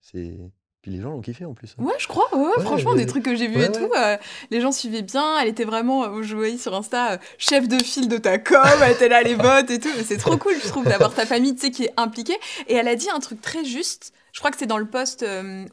C'est 0.00 0.38
Puis 0.82 0.90
les 0.90 1.00
gens 1.00 1.10
l'ont 1.10 1.20
kiffé 1.20 1.44
en 1.44 1.54
plus. 1.54 1.76
Ouais, 1.78 1.94
je 1.98 2.08
crois. 2.08 2.26
Ouais, 2.34 2.40
ouais, 2.42 2.56
Ouais, 2.56 2.64
franchement, 2.64 2.94
des 2.94 3.06
trucs 3.06 3.24
que 3.24 3.36
j'ai 3.36 3.46
vus 3.46 3.62
et 3.62 3.70
tout, 3.70 3.88
euh, 3.96 4.16
les 4.50 4.60
gens 4.60 4.72
suivaient 4.72 5.02
bien. 5.02 5.38
Elle 5.38 5.46
était 5.46 5.64
vraiment, 5.64 6.02
euh, 6.04 6.22
je 6.22 6.34
voyais 6.34 6.58
sur 6.58 6.74
Insta, 6.74 7.12
euh, 7.12 7.18
chef 7.38 7.68
de 7.68 7.80
file 7.80 8.08
de 8.08 8.18
ta 8.18 8.38
com. 8.38 8.60
Elle 8.82 8.90
était 8.90 9.08
là, 9.08 9.22
les 9.22 9.36
votes 9.36 9.70
et 9.70 9.78
tout. 9.78 9.88
C'est 10.04 10.16
trop 10.16 10.36
cool, 10.36 10.54
je 10.60 10.66
trouve, 10.66 10.84
d'avoir 10.84 11.14
ta 11.14 11.24
famille, 11.24 11.54
tu 11.54 11.60
sais, 11.60 11.70
qui 11.70 11.84
est 11.84 11.92
impliquée. 11.96 12.36
Et 12.66 12.74
elle 12.74 12.88
a 12.88 12.96
dit 12.96 13.08
un 13.10 13.20
truc 13.20 13.40
très 13.40 13.64
juste. 13.64 14.12
Je 14.32 14.40
crois 14.40 14.50
que 14.50 14.56
c'est 14.58 14.66
dans 14.66 14.78
le 14.78 14.86
post 14.86 15.22
euh, 15.22 15.66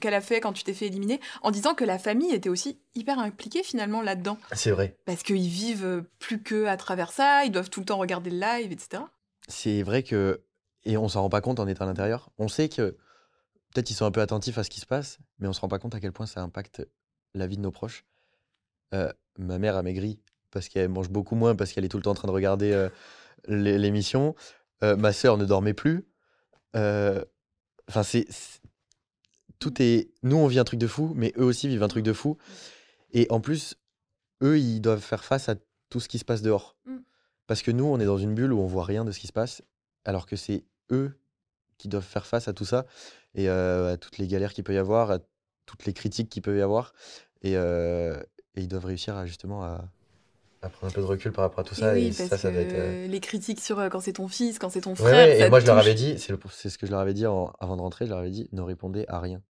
qu'elle 0.00 0.14
a 0.14 0.20
fait 0.20 0.40
quand 0.40 0.52
tu 0.52 0.62
t'es 0.62 0.74
fait 0.74 0.86
éliminer, 0.86 1.20
en 1.42 1.50
disant 1.50 1.74
que 1.74 1.84
la 1.84 1.98
famille 1.98 2.32
était 2.32 2.50
aussi 2.50 2.78
hyper 2.94 3.18
impliquée 3.18 3.64
finalement 3.64 4.02
là-dedans. 4.02 4.38
C'est 4.52 4.70
vrai. 4.70 4.94
Parce 5.04 5.24
qu'ils 5.24 5.48
vivent 5.48 6.04
plus 6.20 6.40
que 6.40 6.66
à 6.66 6.76
travers 6.76 7.10
ça, 7.10 7.44
ils 7.44 7.50
doivent 7.50 7.70
tout 7.70 7.80
le 7.80 7.86
temps 7.86 7.98
regarder 7.98 8.30
le 8.30 8.38
live, 8.38 8.70
etc. 8.70 9.02
C'est 9.48 9.82
vrai 9.82 10.04
que. 10.04 10.42
Et 10.84 10.96
on 10.96 11.08
s'en 11.08 11.22
rend 11.22 11.28
pas 11.28 11.40
compte 11.40 11.58
en 11.58 11.66
étant 11.66 11.84
à 11.84 11.88
l'intérieur. 11.88 12.30
On 12.38 12.46
sait 12.46 12.68
que 12.68 12.96
peut-être 13.72 13.90
ils 13.90 13.94
sont 13.94 14.04
un 14.06 14.10
peu 14.10 14.20
attentifs 14.20 14.58
à 14.58 14.64
ce 14.64 14.70
qui 14.70 14.80
se 14.80 14.86
passe, 14.86 15.18
mais 15.38 15.48
on 15.48 15.52
se 15.52 15.60
rend 15.60 15.68
pas 15.68 15.78
compte 15.78 15.94
à 15.94 16.00
quel 16.00 16.12
point 16.12 16.26
ça 16.26 16.40
impacte 16.42 16.86
la 17.34 17.46
vie 17.46 17.56
de 17.56 17.62
nos 17.62 17.70
proches. 17.70 18.04
Euh, 18.94 19.12
ma 19.38 19.58
mère 19.58 19.76
a 19.76 19.82
maigri 19.82 20.20
parce 20.50 20.68
qu'elle 20.68 20.88
mange 20.88 21.10
beaucoup 21.10 21.34
moins, 21.34 21.54
parce 21.54 21.72
qu'elle 21.72 21.84
est 21.84 21.88
tout 21.88 21.98
le 21.98 22.02
temps 22.02 22.12
en 22.12 22.14
train 22.14 22.28
de 22.28 22.32
regarder 22.32 22.72
euh, 22.72 22.88
l'é- 23.46 23.78
l'émission. 23.78 24.34
Euh, 24.82 24.96
ma 24.96 25.12
sœur 25.12 25.36
ne 25.36 25.44
dormait 25.44 25.74
plus. 25.74 26.06
Enfin, 26.74 28.02
c'est. 28.02 28.26
c'est- 28.30 28.60
Tout 29.58 29.82
est. 29.82 30.10
Nous, 30.22 30.36
on 30.36 30.46
vit 30.46 30.58
un 30.58 30.64
truc 30.64 30.78
de 30.78 30.86
fou, 30.86 31.12
mais 31.16 31.32
eux 31.36 31.44
aussi 31.44 31.68
vivent 31.68 31.82
un 31.82 31.88
truc 31.88 32.04
de 32.04 32.12
fou. 32.12 32.38
Et 33.12 33.26
en 33.30 33.40
plus, 33.40 33.74
eux, 34.42 34.58
ils 34.58 34.80
doivent 34.80 35.00
faire 35.02 35.24
face 35.24 35.48
à 35.48 35.56
tout 35.90 35.98
ce 36.00 36.08
qui 36.08 36.18
se 36.18 36.24
passe 36.24 36.42
dehors. 36.42 36.76
Mm. 36.86 36.98
Parce 37.46 37.62
que 37.62 37.70
nous, 37.70 37.84
on 37.84 37.98
est 37.98 38.04
dans 38.04 38.18
une 38.18 38.34
bulle 38.34 38.52
où 38.52 38.60
on 38.60 38.66
voit 38.66 38.84
rien 38.84 39.04
de 39.04 39.10
ce 39.10 39.18
qui 39.18 39.26
se 39.26 39.32
passe, 39.32 39.62
alors 40.04 40.26
que 40.26 40.36
c'est 40.36 40.64
eux 40.92 41.18
qui 41.78 41.88
doivent 41.88 42.04
faire 42.04 42.26
face 42.26 42.46
à 42.48 42.52
tout 42.52 42.64
ça 42.66 42.86
et 43.34 43.48
à 43.48 43.96
toutes 43.98 44.18
les 44.18 44.26
galères 44.26 44.52
qu'il 44.52 44.64
peut 44.64 44.74
y 44.74 44.78
avoir, 44.78 45.10
à 45.10 45.18
toutes 45.66 45.84
les 45.86 45.92
critiques 45.92 46.28
qu'il 46.30 46.42
peut 46.42 46.58
y 46.58 46.62
avoir. 46.62 46.92
Et, 47.42 47.52
et 47.52 48.60
ils 48.62 48.68
doivent 48.68 48.86
réussir 48.86 49.16
à 49.16 49.26
justement 49.26 49.62
à, 49.64 49.84
à 50.62 50.68
prendre 50.68 50.90
un 50.90 50.94
peu 50.94 51.00
de 51.00 51.06
recul 51.06 51.32
par 51.32 51.42
rapport 51.44 51.60
à 51.60 51.64
tout 51.64 51.74
ça. 51.74 51.96
et 51.96 52.00
Et, 52.06 52.08
oui, 52.08 52.12
ça, 52.12 52.28
parce 52.30 52.42
ça 52.42 52.48
que 52.50 52.54
doit 52.54 52.62
être. 52.62 52.74
euh, 52.74 53.06
les 53.06 53.20
critiques 53.20 53.60
sur 53.60 53.78
euh, 53.78 53.88
quand 53.88 54.00
c'est 54.00 54.14
ton 54.14 54.28
fils, 54.28 54.58
quand 54.58 54.70
c'est 54.70 54.80
ton 54.80 54.94
frère. 54.94 55.28
ouais, 55.28 55.36
ça 55.38 55.46
et 55.46 55.50
moi, 55.50 55.60
je 55.60 55.66
leur 55.66 55.78
avais 55.78 55.94
dit, 55.94 56.18
c'est 56.18 56.70
ce 56.70 56.78
que 56.78 56.86
je 56.86 56.90
leur 56.90 57.00
avais 57.00 57.14
dit 57.14 57.26
en- 57.26 57.52
avant 57.60 57.76
de 57.76 57.82
rentrer, 57.82 58.06
je 58.06 58.10
leur 58.10 58.18
avais 58.20 58.30
dit, 58.30 58.48
ne 58.52 58.62
répondez 58.62 59.04
à 59.08 59.20
rien. 59.20 59.42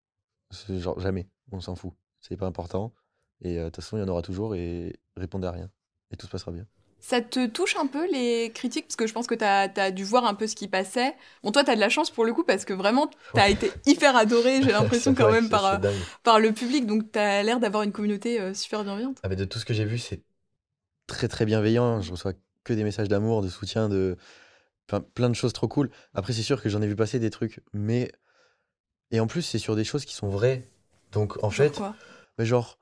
Genre, 0.69 0.99
jamais, 1.01 1.29
on 1.53 1.61
s'en 1.61 1.77
fout. 1.77 1.93
C'est 2.21 2.37
pas 2.37 2.47
important. 2.47 2.95
Et 3.43 3.59
euh, 3.59 3.65
de 3.65 3.69
toute 3.71 3.77
façon, 3.85 3.97
il 3.97 4.01
y 4.01 4.03
en 4.03 4.09
aura 4.09 4.23
toujours 4.23 4.55
et 4.55 4.99
répondez 5.17 5.47
à 5.47 5.53
rien. 5.53 5.71
Et 6.11 6.17
tout 6.17 6.27
se 6.27 6.31
passera 6.33 6.53
bien. 6.53 6.67
Ça 7.01 7.21
te 7.21 7.47
touche 7.47 7.77
un 7.77 7.87
peu 7.87 8.11
les 8.11 8.51
critiques? 8.53 8.87
Parce 8.87 8.97
que 8.97 9.07
je 9.07 9.13
pense 9.13 9.27
que 9.27 9.35
tu 9.35 9.45
as, 9.45 9.91
dû 9.91 10.05
voir 10.05 10.25
un 10.25 10.35
peu 10.35 10.47
ce 10.47 10.57
qui 10.57 10.69
passait. 10.69 11.15
Bon, 11.43 11.53
toi, 11.53 11.65
tu 11.65 11.71
as 11.71 11.75
de 11.75 11.81
la 11.81 11.89
chance 11.89 12.11
pour 12.11 12.25
le 12.25 12.33
coup 12.35 12.45
parce 12.45 12.65
que 12.65 12.73
vraiment, 12.73 13.09
tu 13.35 13.41
as 13.41 13.49
été 13.49 13.71
hyper 13.87 14.17
adoré, 14.17 14.63
j'ai 14.63 14.73
l'impression 14.73 15.15
quand 15.17 15.31
même, 15.31 15.49
par, 15.49 16.41
le 16.41 16.53
public. 16.53 16.87
Donc, 16.87 17.13
tu 17.13 17.19
as 17.19 17.43
l'air 17.43 17.61
d'avoir 17.61 17.83
une 17.83 17.93
communauté 17.93 18.41
euh, 18.41 18.53
super 18.53 18.85
bienveillante. 18.85 19.19
Ah, 19.23 19.29
mais 19.29 19.37
de 19.37 19.45
tout 19.45 19.59
ce 19.59 19.65
que 19.65 19.75
j'ai 19.75 19.85
vu, 19.85 19.99
c'est 19.99 20.23
très 21.07 21.29
très 21.29 21.45
bienveillant. 21.45 22.01
Je 22.01 22.11
reçois 22.11 22.33
que 22.65 22.73
des 22.73 22.85
messages 22.85 23.09
d'amour, 23.09 23.43
de 23.43 23.49
soutien, 23.49 23.89
de 23.89 24.17
enfin, 24.89 25.01
plein 25.01 25.31
de 25.31 25.35
choses 25.35 25.53
trop 25.53 25.69
cool. 25.69 25.91
Après, 26.15 26.33
c'est 26.33 26.43
sûr 26.43 26.63
que 26.63 26.69
j'en 26.69 26.83
ai 26.83 26.87
vu 26.87 26.97
passer 26.97 27.19
des 27.19 27.31
trucs, 27.31 27.61
mais 27.73 28.13
et 29.11 29.21
en 29.21 29.27
plus, 29.27 29.43
c'est 29.43 29.59
sur 29.59 29.77
des 29.77 29.85
choses 29.85 30.05
qui 30.05 30.15
sont 30.15 30.29
vraies. 30.29 30.69
Donc, 31.13 31.43
en 31.43 31.51
Genre 31.51 31.53
fait, 31.53 31.77
quoi? 31.77 31.95
mais 32.37 32.45
genre 32.45 32.79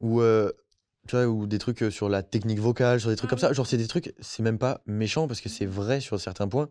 ou 0.00 0.20
euh, 0.20 0.50
tu 1.08 1.16
vois 1.16 1.26
ou 1.26 1.46
des 1.46 1.58
trucs 1.58 1.82
euh, 1.82 1.90
sur 1.90 2.08
la 2.08 2.22
technique 2.22 2.60
vocale, 2.60 3.00
sur 3.00 3.10
des 3.10 3.16
trucs 3.16 3.28
Ah 3.28 3.30
comme 3.30 3.38
ça. 3.38 3.52
Genre, 3.52 3.66
c'est 3.66 3.76
des 3.76 3.88
trucs, 3.88 4.14
c'est 4.20 4.42
même 4.42 4.58
pas 4.58 4.82
méchant 4.86 5.26
parce 5.26 5.40
que 5.40 5.48
c'est 5.48 5.66
vrai 5.66 6.00
sur 6.00 6.20
certains 6.20 6.48
points. 6.48 6.68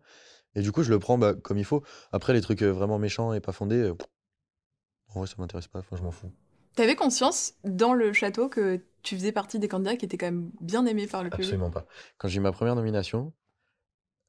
Et 0.56 0.62
du 0.62 0.72
coup, 0.72 0.84
je 0.84 0.90
le 0.90 1.00
prends 1.00 1.18
bah, 1.18 1.34
comme 1.34 1.58
il 1.58 1.66
faut. 1.66 1.84
Après, 2.12 2.34
les 2.34 2.42
trucs 2.42 2.62
euh, 2.62 2.72
vraiment 2.72 3.00
méchants 3.00 3.34
et 3.34 3.40
pas 3.40 3.52
fondés, 3.52 3.82
euh, 3.82 3.96
en 5.10 5.20
vrai, 5.20 5.28
ça 5.28 5.36
m'intéresse 5.38 5.68
pas. 5.68 5.80
Enfin, 5.80 5.96
je 5.98 6.04
m'en 6.04 6.12
fous. 6.12 6.32
T'avais 6.76 6.96
conscience 6.96 7.56
dans 7.64 7.94
le 7.94 8.14
château 8.14 8.48
que 8.48 8.82
tu 9.04 9.16
faisais 9.16 9.32
partie 9.32 9.60
des 9.60 9.68
candidats 9.68 9.98
qui 9.98 10.06
étaient 10.06 10.18
quand 10.18 10.28
même 10.28 10.52
bien 10.62 10.86
aimés 10.86 11.08
par 11.08 11.24
le 11.24 11.30
public? 11.30 11.46
Absolument 11.46 11.72
pas. 11.72 11.86
Quand 12.18 12.28
j'ai 12.28 12.38
eu 12.38 12.42
ma 12.42 12.54
première 12.54 12.76
nomination, 12.76 13.34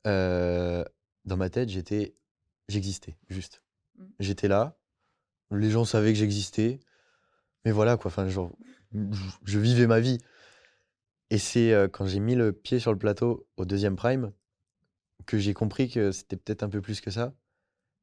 euh, 0.06 0.84
dans 1.24 1.36
ma 1.36 1.50
tête, 1.50 1.68
j'étais, 1.68 2.16
j'existais, 2.68 3.16
juste. 3.28 3.62
Mm. 3.96 4.04
J'étais 4.18 4.48
là, 4.48 4.76
les 5.52 5.70
gens 5.70 5.84
savaient 5.84 6.12
que 6.12 6.18
j'existais, 6.18 6.80
mais 7.64 7.70
voilà 7.70 7.96
quoi. 7.96 8.10
Enfin, 8.10 8.28
genre, 8.28 8.52
je, 9.44 9.58
vivais 9.58 9.86
ma 9.86 10.00
vie. 10.00 10.18
Et 11.30 11.38
c'est 11.38 11.72
euh, 11.72 11.88
quand 11.88 12.06
j'ai 12.06 12.20
mis 12.20 12.34
le 12.34 12.52
pied 12.52 12.78
sur 12.78 12.92
le 12.92 12.98
plateau 12.98 13.46
au 13.56 13.64
deuxième 13.64 13.96
prime 13.96 14.32
que 15.26 15.38
j'ai 15.38 15.54
compris 15.54 15.88
que 15.88 16.12
c'était 16.12 16.36
peut-être 16.36 16.62
un 16.62 16.68
peu 16.68 16.80
plus 16.80 17.00
que 17.00 17.10
ça, 17.10 17.34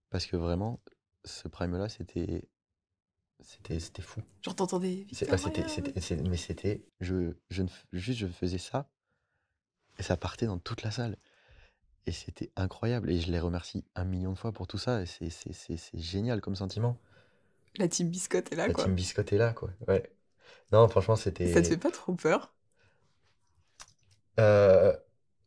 parce 0.09 0.25
que 0.25 0.37
vraiment, 0.37 0.81
ce 1.25 1.47
prime-là, 1.47 1.89
c'était, 1.89 2.47
c'était, 3.41 3.79
c'était 3.79 4.01
fou. 4.01 4.21
Genre, 4.41 4.55
t'entendais 4.55 5.05
ah, 5.29 5.35
mais 6.27 6.37
c'était, 6.37 6.85
je, 7.01 7.33
je 7.49 7.63
juste, 7.91 8.19
je 8.19 8.27
faisais 8.27 8.57
ça, 8.57 8.89
et 9.97 10.03
ça 10.03 10.17
partait 10.17 10.45
dans 10.45 10.57
toute 10.59 10.81
la 10.83 10.91
salle. 10.91 11.17
Et 12.05 12.11
c'était 12.11 12.51
incroyable, 12.55 13.11
et 13.11 13.19
je 13.19 13.31
les 13.31 13.39
remercie 13.39 13.83
un 13.95 14.05
million 14.05 14.31
de 14.31 14.37
fois 14.37 14.51
pour 14.51 14.65
tout 14.65 14.77
ça, 14.77 15.01
et 15.01 15.05
c'est, 15.05 15.29
c'est, 15.29 15.53
c'est, 15.53 15.77
c'est 15.77 15.99
génial 15.99 16.41
comme 16.41 16.55
sentiment. 16.55 16.97
La 17.77 17.87
team 17.87 18.09
biscotte 18.09 18.51
est 18.51 18.55
là, 18.55 18.67
La 18.67 18.73
quoi. 18.73 18.85
team 18.85 18.95
biscotte 18.95 19.31
est 19.31 19.37
là, 19.37 19.53
quoi. 19.53 19.69
Ouais. 19.87 20.09
Non, 20.71 20.87
franchement, 20.87 21.15
c'était. 21.15 21.53
Ça 21.53 21.61
te 21.61 21.67
fait 21.67 21.77
pas 21.77 21.91
trop 21.91 22.13
peur? 22.13 22.53
Euh, 24.39 24.95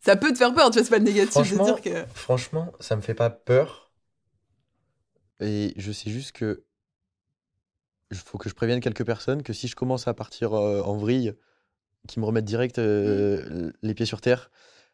Ça 0.01 0.17
peut 0.17 0.33
te 0.33 0.39
faire 0.39 0.53
peur, 0.55 0.71
tu 0.71 0.79
vois, 0.79 0.85
c'est 0.85 0.91
pas 0.91 0.99
le 0.99 1.05
négatif 1.05 1.35
de 1.35 1.57
Franchement, 1.57 1.65
dire 1.65 1.81
que. 1.81 2.05
franchement, 2.15 2.73
ça 2.81 2.97
me 2.97 3.01
fait 3.01 3.15
pas 3.15 3.31
peur. 3.31 3.91
Et 5.41 5.73
je 5.77 5.93
sais 5.93 6.11
juste 6.11 6.33
que 6.33 6.65
il 8.11 8.17
faut 8.19 8.37
que 8.37 8.49
je 8.49 8.55
prévienne 8.55 8.81
quelques 8.81 9.07
personnes 9.07 9.43
que 9.43 9.53
si 9.55 9.69
je 9.69 9.75
commence 9.75 10.07
à 10.07 10.13
partir 10.15 10.53
euh, 10.53 10.83
en 10.83 10.97
vrille, 10.97 11.33
qu'ils 12.07 12.21
me 12.21 12.27
remettent 12.27 12.45
direct 12.45 12.79
euh, 12.79 13.73
les 13.83 13.95
pieds 13.95 14.05
sur 14.07 14.21
terre. 14.21 14.51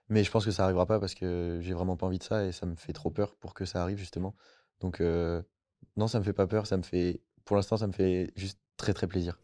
Mais 0.09 0.25
je 0.25 0.31
pense 0.31 0.45
que 0.45 0.51
ça 0.53 0.65
arrivera 0.65 0.87
pas 0.87 1.01
parce 1.01 1.15
que 1.15 1.59
j'ai 1.61 1.75
vraiment 1.75 1.97
pas 1.97 2.07
envie 2.07 2.19
de 2.19 2.23
ça 2.23 2.45
et 2.45 2.53
ça 2.53 2.65
me 2.65 2.77
fait 2.77 2.93
trop 2.93 3.11
peur 3.11 3.35
pour 3.37 3.53
que 3.55 3.65
ça 3.65 3.83
arrive 3.83 3.99
justement. 3.99 4.35
Donc 4.81 5.01
non, 5.01 6.07
ça 6.07 6.19
me 6.19 6.25
fait 6.25 6.33
pas 6.33 6.47
peur, 6.47 6.67
ça 6.67 6.77
me 6.77 6.83
fait 6.83 7.21
pour 7.45 7.57
l'instant 7.57 7.77
ça 7.77 7.87
me 7.87 7.93
fait 7.93 8.33
juste 8.37 8.59
très 8.77 8.95
très 8.95 9.07
plaisir. 9.07 9.39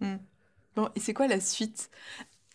Bon, 0.76 0.88
et 0.96 1.00
c'est 1.00 1.14
quoi 1.14 1.28
la 1.28 1.40
suite? 1.40 1.90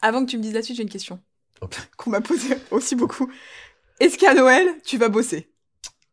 Avant 0.02 0.26
que 0.26 0.30
tu 0.32 0.38
me 0.38 0.44
dises 0.44 0.54
la 0.54 0.62
suite, 0.62 0.78
j'ai 0.78 0.84
une 0.84 0.90
question 0.90 1.20
qu'on 1.98 2.10
m'a 2.10 2.22
posée 2.22 2.58
aussi 2.72 2.96
beaucoup. 2.96 3.32
Est-ce 4.00 4.18
qu'à 4.18 4.34
Noël, 4.34 4.68
tu 4.86 4.98
vas 4.98 5.10
bosser? 5.10 5.50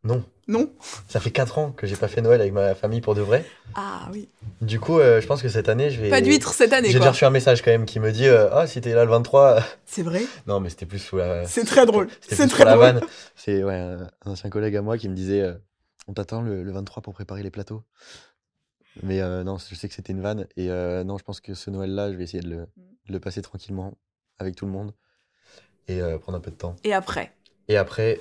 Non, 0.03 0.23
Non? 0.47 0.71
Ça 1.09 1.19
fait 1.19 1.31
4 1.31 1.57
ans 1.57 1.71
que 1.71 1.87
j'ai 1.87 1.95
pas 1.97 2.07
fait 2.07 2.21
Noël 2.21 2.39
avec 2.39 2.53
ma 2.53 2.75
famille 2.75 3.01
pour 3.01 3.15
de 3.15 3.21
vrai. 3.21 3.43
Ah 3.75 4.07
oui. 4.13 4.29
Du 4.61 4.79
coup, 4.79 4.99
euh, 4.99 5.19
je 5.19 5.27
pense 5.27 5.41
que 5.41 5.49
cette 5.49 5.67
année, 5.69 5.89
je 5.89 5.99
vais 5.99 6.09
Pas 6.09 6.21
d'huîtres 6.21 6.53
cette 6.53 6.71
année, 6.71 6.89
J'ai 6.89 6.99
déjà 6.99 7.11
reçu 7.11 7.25
un 7.25 7.29
message 7.29 7.61
quand 7.61 7.71
même 7.71 7.85
qui 7.85 7.99
me 7.99 8.11
dit 8.11 8.27
euh, 8.27 8.47
ah 8.53 8.67
si 8.67 8.79
t'es 8.79 8.93
là 8.93 9.03
le 9.03 9.11
23 9.11 9.61
C'est 9.85 10.03
vrai? 10.03 10.21
Non 10.45 10.59
mais 10.61 10.69
c'était 10.69 10.85
plus 10.85 10.99
sous 10.99 11.17
la 11.17 11.45
C'est 11.45 11.65
très 11.65 11.85
drôle. 11.85 12.07
c'était 12.21 12.35
C'est 12.35 12.47
très 12.47 12.63
la 12.63 12.73
drôle. 12.75 12.85
vanne 12.85 13.01
c'est 13.35 13.63
ouais 13.63 13.75
un 13.75 14.31
ancien 14.31 14.49
collègue 14.49 14.75
à 14.77 14.81
moi 14.81 14.97
qui 14.97 15.09
me 15.09 15.15
disait 15.15 15.41
euh, 15.41 15.53
on 16.07 16.13
t'attend 16.13 16.41
le, 16.41 16.63
le 16.63 16.71
23 16.71 17.01
pour 17.01 17.13
préparer 17.13 17.43
les 17.43 17.51
plateaux 17.51 17.83
mais 19.03 19.21
euh, 19.21 19.43
non 19.43 19.57
je 19.57 19.75
sais 19.75 19.87
que 19.87 19.93
c'était 19.93 20.13
une 20.13 20.21
vanne 20.21 20.47
et 20.55 20.69
euh, 20.69 21.03
non 21.03 21.17
je 21.17 21.23
pense 21.23 21.39
que 21.41 21.53
ce 21.53 21.69
Noël 21.69 21.93
là 21.93 22.11
je 22.11 22.17
vais 22.17 22.23
essayer 22.23 22.41
de 22.41 22.49
le, 22.49 22.55
de 22.57 23.13
le 23.13 23.19
passer 23.19 23.41
tranquillement 23.41 23.97
avec 24.39 24.55
tout 24.55 24.65
le 24.65 24.71
monde 24.71 24.93
et 25.87 26.01
euh, 26.01 26.17
prendre 26.17 26.37
un 26.37 26.41
peu 26.41 26.51
de 26.51 26.55
temps 26.55 26.75
Et 26.83 26.93
après? 26.93 27.33
Et 27.67 27.77
après 27.77 28.19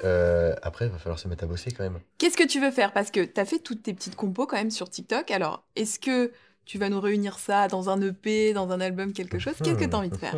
après 0.62 0.86
il 0.86 0.92
va 0.92 0.98
falloir 0.98 1.18
se 1.18 1.28
mettre 1.28 1.44
à 1.44 1.46
bosser 1.46 1.70
quand 1.70 1.84
même 1.84 2.00
Qu'est-ce 2.18 2.36
que 2.36 2.46
tu 2.46 2.60
veux 2.60 2.70
faire? 2.70 2.92
Parce 2.92 3.10
que 3.10 3.24
t'as 3.24 3.44
fait 3.44 3.58
toutes 3.58 3.82
tes 3.82 3.94
petites 3.94 4.16
compos 4.16 4.46
quand 4.46 4.56
même 4.56 4.70
sur 4.70 4.90
TikTok. 4.90 5.30
Alors, 5.30 5.64
est-ce 5.76 5.98
que 5.98 6.32
tu 6.64 6.78
vas 6.78 6.88
nous 6.88 7.00
réunir 7.00 7.38
ça 7.38 7.68
dans 7.68 7.90
un 7.90 8.00
EP, 8.00 8.52
dans 8.52 8.70
un 8.70 8.80
album, 8.80 9.12
quelque 9.12 9.38
chose? 9.38 9.54
Qu'est-ce 9.62 9.78
que 9.78 9.84
t'as 9.84 9.98
envie 9.98 10.10
de 10.10 10.16
faire? 10.16 10.34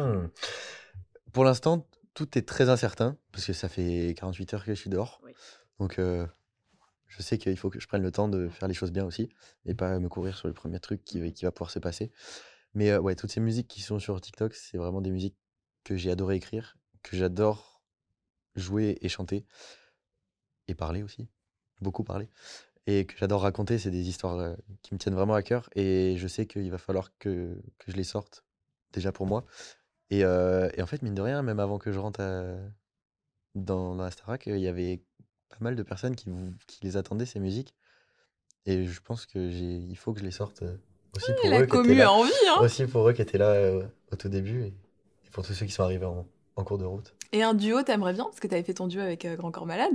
Pour 1.32 1.44
l'instant, 1.44 1.86
tout 2.14 2.36
est 2.36 2.42
très 2.46 2.68
incertain, 2.68 3.16
parce 3.32 3.46
que 3.46 3.52
ça 3.52 3.68
fait 3.68 4.14
48 4.18 4.54
heures 4.54 4.64
que 4.64 4.74
je 4.74 4.80
suis 4.80 4.90
dehors. 4.90 5.20
Oui. 5.24 5.32
Donc, 5.78 5.98
je 7.08 7.22
sais 7.22 7.38
qu'il 7.38 7.56
faut 7.56 7.70
que 7.70 7.80
je 7.80 7.88
prenne 7.88 8.02
le 8.02 8.12
temps 8.12 8.28
de 8.28 8.48
faire 8.48 8.68
les 8.68 8.74
choses 8.74 8.92
bien 8.92 9.04
aussi, 9.04 9.28
et 9.66 9.74
pas 9.74 9.98
me 9.98 10.08
courir 10.08 10.36
sur 10.36 10.48
le 10.48 10.54
premier 10.54 10.80
truc 10.80 11.04
qui, 11.04 11.20
va- 11.20 11.30
qui 11.30 11.44
va 11.44 11.52
pouvoir 11.52 11.70
se 11.70 11.78
passer. 11.78 12.12
Mais 12.74 12.90
euh, 12.90 13.00
ouais, 13.00 13.16
toutes 13.16 13.30
ces 13.32 13.40
musiques 13.40 13.68
qui 13.68 13.82
sont 13.82 13.98
sur 13.98 14.20
TikTok, 14.20 14.54
c'est 14.54 14.78
vraiment 14.78 15.00
des 15.00 15.10
musiques 15.10 15.36
que 15.84 15.96
j'ai 15.96 16.10
adoré 16.10 16.36
écrire, 16.36 16.78
que 17.02 17.16
j'adore 17.16 17.82
jouer 18.56 18.98
et 19.02 19.08
chanter, 19.08 19.46
et 20.68 20.74
parler 20.74 21.02
aussi, 21.02 21.28
beaucoup 21.80 22.04
parler. 22.04 22.28
et 22.86 23.06
que 23.06 23.16
j'adore 23.18 23.42
raconter. 23.42 23.78
C'est 23.78 23.92
des 23.92 24.08
histoires 24.08 24.38
euh, 24.38 24.56
qui 24.82 24.94
me 24.94 25.00
tiennent 25.00 25.14
vraiment 25.14 25.34
à 25.34 25.42
cœur. 25.42 25.70
Et 25.76 26.16
je 26.18 26.28
sais 26.28 26.46
qu'il 26.46 26.70
va 26.70 26.78
falloir 26.78 27.16
que, 27.18 27.60
que 27.78 27.92
je 27.92 27.96
les 27.96 28.04
sorte, 28.04 28.44
déjà 28.92 29.12
pour 29.12 29.26
moi. 29.26 29.46
Et, 30.10 30.24
euh, 30.24 30.70
et 30.76 30.82
en 30.82 30.86
fait, 30.88 31.02
mine 31.02 31.14
de 31.14 31.22
rien, 31.22 31.42
même 31.42 31.60
avant 31.60 31.78
que 31.78 31.92
je 31.92 31.98
rentre 32.00 32.20
à- 32.20 32.56
dans, 33.54 33.94
dans 33.96 34.04
la 34.04 34.10
Starac, 34.10 34.46
il 34.46 34.58
y 34.58 34.68
avait 34.68 35.02
pas 35.48 35.56
mal 35.60 35.76
de 35.76 35.82
personnes 35.82 36.14
qui, 36.16 36.30
les 36.82 36.96
attendaient, 36.96 37.26
ces 37.26 37.40
musiques. 37.40 37.74
Et 38.66 38.84
je 38.86 39.00
pense 39.00 39.26
que 39.26 39.50
j'ai, 39.50 39.76
il 39.76 39.96
faut 39.96 40.12
que 40.12 40.20
je 40.20 40.24
les 40.24 40.30
sorte 40.30 40.62
euh, 40.62 40.76
aussi 41.16 41.32
pour 41.40 41.50
La 41.50 41.60
eux 41.62 41.66
commu 41.66 41.94
là, 41.94 42.08
a 42.08 42.10
envie, 42.10 42.30
hein 42.48 42.56
aussi 42.60 42.86
pour 42.86 43.08
eux 43.08 43.12
qui 43.12 43.22
étaient 43.22 43.38
là 43.38 43.50
euh, 43.52 43.82
au 44.12 44.16
tout 44.16 44.28
début 44.28 44.62
et, 44.64 44.66
et 44.66 45.30
pour 45.32 45.46
tous 45.46 45.54
ceux 45.54 45.64
qui 45.64 45.72
sont 45.72 45.84
arrivés 45.84 46.04
en, 46.06 46.26
en 46.56 46.64
cours 46.64 46.76
de 46.78 46.84
route. 46.84 47.14
Et 47.32 47.42
un 47.42 47.54
duo, 47.54 47.82
t'aimerais 47.82 48.12
bien? 48.14 48.24
Parce 48.24 48.40
que 48.40 48.46
t'avais 48.46 48.62
fait 48.62 48.74
ton 48.74 48.86
duo 48.88 49.00
avec 49.00 49.24
euh, 49.24 49.36
Grand 49.36 49.50
Corps 49.50 49.66
Malade. 49.66 49.92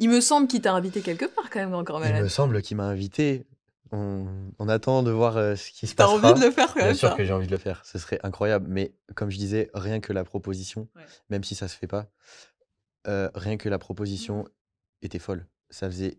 Il 0.00 0.08
me 0.10 0.20
semble 0.20 0.48
qu'il 0.48 0.60
t'a 0.60 0.72
invité 0.74 1.00
quelque 1.00 1.26
part 1.26 1.48
quand 1.50 1.60
même, 1.60 1.70
Grand 1.70 1.84
Corps 1.84 2.00
Il 2.00 2.06
Malade. 2.08 2.22
me 2.24 2.28
semble 2.28 2.60
qu'il 2.62 2.76
m'a 2.76 2.84
invité. 2.86 3.46
On, 3.90 4.26
on 4.58 4.68
attend 4.68 5.02
de 5.02 5.10
voir 5.10 5.36
euh, 5.38 5.56
ce 5.56 5.70
qui 5.70 5.86
se 5.86 5.94
T'as 5.94 6.06
passera. 6.06 6.30
envie 6.32 6.40
de 6.40 6.44
le 6.44 6.50
faire 6.52 6.66
quand 6.68 6.80
Bien 6.80 6.86
même, 6.88 6.94
sûr 6.94 7.08
ça 7.10 7.14
que 7.14 7.24
j'ai 7.24 7.32
envie 7.32 7.46
de 7.46 7.52
le 7.52 7.56
faire, 7.58 7.82
ce 7.86 7.98
serait 7.98 8.18
incroyable. 8.22 8.66
Mais 8.68 8.92
comme 9.14 9.30
je 9.30 9.38
disais, 9.38 9.70
rien 9.74 10.00
que 10.00 10.12
la 10.12 10.24
proposition, 10.24 10.88
Ouais. 10.96 11.02
même 11.30 11.42
si 11.44 11.54
ça 11.54 11.68
se 11.68 11.76
fait 11.76 11.86
pas, 11.86 12.06
rien 13.06 13.56
que 13.56 13.68
la 13.70 13.78
proposition 13.78 14.44
était 15.02 15.18
folle. 15.18 15.46
Ça 15.70 15.88
faisait. 15.88 16.18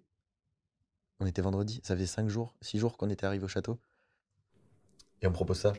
On 1.20 1.26
était 1.26 1.42
vendredi, 1.42 1.82
ça 1.84 1.96
faisait 1.96 2.06
5 2.08 2.30
jours, 2.30 2.56
6 2.62 2.80
jours 2.80 2.96
qu'on 2.98 3.10
était 3.10 3.26
arrivé 3.26 3.44
au 3.44 3.48
château. 3.50 3.78
Et 5.22 5.28
on 5.28 5.32
propose 5.34 5.60
ça? 5.60 5.74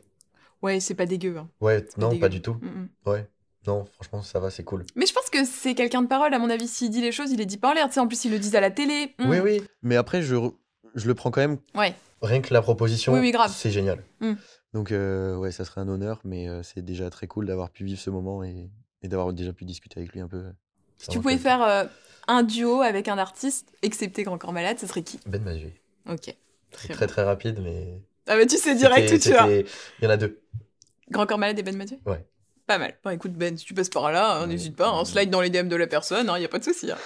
Ouais, 0.63 0.81
c'est 0.81 0.95
pas 0.95 1.07
dégueu. 1.07 1.39
hein. 1.39 1.49
Ouais, 1.61 1.81
pas 1.81 1.89
non, 1.97 2.09
dégueu. 2.11 2.21
pas 2.21 2.29
du 2.29 2.43
tout. 2.43 2.55
Mm, 2.61 2.67
mm. 2.67 2.89
Ouais, 3.07 3.27
non, 3.67 3.87
franchement, 3.87 4.21
ça 4.23 4.39
va, 4.39 4.51
c'est 4.51 4.65
cool. 4.65 4.85
Mais 4.97 5.07
je 5.07 5.15
pense 5.15 5.31
que 5.31 5.45
c'est 5.47 5.75
quelqu'un 5.75 6.03
de 6.03 6.09
parole, 6.09 6.35
à 6.35 6.39
mon 6.39 6.51
avis. 6.51 6.69
S'il 6.69 6.91
dit 6.91 7.01
les 7.01 7.13
choses, 7.13 7.31
il 7.31 7.39
les 7.39 7.47
dit 7.47 7.57
pas 7.57 7.71
en 7.71 7.73
l'air. 7.73 7.87
Tu 7.89 7.95
sais, 7.95 8.01
en 8.01 8.07
plus, 8.09 8.23
il 8.27 8.31
le 8.33 8.39
dit 8.39 8.55
à 8.55 8.61
la 8.61 8.71
télé. 8.71 9.15
Mm. 9.19 9.31
Oui, 9.31 9.39
oui. 9.41 9.63
Mais 9.83 9.97
après, 9.97 10.21
je, 10.21 10.37
je 10.95 11.07
le 11.07 11.15
prends 11.15 11.31
quand 11.31 11.41
même. 11.41 11.57
Ouais. 11.75 11.95
Rien 12.21 12.43
que 12.43 12.53
la 12.53 12.61
proposition, 12.61 13.15
Oui, 13.15 13.21
oui, 13.21 13.31
grave. 13.31 13.51
c'est 13.57 13.71
génial. 13.71 14.05
Mm. 14.21 14.35
Donc, 14.75 14.93
euh, 14.93 15.37
ouais, 15.37 15.53
ça 15.53 15.65
serait 15.65 15.81
un 15.81 15.89
honneur, 15.89 16.21
mais 16.25 16.49
euh, 16.49 16.63
c'est 16.63 16.83
déjà 16.85 17.09
très 17.09 17.27
cool 17.27 17.47
d'avoir 17.47 17.71
pu 17.71 17.85
vivre 17.85 17.99
ce 17.99 18.11
moment 18.11 18.45
et, 18.45 18.71
et 19.03 19.09
d'avoir 19.09 19.33
déjà 19.33 19.55
pu 19.55 19.65
discuter 19.65 19.99
avec 20.01 20.13
lui 20.13 20.21
un 20.21 20.29
peu. 20.29 20.45
Si 20.99 21.09
tu 21.09 21.19
pouvais 21.19 21.39
faire 21.39 21.63
euh, 21.63 21.85
un 22.31 22.43
duo 22.43 22.81
avec 22.83 23.09
un 23.09 23.19
artiste, 23.19 23.73
excepté 23.83 24.23
Grand 24.23 24.39
Corps 24.39 24.53
Malade, 24.53 24.79
ce 24.79 24.87
serait 24.87 25.03
qui? 25.03 25.19
Ben 25.27 25.43
Magie. 25.43 25.73
Ok. 26.09 26.35
Très 26.71 26.95
Très, 26.95 27.07
très 27.07 27.23
rapide, 27.25 27.61
mais. 27.63 28.01
Ah 28.29 28.37
bah 28.37 28.47
tu 28.47 28.57
sais 28.57 28.75
direct 28.75 29.13
où 29.13 29.19
tu 29.19 29.31
vas. 29.33 29.47
c'était- 29.49 29.69
Il 30.01 30.05
y 30.05 30.07
en 30.07 30.11
a 30.11 30.17
deux. 30.17 30.41
Grand 31.11 31.27
Corps 31.27 31.39
Malade 31.39 31.59
et 31.59 31.63
Ben 31.63 31.77
Mathieu 31.77 31.99
Ouais. 32.07 32.25
Pas 32.67 32.79
mal. 32.79 32.97
Bon, 33.03 33.11
écoute, 33.11 33.33
Ben, 33.33 33.59
si 33.59 33.65
tu 33.65 33.75
passes 33.75 33.89
par 33.89 34.13
là, 34.13 34.37
hein, 34.37 34.47
n'hésite 34.47 34.77
pas, 34.77 34.89
hein, 34.91 35.05
slide 35.05 35.29
dans 35.29 35.41
les 35.41 35.51
DM 35.51 35.67
de 35.67 35.75
la 35.75 35.89
personne, 35.89 36.31
il 36.37 36.39
n'y 36.39 36.45
a 36.45 36.49
pas 36.49 36.61
de 36.61 36.65
souci. 36.65 36.89
hein. 36.93 36.97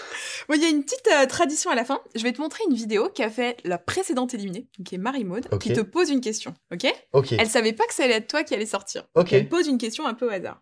Bon, 0.47 0.55
il 0.57 0.63
y 0.63 0.67
a 0.67 0.69
une 0.69 0.85
petite 0.85 1.09
euh, 1.11 1.25
tradition 1.25 1.71
à 1.71 1.75
la 1.75 1.87
fin. 1.87 2.01
Je 2.15 2.23
vais 2.23 2.33
te 2.33 2.41
montrer 2.43 2.63
une 2.69 2.75
vidéo 2.77 3.09
qu'a 3.09 3.31
fait 3.31 3.57
la 3.65 3.79
précédente 3.79 4.35
éliminée, 4.35 4.67
qui 4.85 4.97
est 4.97 4.99
Marie-Maude, 4.99 5.49
Ok. 5.53 5.61
qui 5.63 5.73
te 5.73 5.81
pose 5.81 6.11
une 6.11 6.21
question, 6.21 6.55
ok? 6.71 6.93
Ok. 7.15 7.33
Elle 7.33 7.49
savait 7.49 7.73
pas 7.73 7.87
que 7.87 7.95
ça 7.95 8.05
allait 8.05 8.17
être 8.17 8.29
toi 8.29 8.45
qui 8.45 8.53
allait 8.53 8.67
sortir. 8.67 9.05
Ok. 9.15 9.33
Elle 9.33 9.49
pose 9.49 9.67
une 9.67 9.79
question 9.79 10.07
un 10.07 10.13
peu 10.13 10.27
au 10.27 10.31
hasard. 10.31 10.61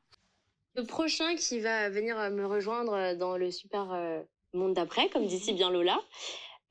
Le 0.76 0.84
prochain 0.84 1.34
qui 1.34 1.58
va 1.58 1.90
venir 1.90 2.16
euh, 2.20 2.30
me 2.30 2.46
rejoindre 2.46 3.16
dans 3.16 3.36
le 3.36 3.50
super 3.50 3.90
euh, 3.92 4.22
monde 4.58 4.74
d'après, 4.74 5.08
comme 5.08 5.26
dit 5.26 5.38
si 5.38 5.52
bien 5.52 5.70
Lola, 5.70 5.98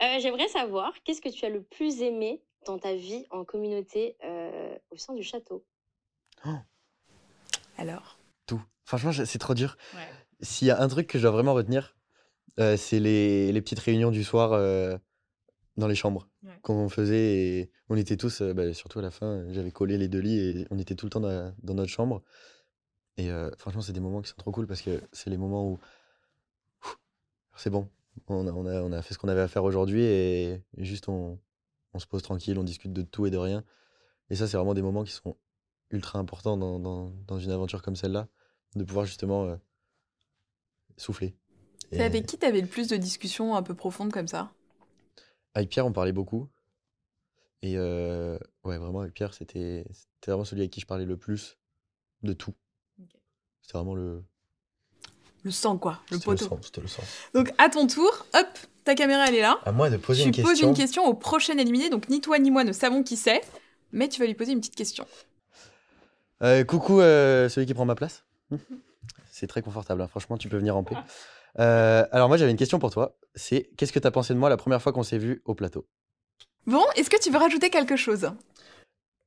euh, 0.03 0.19
j'aimerais 0.19 0.47
savoir 0.47 0.93
qu'est-ce 1.03 1.21
que 1.21 1.29
tu 1.29 1.45
as 1.45 1.49
le 1.49 1.61
plus 1.63 2.01
aimé 2.01 2.41
dans 2.65 2.77
ta 2.77 2.93
vie 2.95 3.25
en 3.31 3.43
communauté 3.43 4.15
euh, 4.23 4.75
au 4.91 4.97
sein 4.97 5.13
du 5.13 5.23
château? 5.23 5.65
Alors 7.77 8.19
Tout. 8.45 8.61
Franchement, 8.85 9.11
c'est 9.13 9.39
trop 9.39 9.53
dur. 9.53 9.77
S'il 10.41 10.67
y 10.67 10.71
a 10.71 10.81
un 10.81 10.87
truc 10.87 11.07
que 11.07 11.17
je 11.17 11.23
dois 11.23 11.31
vraiment 11.31 11.53
retenir, 11.53 11.95
euh, 12.59 12.77
c'est 12.77 12.99
les, 12.99 13.51
les 13.51 13.61
petites 13.61 13.79
réunions 13.79 14.11
du 14.11 14.23
soir 14.23 14.53
euh, 14.53 14.97
dans 15.77 15.87
les 15.87 15.95
chambres 15.95 16.27
Ouais. 16.43 16.57
qu'on 16.63 16.89
faisait. 16.89 17.35
Et 17.37 17.71
on 17.89 17.95
était 17.95 18.17
tous, 18.17 18.41
euh, 18.41 18.53
bah, 18.53 18.73
surtout 18.73 18.99
à 18.99 19.01
la 19.03 19.11
fin, 19.11 19.45
j'avais 19.51 19.71
collé 19.71 19.97
les 19.97 20.07
deux 20.07 20.19
lits 20.19 20.39
et 20.39 20.67
on 20.71 20.79
était 20.79 20.95
tout 20.95 21.05
le 21.05 21.11
temps 21.11 21.19
dans, 21.19 21.53
dans 21.61 21.73
notre 21.75 21.91
chambre. 21.91 22.23
Et 23.17 23.29
euh, 23.29 23.51
franchement, 23.59 23.81
c'est 23.81 23.93
des 23.93 23.99
moments 23.99 24.21
qui 24.21 24.29
sont 24.29 24.37
trop 24.37 24.51
cool 24.51 24.65
parce 24.65 24.81
que 24.81 25.01
c'est 25.11 25.29
les 25.29 25.37
moments 25.37 25.67
où 25.67 25.79
c'est 27.55 27.69
bon. 27.69 27.89
On 28.27 28.47
a, 28.47 28.51
on, 28.51 28.65
a, 28.65 28.81
on 28.81 28.91
a 28.91 29.01
fait 29.01 29.13
ce 29.13 29.19
qu'on 29.19 29.27
avait 29.29 29.41
à 29.41 29.47
faire 29.47 29.63
aujourd'hui 29.63 30.03
et, 30.03 30.61
et 30.77 30.85
juste 30.85 31.07
on, 31.09 31.39
on 31.93 31.99
se 31.99 32.07
pose 32.07 32.21
tranquille, 32.21 32.57
on 32.57 32.63
discute 32.63 32.93
de 32.93 33.01
tout 33.01 33.25
et 33.25 33.31
de 33.31 33.37
rien. 33.37 33.63
Et 34.29 34.35
ça, 34.35 34.47
c'est 34.47 34.57
vraiment 34.57 34.73
des 34.73 34.81
moments 34.81 35.03
qui 35.03 35.11
sont 35.11 35.37
ultra 35.89 36.19
importants 36.19 36.57
dans, 36.57 36.79
dans, 36.79 37.11
dans 37.27 37.39
une 37.39 37.51
aventure 37.51 37.81
comme 37.81 37.95
celle-là, 37.95 38.27
de 38.75 38.83
pouvoir 38.83 39.05
justement 39.05 39.45
euh, 39.45 39.55
souffler. 40.97 41.35
C'est 41.91 41.97
Et 41.97 42.01
avec 42.01 42.25
qui 42.25 42.37
t'avais 42.37 42.61
le 42.61 42.67
plus 42.67 42.87
de 42.87 42.95
discussions 42.95 43.55
un 43.55 43.63
peu 43.63 43.75
profondes 43.75 44.11
comme 44.11 44.27
ça? 44.27 44.53
Avec 45.53 45.69
Pierre, 45.69 45.85
on 45.85 45.91
parlait 45.91 46.13
beaucoup. 46.13 46.49
Et 47.61 47.77
euh, 47.77 48.39
ouais, 48.63 48.77
vraiment, 48.77 49.01
avec 49.01 49.13
Pierre, 49.13 49.33
c'était 49.33 49.85
vraiment 50.25 50.45
celui 50.45 50.61
avec 50.61 50.71
qui 50.71 50.79
je 50.79 50.85
parlais 50.85 51.05
le 51.05 51.17
plus 51.17 51.57
de 52.23 52.33
tout. 52.33 52.55
C'était 53.61 53.77
vraiment 53.77 53.95
le, 53.95 54.23
Le 55.43 55.51
sang, 55.51 55.77
quoi, 55.77 55.99
le 56.11 56.19
poteau. 56.19 56.45
sang. 56.45 56.59
C'était 56.61 56.81
le 56.81 56.87
sang. 56.87 57.03
Donc, 57.33 57.51
à 57.57 57.69
ton 57.69 57.87
tour, 57.87 58.25
hop, 58.33 58.47
ta 58.83 58.95
caméra, 58.95 59.25
elle 59.27 59.35
est 59.35 59.41
là. 59.41 59.59
À 59.65 59.71
moi 59.71 59.89
de 59.89 59.97
poser 59.97 60.21
tu 60.23 60.29
une 60.29 60.35
poses 60.35 60.51
question. 60.51 60.67
une 60.69 60.75
question 60.75 61.05
au 61.05 61.13
prochain 61.13 61.57
éliminé, 61.57 61.89
donc 61.89 62.09
ni 62.09 62.21
toi 62.21 62.37
ni 62.39 62.51
moi 62.51 62.63
ne 62.63 62.71
savons 62.71 63.03
qui 63.03 63.17
c'est, 63.17 63.41
mais 63.91 64.07
tu 64.07 64.19
vas 64.19 64.27
lui 64.27 64.35
poser 64.35 64.51
une 64.51 64.59
petite 64.59 64.75
question. 64.75 65.05
Euh, 66.43 66.63
coucou, 66.63 67.01
euh, 67.01 67.49
celui 67.49 67.67
qui 67.67 67.73
prend 67.73 67.85
ma 67.85 67.95
place. 67.95 68.23
C'est 69.31 69.47
très 69.47 69.61
confortable, 69.61 70.01
hein. 70.01 70.07
franchement, 70.07 70.37
tu 70.37 70.49
peux 70.49 70.57
venir 70.57 70.75
en 70.75 70.83
paix. 70.83 70.95
Euh, 71.59 72.05
alors, 72.11 72.27
moi, 72.27 72.37
j'avais 72.37 72.51
une 72.51 72.57
question 72.57 72.79
pour 72.79 72.91
toi. 72.91 73.17
C'est 73.33 73.69
qu'est-ce 73.77 73.91
que 73.91 73.99
tu 73.99 74.05
as 74.07 74.11
pensé 74.11 74.33
de 74.33 74.39
moi 74.39 74.49
la 74.49 74.57
première 74.57 74.81
fois 74.81 74.93
qu'on 74.93 75.03
s'est 75.03 75.17
vu 75.17 75.41
au 75.45 75.55
plateau? 75.55 75.87
Bon, 76.67 76.83
est-ce 76.95 77.09
que 77.09 77.19
tu 77.19 77.31
veux 77.31 77.37
rajouter 77.39 77.69
quelque 77.69 77.95
chose? 77.95 78.29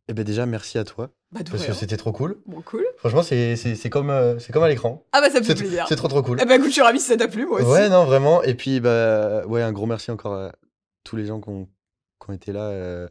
Eh 0.09 0.13
ben 0.13 0.23
déjà, 0.25 0.45
merci 0.45 0.77
à 0.77 0.85
toi, 0.85 1.11
Bah, 1.33 1.41
parce 1.51 1.63
rien. 1.63 1.73
que 1.73 1.79
c'était 1.79 1.97
trop 1.97 2.13
cool. 2.13 2.39
Bon, 2.47 2.61
cool. 2.63 2.85
Franchement, 2.99 3.23
c'est 3.23 3.57
c'est- 3.57 3.75
c'est 3.75 3.89
comme, 3.89 4.11
euh, 4.11 4.39
c'est 4.39 4.53
comme 4.53 4.63
à 4.63 4.69
l'écran. 4.69 5.03
Ah 5.13 5.21
bah, 5.23 5.31
ça 5.31 5.41
me 5.41 5.45
fait 5.45 5.57
C'est 5.57 5.63
plaisir. 5.63 5.87
c'est 5.89 5.97
trop, 5.97 6.09
trop 6.09 6.23
cool. 6.23 6.39
Eh 6.43 6.45
bah, 6.45 6.57
écoute, 6.57 6.67
je 6.69 6.73
suis 6.73 6.83
ravie 6.83 7.01
si 7.01 7.07
ça 7.07 7.17
t'a 7.17 7.27
plu, 7.29 7.47
moi 7.47 7.61
aussi. 7.61 7.71
Ouais, 7.71 7.89
non, 7.89 8.05
vraiment. 8.05 8.43
Et 8.43 8.55
puis, 8.55 8.81
bah, 8.81 9.47
ouais, 9.47 9.63
un 9.63 9.73
gros 9.73 9.87
merci 9.87 10.11
encore 10.11 10.35
à 10.35 10.53
tous 11.05 11.17
les 11.17 11.25
gens 11.25 11.41
qui 11.41 11.49
ont, 11.49 11.65
qui 11.65 12.31
ont 12.31 12.33
été 12.35 12.53
là 12.53 12.65
euh, 12.69 13.09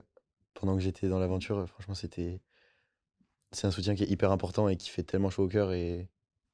pendant 0.53 0.75
que 0.75 0.81
j'étais 0.81 1.07
dans 1.07 1.19
l'aventure. 1.19 1.67
Franchement, 1.67 1.95
c'était. 1.95 2.41
C'est 3.51 3.67
un 3.67 3.71
soutien 3.71 3.95
qui 3.95 4.03
est 4.03 4.09
hyper 4.09 4.31
important 4.31 4.67
et 4.69 4.77
qui 4.77 4.89
fait 4.89 5.03
tellement 5.03 5.29
chaud 5.29 5.43
au 5.43 5.47
cœur. 5.47 5.73
Et, 5.73 6.09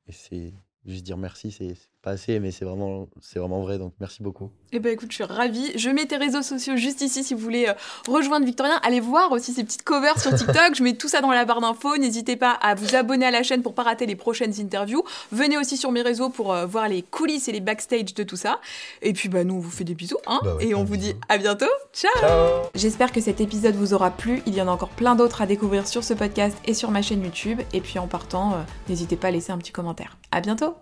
et 0.07 0.11
c'est 0.11 0.53
juste 0.85 1.03
dire 1.05 1.17
merci, 1.17 1.51
c'est 1.51 1.75
pas 2.01 2.11
assez, 2.11 2.39
mais 2.39 2.51
c'est 2.51 2.65
vraiment, 2.65 3.07
c'est 3.21 3.39
vraiment 3.39 3.61
vrai. 3.61 3.77
Donc, 3.77 3.93
merci 3.99 4.23
beaucoup. 4.23 4.51
Eh 4.71 4.79
ben 4.79 4.93
écoute, 4.93 5.09
je 5.11 5.15
suis 5.15 5.23
ravie. 5.23 5.71
Je 5.75 5.89
mets 5.89 6.05
tes 6.05 6.15
réseaux 6.15 6.41
sociaux 6.41 6.77
juste 6.77 7.01
ici 7.01 7.23
si 7.23 7.33
vous 7.33 7.39
voulez 7.39 7.67
euh, 7.67 7.73
rejoindre 8.07 8.45
Victorien. 8.45 8.79
Allez 8.83 8.99
voir 8.99 9.31
aussi 9.31 9.51
ses 9.51 9.63
petites 9.63 9.83
covers 9.83 10.19
sur 10.19 10.33
TikTok. 10.33 10.75
je 10.75 10.83
mets 10.83 10.93
tout 10.93 11.07
ça 11.09 11.21
dans 11.21 11.31
la 11.31 11.45
barre 11.45 11.61
d'infos. 11.61 11.97
N'hésitez 11.97 12.35
pas 12.35 12.51
à 12.51 12.75
vous 12.75 12.95
abonner 12.95 13.25
à 13.25 13.31
la 13.31 13.43
chaîne 13.43 13.61
pour 13.61 13.73
pas 13.73 13.83
rater 13.83 14.05
les 14.05 14.15
prochaines 14.15 14.53
interviews. 14.59 15.03
Venez 15.31 15.57
aussi 15.57 15.75
sur 15.75 15.91
mes 15.91 16.01
réseaux 16.01 16.29
pour 16.29 16.53
euh, 16.53 16.65
voir 16.65 16.87
les 16.87 17.01
coulisses 17.01 17.47
et 17.47 17.51
les 17.51 17.59
backstage 17.59 18.13
de 18.13 18.23
tout 18.23 18.37
ça. 18.37 18.59
Et 19.01 19.13
puis 19.13 19.27
bah 19.27 19.43
nous 19.43 19.55
on 19.55 19.59
vous 19.59 19.71
fait 19.71 19.83
des 19.83 19.95
bisous 19.95 20.17
hein. 20.27 20.39
Bah 20.43 20.55
ouais, 20.55 20.67
et 20.67 20.75
on 20.75 20.83
vous 20.83 20.97
dit 20.97 21.15
à 21.27 21.37
bientôt. 21.37 21.65
Ciao. 21.93 22.11
Ciao 22.21 22.63
J'espère 22.75 23.11
que 23.11 23.21
cet 23.21 23.41
épisode 23.41 23.75
vous 23.75 23.93
aura 23.93 24.11
plu. 24.11 24.41
Il 24.45 24.53
y 24.53 24.61
en 24.61 24.67
a 24.67 24.71
encore 24.71 24.89
plein 24.89 25.15
d'autres 25.15 25.41
à 25.41 25.45
découvrir 25.45 25.87
sur 25.87 26.03
ce 26.03 26.13
podcast 26.13 26.57
et 26.65 26.73
sur 26.73 26.91
ma 26.91 27.01
chaîne 27.01 27.23
YouTube. 27.23 27.59
Et 27.73 27.81
puis 27.81 27.99
en 27.99 28.07
partant, 28.07 28.53
euh, 28.53 28.55
n'hésitez 28.87 29.15
pas 29.15 29.27
à 29.27 29.31
laisser 29.31 29.51
un 29.51 29.57
petit 29.57 29.71
commentaire. 29.71 30.17
À 30.31 30.41
bientôt. 30.41 30.75